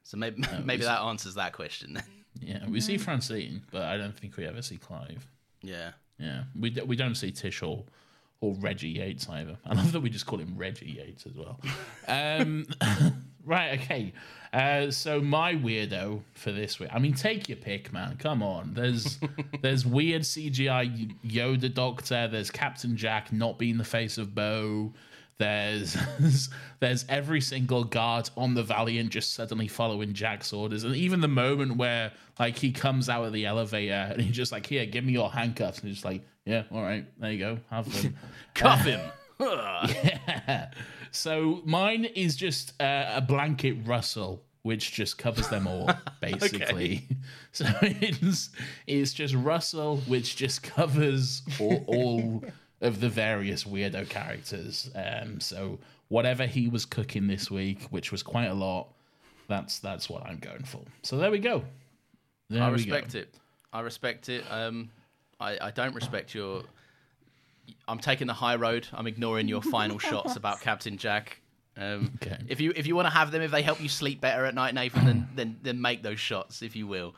[0.03, 1.95] So maybe maybe that answers that question.
[1.95, 2.05] then.
[2.41, 5.27] Yeah, we see Francine, but I don't think we ever see Clive.
[5.63, 5.91] yeah.
[6.21, 7.85] Yeah, we d- we don't see Tish or
[8.41, 9.57] or Reggie Yates either.
[9.67, 11.61] I love that we just call him Reggie Yates as well.
[12.09, 12.67] Um,
[13.49, 14.13] right, okay.
[14.53, 16.89] Uh, so my weirdo for this week.
[16.93, 18.17] I mean, take your pick, man.
[18.19, 18.75] Come on.
[18.75, 19.19] There's
[19.63, 22.29] there's weird CGI Yoda Doctor.
[22.29, 24.93] There's Captain Jack not being the face of Boe.
[25.39, 25.97] There's
[26.81, 31.29] there's every single guard on the Valiant just suddenly following Jack's orders, and even the
[31.29, 35.05] moment where like he comes out of the elevator and he's just like, "Here, give
[35.05, 38.17] me your handcuffs," and he's just like, "Yeah, all right, there you go, have them."
[38.55, 39.01] Cuff him.
[39.41, 40.71] yeah.
[41.11, 45.91] So mine is just uh, a blanket Russell, which just covers them all,
[46.21, 47.05] basically.
[47.51, 48.51] So it's
[48.87, 52.45] it's just Russell, which just covers all, all
[52.81, 54.91] of the various weirdo characters.
[54.95, 58.89] Um, so whatever he was cooking this week, which was quite a lot,
[59.49, 60.83] that's that's what I'm going for.
[61.03, 61.65] So there we go.
[62.51, 63.21] There I respect go.
[63.21, 63.35] it.
[63.73, 64.45] I respect it.
[64.51, 64.91] Um,
[65.41, 66.63] I, I don't respect your.
[67.87, 68.87] I'm taking the high road.
[68.93, 71.41] I'm ignoring your final shots about Captain Jack.
[71.77, 72.39] Um, Okay.
[72.49, 74.55] If you if you want to have them, if they help you sleep better at
[74.55, 77.15] night, Nathan, then then then make those shots if you will.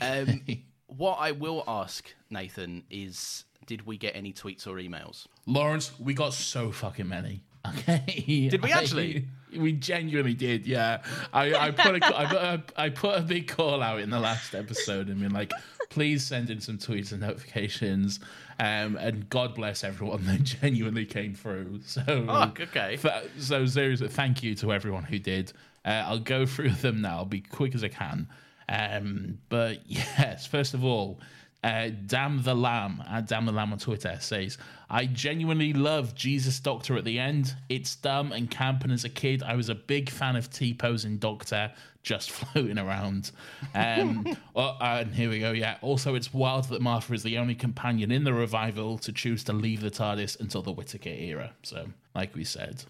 [0.00, 0.42] Um,
[0.86, 5.26] what I will ask Nathan is, did we get any tweets or emails?
[5.46, 7.42] Laurence, we got so fucking many.
[7.66, 8.48] Okay.
[8.50, 9.26] Did we I- actually?
[9.54, 11.02] we genuinely did, yeah.
[11.34, 14.20] I, I put a, I put a, I put a big call out in the
[14.20, 15.52] last episode and been like,
[15.90, 18.20] please send in some tweets and notifications.
[18.60, 21.80] Um, and God bless everyone that genuinely came through.
[21.86, 22.96] So, Oh, okay.
[22.96, 25.52] Th- so seriously, thank you to everyone who did.
[25.84, 28.28] Uh, I'll go through them now, be quick as I can.
[28.68, 31.20] Um, but yes, first of all,
[31.64, 34.58] uh, Damn the Lamb at Damn the Lamb on Twitter says,
[34.90, 37.54] I genuinely love Jesus Doctor at the end.
[37.68, 40.72] It's dumb and camp, and as a kid, I was a big fan of T
[40.72, 41.72] posing Doctor
[42.02, 43.32] just floating around.
[43.74, 44.26] Um,
[44.56, 45.76] oh, and here we go, yeah.
[45.82, 49.52] Also, it's wild that Martha is the only companion in the revival to choose to
[49.52, 51.52] leave the TARDIS until the Whittaker era.
[51.64, 52.84] So, like we said,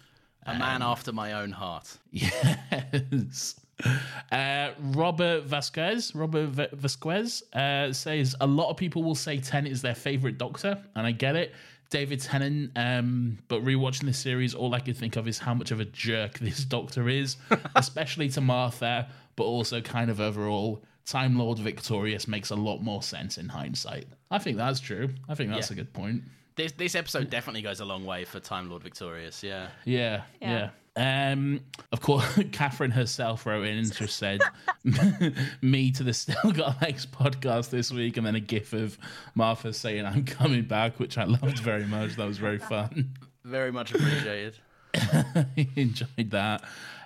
[0.45, 1.97] A man after my own heart.
[2.11, 3.55] Yes.
[4.31, 9.73] Uh, Robert Vasquez, Robert V- Vasquez uh, says a lot of people will say Tennant
[9.73, 11.51] is their favorite Doctor, and I get it.
[11.89, 15.71] David Tennant, um, but rewatching this series, all I could think of is how much
[15.71, 17.37] of a jerk this Doctor is,
[17.75, 20.83] especially to Martha, but also kind of overall.
[21.07, 24.05] Time Lord Victorious makes a lot more sense in hindsight.
[24.29, 25.09] I think that's true.
[25.27, 25.73] I think that's Yeah.
[25.73, 26.21] a good point.
[26.59, 29.41] This this episode definitely goes a long way for Time Lord Victorious.
[29.43, 29.69] Yeah.
[29.85, 30.71] Yeah, yeah.
[30.97, 31.31] Yeah.
[31.31, 31.61] Um,
[31.93, 34.41] of course, Katherine herself wrote in and just said,
[35.61, 38.97] "Me to the Still Got Legs podcast this week," and then a gif of
[39.35, 42.17] Martha saying, "I'm coming back," which I loved very much.
[42.17, 43.15] That was very fun.
[43.45, 44.55] Very much appreciated.
[45.77, 46.65] Enjoyed that.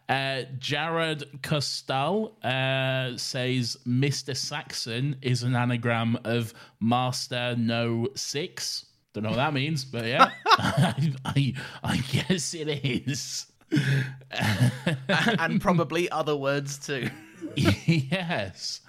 [0.10, 4.36] Uh, Jared Costal uh, says Mr.
[4.36, 8.88] Saxon is an anagram of Master No Six.
[9.14, 11.54] Don't know what that means, but yeah, I, I,
[11.84, 13.46] I guess it is.
[15.40, 17.10] and probably other words too.
[17.56, 18.82] yes.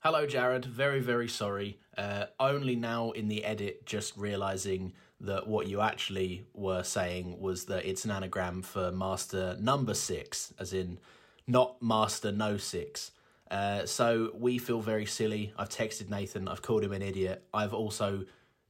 [0.00, 0.64] Hello, Jared.
[0.64, 1.78] Very, very sorry.
[1.96, 7.64] Uh, only now in the edit, just realizing that what you actually were saying was
[7.64, 10.98] that it's an anagram for master number six, as in
[11.46, 13.10] not master no six.
[13.50, 15.52] Uh, so we feel very silly.
[15.56, 16.48] I've texted Nathan.
[16.48, 17.44] I've called him an idiot.
[17.52, 18.24] I've also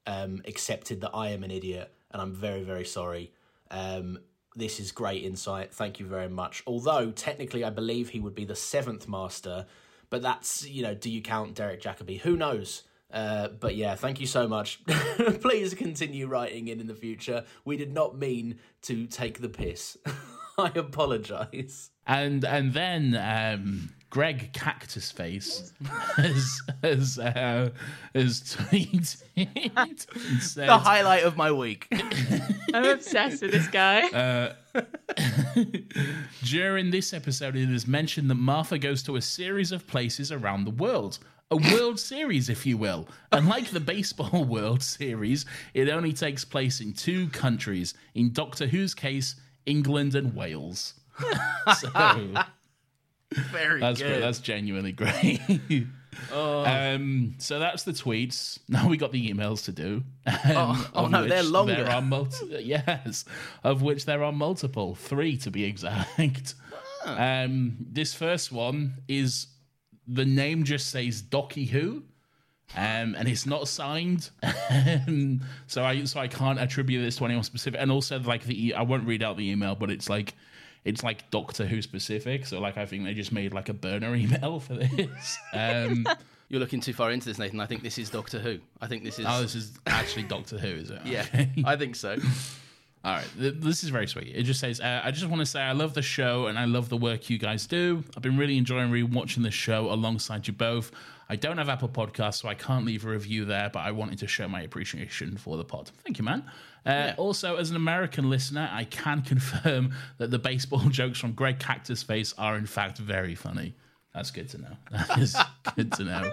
[0.08, 3.30] um, accepted that I am an idiot, and I'm very, very sorry.
[3.70, 4.18] Um,
[4.56, 5.72] this is great insight.
[5.72, 6.62] Thank you very much.
[6.66, 9.66] Although technically, I believe he would be the seventh master,
[10.08, 12.18] but that's you know, do you count Derek Jacobi?
[12.20, 12.84] Who knows?
[13.12, 14.82] Uh, but yeah, thank you so much.
[15.40, 17.44] Please continue writing in in the future.
[17.66, 19.98] We did not mean to take the piss.
[20.58, 21.90] I apologise.
[22.06, 25.72] And and then um, Greg Cactus Face
[26.16, 27.70] has has, uh,
[28.14, 31.88] has tweeted said, The highlight of my week.
[32.72, 34.54] I'm obsessed with this guy.
[36.42, 40.64] During this episode, it is mentioned that Martha goes to a series of places around
[40.64, 41.18] the world.
[41.50, 43.08] A World Series, if you will.
[43.32, 47.94] Unlike the Baseball World Series, it only takes place in two countries.
[48.14, 50.94] In Doctor Who's case, England and Wales.
[51.78, 51.88] so
[53.32, 54.08] Very that's good.
[54.08, 54.20] great.
[54.20, 55.40] That's genuinely great.
[56.32, 58.58] Um, so that's the tweets.
[58.68, 60.02] Now we got the emails to do.
[60.26, 61.76] Um, Oh, oh no, they're longer.
[61.84, 63.24] There are multi- yes,
[63.62, 66.54] of which there are multiple, three to be exact.
[67.04, 69.46] Um, this first one is
[70.06, 72.02] the name just says Docky Who.
[72.76, 74.28] Um, and it's not signed,
[74.70, 77.80] Um, so I so I can't attribute this to anyone specific.
[77.80, 80.34] And also, like the I won't read out the email, but it's like
[80.84, 82.46] it's like Doctor Who specific.
[82.46, 85.38] So like I think they just made like a burner email for this.
[85.52, 86.06] Um,
[86.50, 87.60] You're looking too far into this, Nathan.
[87.60, 88.58] I think this is Doctor Who.
[88.80, 89.26] I think this is.
[89.28, 91.00] oh, this is actually Doctor Who, is it?
[91.04, 91.50] yeah, Okay.
[91.64, 92.16] I think so.
[93.04, 94.32] All right, this is very sweet.
[94.34, 96.64] It just says, uh, I just want to say I love the show and I
[96.64, 98.02] love the work you guys do.
[98.16, 100.90] I've been really enjoying rewatching the show alongside you both.
[101.28, 104.18] I don't have Apple Podcasts, so I can't leave a review there, but I wanted
[104.18, 105.90] to show my appreciation for the pod.
[106.02, 106.42] Thank you, man.
[106.88, 111.58] Uh, Also, as an American listener, I can confirm that the baseball jokes from Greg
[111.58, 113.74] Cactus Face are, in fact, very funny.
[114.14, 114.76] That's good to know.
[114.90, 115.36] That is
[115.76, 116.32] good to know.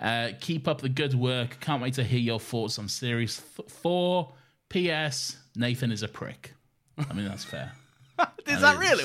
[0.00, 1.58] Uh, keep up the good work.
[1.60, 4.32] Can't wait to hear your thoughts on Series th- 4.
[4.70, 5.36] P.S.
[5.54, 6.54] Nathan is a prick.
[6.98, 7.72] I mean, that's fair.
[8.46, 9.04] Is that really?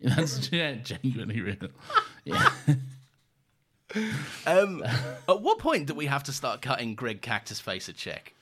[0.00, 1.56] That's yeah, genuinely real.
[2.24, 2.48] Yeah.
[4.46, 4.82] Um,
[5.28, 8.32] at what point do we have to start cutting Greg Cactus Face a check?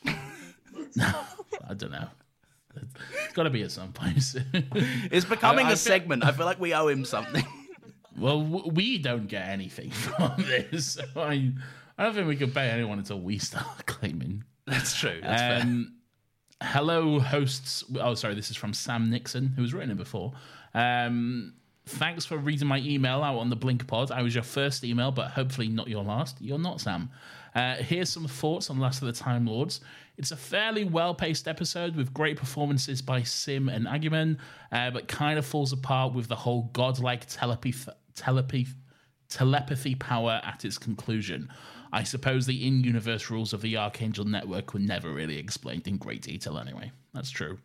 [1.68, 2.08] I don't know.
[2.76, 4.44] It's got to be at some point soon.
[5.10, 6.24] It's becoming I- I a feel- segment.
[6.24, 7.44] I feel like we owe him something.
[8.18, 10.92] well, w- we don't get anything from this.
[10.92, 11.52] So I,
[11.98, 14.44] I don't think we can pay anyone until we start claiming.
[14.66, 15.18] That's true.
[15.22, 15.62] That's fair.
[15.62, 15.94] Um,
[16.62, 17.82] hello, hosts.
[18.00, 20.32] Oh, sorry, this is from Sam Nixon, who's written it before.
[20.74, 21.54] Um,
[21.86, 24.12] thanks for reading my email out on the Blink Pod.
[24.12, 26.40] I was your first email, but hopefully not your last.
[26.40, 27.10] You're not, Sam.
[27.52, 29.80] Uh, here's some thoughts on Last of the Time Lords.
[30.20, 34.36] It's a fairly well paced episode with great performances by Simm and Agyeman,
[34.70, 38.66] uh, but kind of falls apart with the whole godlike telepathy, telepathy,
[39.30, 41.48] telepathy power at its conclusion.
[41.90, 45.96] I suppose the in universe rules of the Archangel Network were never really explained in
[45.96, 46.92] great detail anyway.
[47.14, 47.56] That's true.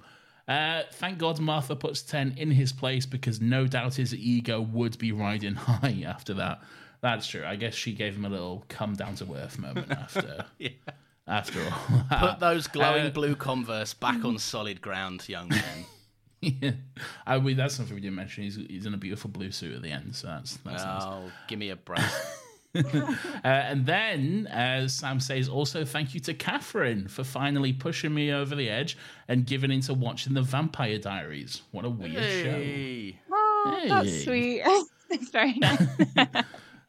[0.47, 4.97] Uh, thank God Martha puts 10 in his place because no doubt his ego would
[4.97, 6.61] be riding high after that.
[7.01, 7.43] That's true.
[7.43, 10.45] I guess she gave him a little come down to earth moment after.
[11.27, 12.03] After all.
[12.19, 15.85] Put those glowing Uh, blue Converse back on solid ground, young man.
[16.41, 16.71] yeah,
[17.25, 18.43] I mean that's something we didn't mention.
[18.43, 21.01] He's, he's in a beautiful blue suit at the end, so that's that's nice.
[21.03, 21.99] Oh, give me a break.
[22.75, 23.13] Uh,
[23.45, 28.53] and then, as Sam says, also thank you to Katherine for finally pushing me over
[28.53, 28.97] the edge
[29.29, 31.61] and giving into watching the Vampire Diaries.
[31.71, 33.17] What a weird Hey.
[33.31, 33.87] Oh, Hey.
[33.87, 34.61] that's sweet.
[35.09, 35.87] it's very nice.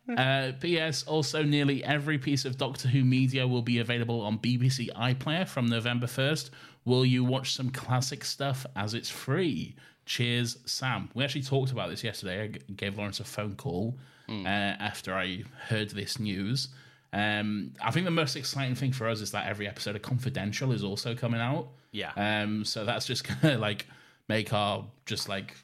[0.17, 1.03] Uh, P.S.
[1.05, 5.67] Also, nearly every piece of Doctor Who media will be available on BBC iPlayer from
[5.67, 6.51] November 1st.
[6.85, 9.75] Will you watch some classic stuff as it's free?
[10.05, 11.11] Cheers, Sam.
[11.15, 12.45] We actually talked about this yesterday.
[12.45, 12.47] I
[12.77, 13.97] gave Laurence a phone call
[14.29, 16.69] uh, after I heard this news.
[17.13, 20.73] Um, I think the most exciting thing for us is that every episode of Confidential
[20.73, 21.69] is also coming out.
[21.93, 22.13] Yeah.
[22.17, 23.87] Um, so that's just gonna like
[24.29, 25.57] make our just like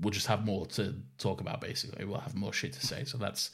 [0.00, 1.60] we'll just have more to talk about.
[1.60, 3.04] Basically, we'll have more shit to say.
[3.04, 3.50] So that's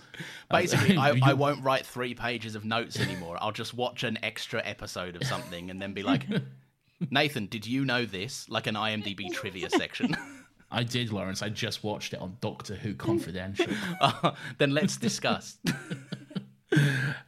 [0.51, 3.39] Basically, I, I won't write three pages of notes anymore.
[3.41, 6.27] I'll just watch an extra episode of something and then be like,
[7.11, 8.49] Nathan, did you know this?
[8.49, 10.17] Like an IMDb trivia section.
[10.71, 11.43] I did, Laurence.
[11.43, 13.67] I just watched it on Doctor Who Confidential.
[14.59, 15.59] then let's discuss.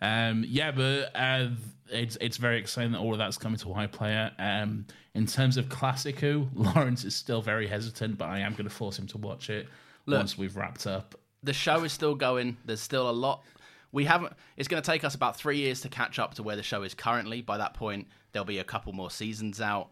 [0.00, 1.48] Um, yeah, but uh,
[1.90, 4.32] it's it's very exciting that all of that's coming to iPlayer.
[4.38, 8.64] Um, in terms of classic Who, Laurence is still very hesitant, but I am going
[8.64, 9.68] to force him to watch it
[10.06, 12.56] once we've wrapped up the show is still going.
[12.64, 13.44] There's still a lot.
[13.92, 14.32] We haven't.
[14.56, 16.82] It's going to take us about three years to catch up to where the show
[16.82, 17.42] is currently.
[17.42, 19.90] By that point, there'll be a couple more seasons out.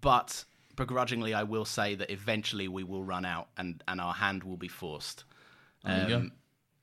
[0.00, 0.44] But
[0.74, 4.56] begrudgingly, I will say that eventually we will run out, and and our hand will
[4.56, 5.24] be forced.
[5.84, 6.16] There you go.
[6.16, 6.32] Um,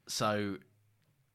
[0.07, 0.57] so,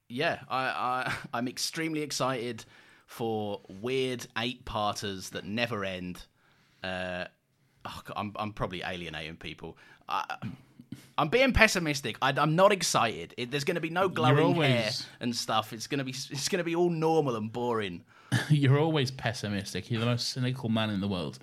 [0.08, 2.64] yeah, I, I I'm extremely excited
[3.08, 6.22] for weird eight parters that never end.
[6.84, 7.24] Uh,
[7.86, 9.78] oh, God, I'm I'm probably alienating people.
[10.08, 10.36] I,
[11.16, 12.16] I'm being pessimistic.
[12.20, 13.34] I, I'm not excited.
[13.38, 14.90] It, there's going to be no glowing hair
[15.20, 15.72] and stuff.
[15.72, 18.04] It's going to be it's going to be all normal and boring.
[18.48, 19.90] You're always pessimistic.
[19.90, 21.38] You're the most cynical man in the world.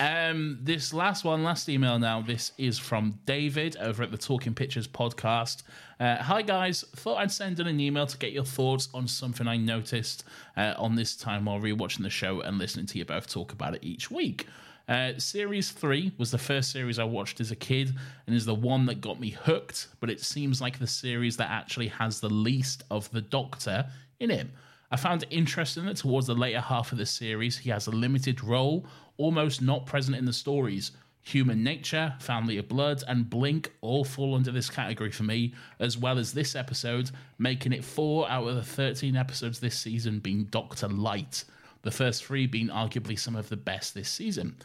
[0.00, 2.20] Um, this last one, last email now.
[2.20, 5.62] This is from David over at the Talking Pictures podcast.
[6.00, 9.46] Uh, Hi guys, thought I'd send in an email to get your thoughts on something
[9.46, 10.24] I noticed
[10.56, 13.74] uh, on this time while rewatching the show and listening to you both talk about
[13.74, 14.48] it each week.
[14.88, 17.94] Uh, series 3 was the first series I watched as a kid
[18.26, 21.50] and is the one that got me hooked, but it seems like the series that
[21.50, 23.86] actually has the least of the Doctor
[24.18, 24.48] in it.
[24.94, 27.90] I found it interesting that towards the later half of the series, he has a
[27.90, 30.92] limited role, almost not present in the stories.
[31.22, 35.98] Human Nature, Family of Blood, and Blink all fall under this category for me, as
[35.98, 37.10] well as this episode,
[37.40, 41.42] making it four out of the 13 episodes this season being Doctor Light,
[41.82, 44.56] the first three being arguably some of the best this season.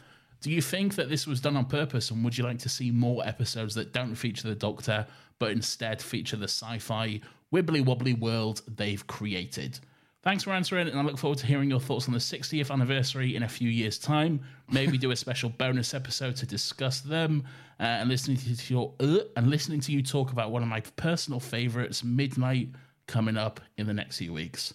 [0.42, 2.92] Do you think that this was done on purpose, and would you like to see
[2.92, 5.08] more episodes that don't feature the Doctor,
[5.40, 7.20] but instead feature the sci fi,
[7.52, 9.80] wibbly wobbly world they've created?
[10.22, 13.36] Thanks for answering, and I look forward to hearing your thoughts on the 60th anniversary
[13.36, 14.40] in a few years' time.
[14.70, 17.44] Maybe do a special bonus episode to discuss them,
[17.78, 20.80] uh, and listening to your uh, and listening to you talk about one of my
[20.96, 22.68] personal favorites, Midnight,
[23.06, 24.74] coming up in the next few weeks.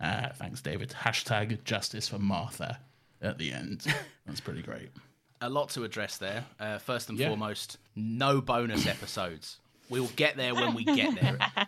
[0.00, 0.90] Uh, thanks, David.
[0.90, 2.78] Hashtag Justice for Martha
[3.20, 3.84] at the end.
[4.26, 4.90] That's pretty great.
[5.40, 6.44] A lot to address there.
[6.60, 7.28] Uh, first and Yeah.
[7.28, 9.58] foremost, no bonus episodes.
[9.90, 11.36] We'll get there when we get there.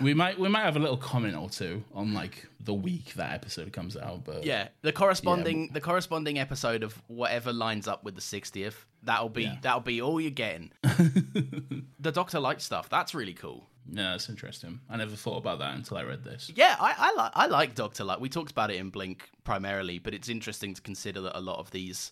[0.00, 3.32] We might we might have a little comment or two on like the week that
[3.32, 8.14] episode comes out, but Yeah, the corresponding the corresponding episode of whatever lines up with
[8.14, 8.74] the 60th.
[9.02, 9.56] That'll be Yeah.
[9.62, 10.72] that'll be all you're getting.
[10.82, 12.88] the Doctor Light stuff.
[12.88, 13.68] That's really cool.
[13.88, 14.80] no, that's interesting.
[14.90, 16.50] I never thought about that until I read this.
[16.54, 18.20] Yeah, I I, li- I like Doctor Light.
[18.20, 21.58] We talked about it in Blink primarily, but it's interesting to consider that a lot
[21.58, 22.10] of these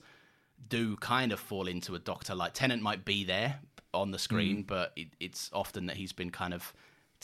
[0.69, 2.55] do kind of fall into a Doctor Light.
[2.55, 3.59] Tennant might be there
[3.93, 4.67] on the screen, Mm.
[4.67, 6.73] but it, it's often that he's been kind of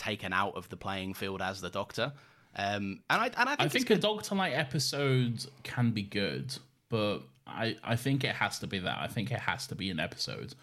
[0.00, 2.12] taken out of the playing field as the Doctor.
[2.56, 6.56] Um, and I and I think, I think a Doctor Light episode can be good,
[6.88, 8.98] but I, I think it has to be that.
[9.00, 10.54] I think it has to be an episode.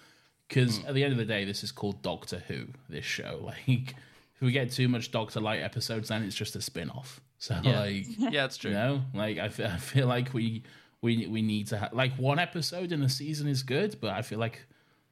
[0.47, 0.88] Because Hmm.
[0.88, 3.51] at the end of the day, this is called Doctor Who, this show.
[3.68, 3.95] Like,
[4.35, 7.19] if we get too much Doctor Light episodes, then it's just a spin off.
[7.39, 7.80] So, Yeah.
[7.81, 8.72] like, yeah, it's true.
[8.72, 10.64] you know, like, I feel, I feel like we,
[11.01, 14.22] we, we need to have, like, one episode in a season is good, but I
[14.22, 14.65] feel like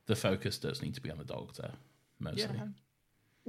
[0.05, 1.71] the focus does need to be on the Doctor,
[2.19, 2.43] mostly.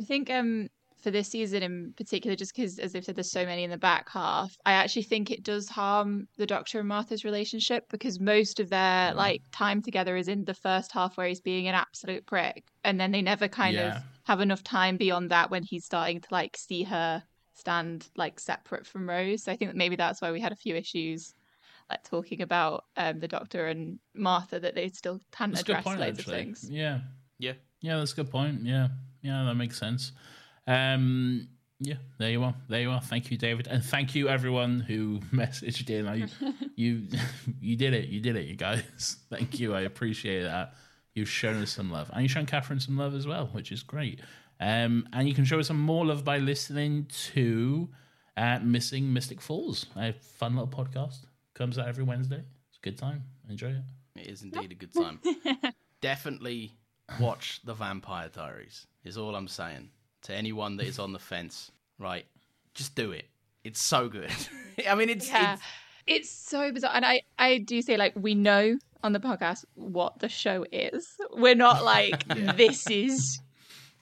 [0.01, 0.69] I think um
[1.03, 3.77] for this season in particular, just because as they've said, there's so many in the
[3.77, 4.57] back half.
[4.65, 9.13] I actually think it does harm the Doctor and Martha's relationship because most of their
[9.13, 9.17] Mm.
[9.17, 12.99] like time together is in the first half where he's being an absolute prick, and
[12.99, 13.97] then they never kind Yeah.
[13.99, 17.23] of have enough time beyond that when he's starting to like see her
[17.55, 19.45] stand like separate from Rose.
[19.45, 21.35] So I think that maybe that's why we had a few issues.
[21.89, 25.73] Like talking about um, the Doctor and Martha, that they still hadn't That's a good
[25.75, 26.35] addressed point, loads actually.
[26.35, 26.69] of things.
[26.69, 27.01] Yeah.
[27.39, 27.53] Yeah.
[27.81, 28.63] Yeah, that's a good point.
[28.63, 28.89] Yeah,
[29.27, 30.13] yeah, that makes sense.
[30.67, 31.49] Um,
[31.81, 32.55] yeah, there you are.
[32.69, 33.01] There you are.
[33.01, 36.07] Thank you, David, and thank you everyone who messaged in.
[36.07, 36.29] I,
[36.77, 37.09] you,
[37.61, 38.09] you did it.
[38.09, 39.17] You did it, you guys.
[39.31, 39.75] Thank you.
[39.75, 40.75] I appreciate that.
[41.15, 43.83] You've shown us some love, and you've shown Katherine some love as well, which is
[43.83, 44.21] great.
[44.61, 47.89] Um, and you can show us some more love by listening to
[48.37, 51.27] uh, Missing Mystic Falls, a fun little podcast.
[51.55, 52.43] Comes out every Wednesday.
[52.69, 53.25] It's a good time.
[53.49, 53.83] Enjoy it.
[54.15, 55.21] It is indeed a good time.
[56.01, 56.73] Definitely
[57.21, 59.91] watch The Vampire Diaries, is all I'm saying.
[60.23, 62.27] To anyone that is on the fence, right?
[62.75, 63.27] Just do it.
[63.65, 64.31] It's so good.
[64.89, 65.55] I mean, it's, Yeah.
[65.55, 65.63] it's
[66.07, 66.93] It's so bizarre.
[66.95, 71.07] And I, I do say, like, we know on the podcast what the show is.
[71.33, 72.27] We're not like,
[72.57, 73.41] this is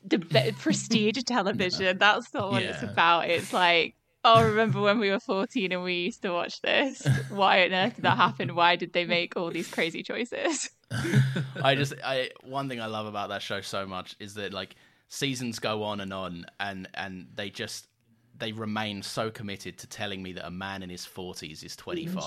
[0.05, 0.19] the
[0.59, 1.99] prestige television.
[1.99, 3.29] That's not what it's about.
[3.29, 7.07] It's like, oh, remember when we were 14 and we used to watch this?
[7.31, 8.55] Why on earth did that happen?
[8.55, 10.71] Why did they make all these crazy choices?
[11.63, 14.77] I just I one thing I love about that show so much is that like
[15.09, 17.89] seasons go on and on and and they just
[18.37, 22.25] they remain so committed to telling me that a man in his 40s is 25.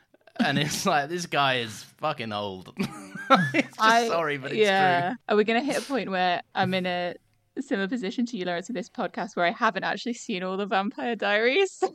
[0.40, 2.72] and it's like this guy is fucking old.
[2.78, 5.10] it's just I- sorry but it's yeah.
[5.10, 5.16] true.
[5.28, 7.14] Are we going to hit a point where I'm in a
[7.60, 10.66] similar position to you, Laurence, with this podcast where I haven't actually seen all the
[10.66, 11.70] Vampire Diaries?
[11.78, 11.90] so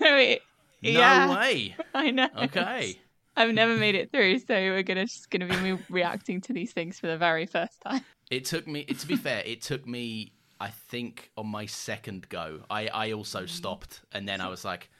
[0.00, 0.42] it,
[0.82, 1.74] No yeah, way.
[1.94, 2.28] I know.
[2.36, 2.98] Okay.
[3.40, 6.72] I've never made it through, so we're gonna just gonna be me reacting to these
[6.72, 8.04] things for the very first time.
[8.30, 8.80] It took me.
[8.88, 13.12] It, to be fair, it took me I think on my second go, I, I
[13.12, 14.90] also stopped, and then I was like,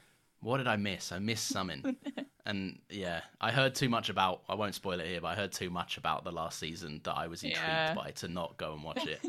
[0.41, 1.11] "What did I miss?
[1.11, 1.95] I missed something."
[2.47, 4.41] and yeah, I heard too much about.
[4.49, 7.13] I won't spoil it here, but I heard too much about the last season that
[7.13, 7.93] I was intrigued Yeah.
[7.93, 9.19] by to not go and watch it.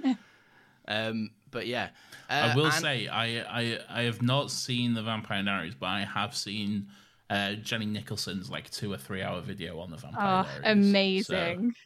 [0.89, 1.91] um, but yeah,
[2.31, 3.27] I Uh, will and- say I,
[3.63, 6.89] I I have not seen the Vampire Diaries, but I have seen
[7.31, 10.87] uh, Jenny Nicholson's like two or three hour video on the Vampire Oh, Diaries.
[10.89, 11.71] amazing.
[11.73, 11.77] So,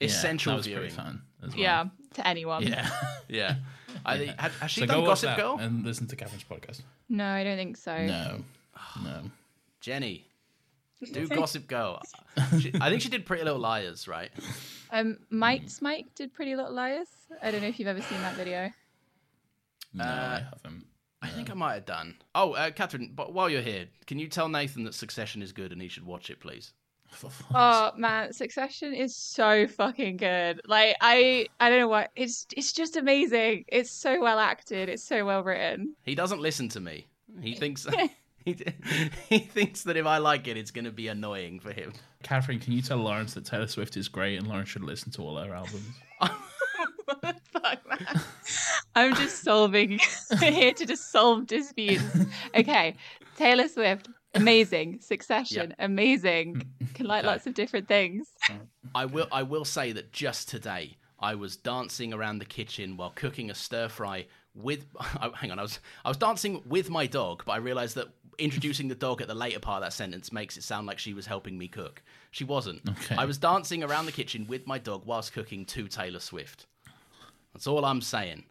[0.00, 0.90] yeah, essential that was pretty viewing.
[0.94, 1.58] fun as well.
[1.60, 1.84] Yeah,
[2.14, 2.62] to anyone.
[2.66, 2.90] yeah.
[3.28, 3.56] Yeah,
[4.04, 5.56] I think has, has she so done go Gossip Girl?
[5.58, 6.82] and listen to Katherine's podcast.
[7.08, 8.04] No, I don't think so.
[8.04, 8.44] No,
[9.02, 9.22] no.
[9.80, 10.26] Jenny,
[11.12, 12.00] do Gossip Girl.
[12.60, 14.30] She, I think she did Pretty Little Liars, right?
[14.90, 17.08] Um, Mike's Mike did Pretty Little Liars.
[17.42, 18.70] I don't know if you've ever seen that video.
[19.94, 20.06] No, Uh,
[20.40, 20.84] I haven't.
[21.24, 22.16] I think I might have done.
[22.34, 25.72] Oh, uh, Katherine, but while you're here, can you tell Nathan that Succession is good
[25.72, 26.72] and he should watch it, please?
[27.54, 30.60] Oh man, Succession is so fucking good.
[30.66, 32.46] Like I, I don't know what it's.
[32.56, 33.64] It's just amazing.
[33.68, 34.88] It's so well acted.
[34.88, 35.94] It's so well written.
[36.02, 37.06] He doesn't listen to me.
[37.40, 37.86] He thinks
[38.44, 38.56] he,
[39.28, 41.92] he thinks that if I like it, it's going to be annoying for him.
[42.22, 45.22] Katherine, can you tell Laurence that Taylor Swift is great and Laurence should listen to
[45.22, 45.86] all her albums?
[47.52, 48.20] Fuck man.
[48.94, 49.98] I'm just solving
[50.40, 52.04] here to just solve disputes.
[52.54, 52.94] Okay,
[53.36, 55.00] Taylor Swift, amazing.
[55.00, 56.54] Succession, amazing.
[56.56, 56.92] Mm-hmm.
[56.94, 57.26] Can like Okay.
[57.32, 58.28] lots of different things.
[58.94, 59.26] I will.
[59.32, 63.54] I will say that just today I was dancing around the kitchen while cooking a
[63.54, 64.86] stir fry with.
[65.22, 68.08] Oh, hang on, I was I was dancing with my dog, but I realised that
[68.38, 71.14] introducing the dog at the later part of that sentence makes it sound like she
[71.14, 72.02] was helping me cook.
[72.32, 72.80] She wasn't.
[72.88, 73.14] Okay.
[73.16, 76.66] I was dancing around the kitchen with my dog whilst cooking to Taylor Swift.
[77.52, 78.44] That's all I'm saying.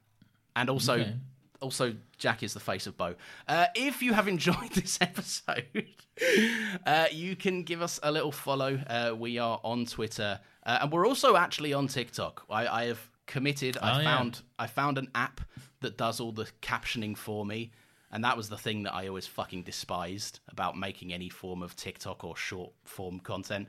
[0.55, 1.13] And also, Okay.
[1.61, 3.15] also, Jack is the face of Boe.
[3.47, 5.85] Uh, if you have enjoyed this episode,
[6.85, 8.79] uh, you can give us a little follow.
[8.87, 12.45] Uh, we are on Twitter, uh, and we're also actually on TikTok.
[12.49, 13.77] I, I have committed.
[13.81, 14.15] Oh, I yeah.
[14.17, 15.41] found I found an app
[15.81, 17.71] that does all the captioning for me.
[18.11, 21.75] And that was the thing that I always fucking despised about making any form of
[21.75, 23.67] TikTok or short form content.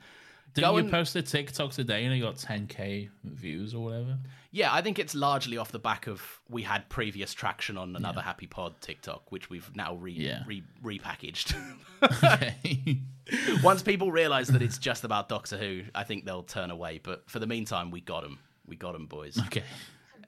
[0.54, 4.18] Didn't you and- post a TikTok today and it got 10k views or whatever?
[4.52, 8.20] Yeah, I think it's largely off the back of we had previous traction on another
[8.20, 10.44] Happy Pod TikTok, which we've now re, Yeah.
[10.46, 11.54] re repackaged.
[13.62, 17.00] Once people realise that it's just about Doctor Who, I think they'll turn away.
[17.02, 18.38] But for the meantime, we got them.
[18.66, 19.38] We got them, boys.
[19.46, 19.64] okay.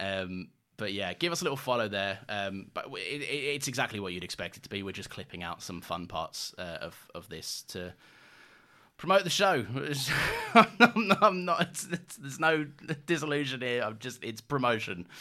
[0.01, 2.19] Um, but yeah, give us a little follow there.
[2.29, 4.83] Um, but it, it, it's exactly what you'd expect it to be.
[4.83, 7.95] We're just clipping out some fun parts uh, of of this to
[8.97, 9.65] promote the show.
[10.55, 11.23] I'm not.
[11.23, 12.67] I'm not it's, it's, there's no
[13.07, 13.83] disillusion here.
[13.83, 14.23] I'm just.
[14.23, 15.07] It's promotion.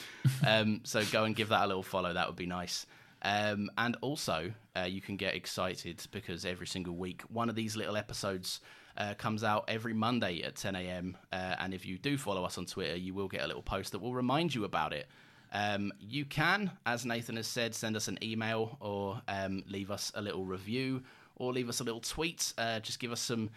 [0.45, 2.13] Um, so go and give that a little follow.
[2.13, 2.85] That would be nice.
[3.23, 7.75] Um, and also, uh, you can get excited because every single week, one of these
[7.75, 8.59] little episodes
[8.97, 11.17] uh, comes out every Monday at 10 a.m.
[11.31, 13.91] Uh, and if you do follow us on Twitter, you will get a little post
[13.93, 15.07] that will remind you about it.
[15.51, 20.11] Um, you can, as Nathan has said, send us an email or um, leave us
[20.15, 21.01] a little review
[21.35, 22.53] or leave us a little tweet.
[22.57, 23.49] Uh, just give us some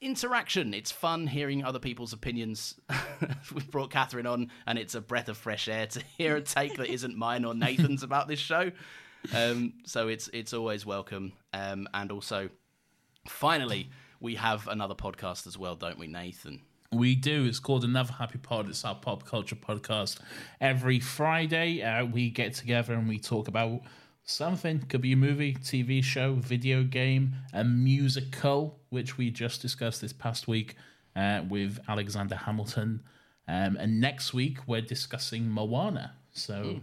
[0.00, 0.74] interaction.
[0.74, 2.78] It's fun hearing other people's opinions.
[3.54, 6.76] We've brought Katherine on, and it's a breath of fresh air to hear a take
[6.76, 8.70] that isn't mine or Nathan's about this show.
[9.34, 11.32] Um, so it's it's always welcome.
[11.52, 12.48] Um, and also,
[13.28, 13.90] finally,
[14.20, 16.60] we have another podcast as well, don't we, Nathan?
[16.92, 17.44] We do.
[17.46, 18.68] It's called Another Happy Pod.
[18.68, 20.20] It's our pop culture podcast.
[20.60, 23.80] Every Friday, uh, we get together and we talk about
[24.26, 24.80] something.
[24.80, 30.12] Could be a movie, TV show, video game, a musical, which we just discussed this
[30.12, 30.74] past week
[31.14, 33.02] uh, with Alexander Hamilton.
[33.48, 36.14] Um, and next week, we're discussing Moana.
[36.32, 36.80] So,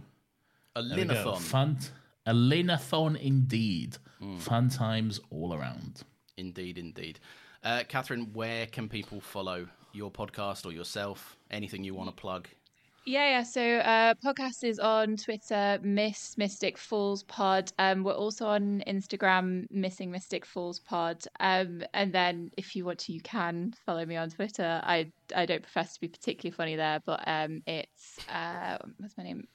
[0.74, 0.96] A we go.
[1.14, 1.38] Linathon.
[1.38, 1.78] Fun.
[2.26, 3.98] A Linathon indeed.
[4.38, 6.02] Fun times all around.
[6.38, 7.20] Indeed, indeed.
[7.62, 11.36] Uh, Katherine, where can people follow your podcast or yourself?
[11.50, 12.48] Anything you want to plug?
[13.06, 13.42] Yeah, yeah.
[13.42, 17.70] So uh podcast is on Twitter, Miss Mystic Falls Pod.
[17.78, 21.22] Um we're also on Instagram, Missing Mystic Falls Pod.
[21.38, 24.80] Um and then if you want to you can follow me on Twitter.
[24.84, 29.24] I I don't profess to be particularly funny there, but um it's uh what's my
[29.24, 29.48] name?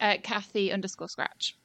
[0.00, 1.56] Uh Kathy underscore scratch.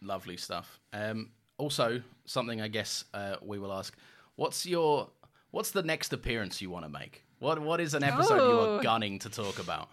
[0.00, 0.78] Lovely stuff.
[0.92, 3.96] Um, also, something I guess uh, we will ask:
[4.36, 5.08] What's your
[5.50, 7.24] what's the next appearance you want to make?
[7.38, 8.82] What what is an episode you are Oh.
[8.82, 9.88] gunning to talk about?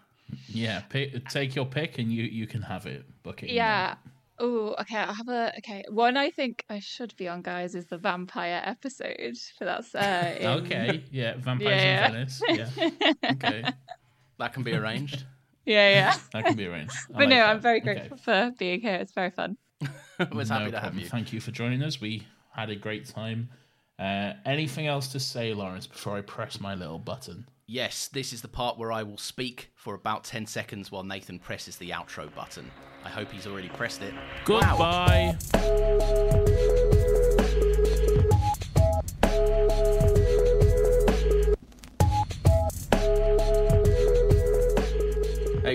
[0.47, 3.05] Yeah, pick, take your pick and you, you can have it.
[3.23, 3.49] Book it.
[3.51, 3.95] Yeah.
[4.39, 4.97] Oh, okay.
[4.97, 5.83] I have a okay.
[5.89, 9.35] One I think I should be on, guys, is the vampire episode.
[9.59, 12.05] But that's uh in- Okay, yeah, Vampires Yeah.
[12.07, 12.41] in Venice.
[12.47, 13.63] Yeah, okay,
[14.39, 15.25] That can be arranged.
[15.65, 16.15] Yeah, yeah.
[16.33, 16.93] that can be arranged.
[16.95, 17.49] I But like no, that.
[17.49, 17.93] I'm very Okay.
[17.93, 18.95] grateful for being here.
[18.95, 19.57] It's very fun.
[20.19, 21.05] I was happy No to have you.
[21.07, 22.01] Thank you for joining us.
[22.01, 23.49] We had a great time.
[23.99, 27.45] Uh, anything else to say, Laurence, before I press my little button?
[27.71, 31.39] Yes, this is the part where I will speak for about 10 seconds while Nathan
[31.39, 32.69] presses the outro button.
[33.05, 34.13] I hope he's already pressed it.
[34.43, 35.37] Goodbye.
[35.53, 37.00] Hey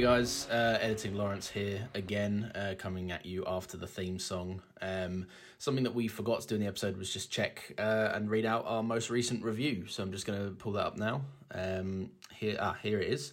[0.07, 4.63] guys, uh, editing Laurence here again, uh, coming at you after the theme song.
[4.81, 5.27] Um,
[5.59, 8.47] something that we forgot to do in the episode was just check uh, and read
[8.47, 9.85] out our most recent review.
[9.89, 11.23] So I'm just going to pull that up now.
[11.51, 13.33] Um, here, ah, here it is.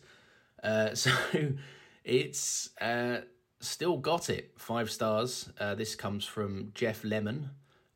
[0.63, 1.11] Uh, so
[2.03, 3.17] it's uh,
[3.59, 5.51] still got it, five stars.
[5.59, 7.51] Uh, this comes from Jeff Lemon,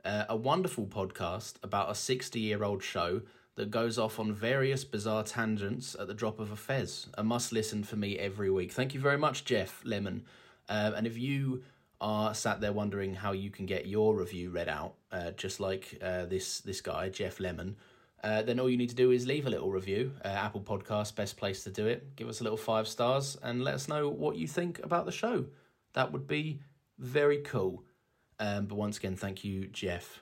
[0.06, 3.22] a wonderful podcast about a 60 year old show
[3.58, 7.08] that goes off on various bizarre tangents at the drop of a fez.
[7.16, 8.72] A must listen for me every week.
[8.72, 10.24] Thank you very much, Jeff Lemon.
[10.70, 11.64] Um, and if you
[12.00, 15.98] are sat there wondering how you can get your review read out, uh, just like
[16.04, 17.76] uh, this this guy Jeff Lemon,
[18.24, 20.12] uh, then all you need to do is leave a little review.
[20.24, 22.16] Uh, Apple Podcast, best place to do it.
[22.16, 25.12] Give us a little five stars and let us know what you think about the
[25.12, 25.46] show.
[25.94, 26.60] That would be
[27.00, 27.84] very cool.
[28.40, 30.22] Um, but once again, thank you, Jeff.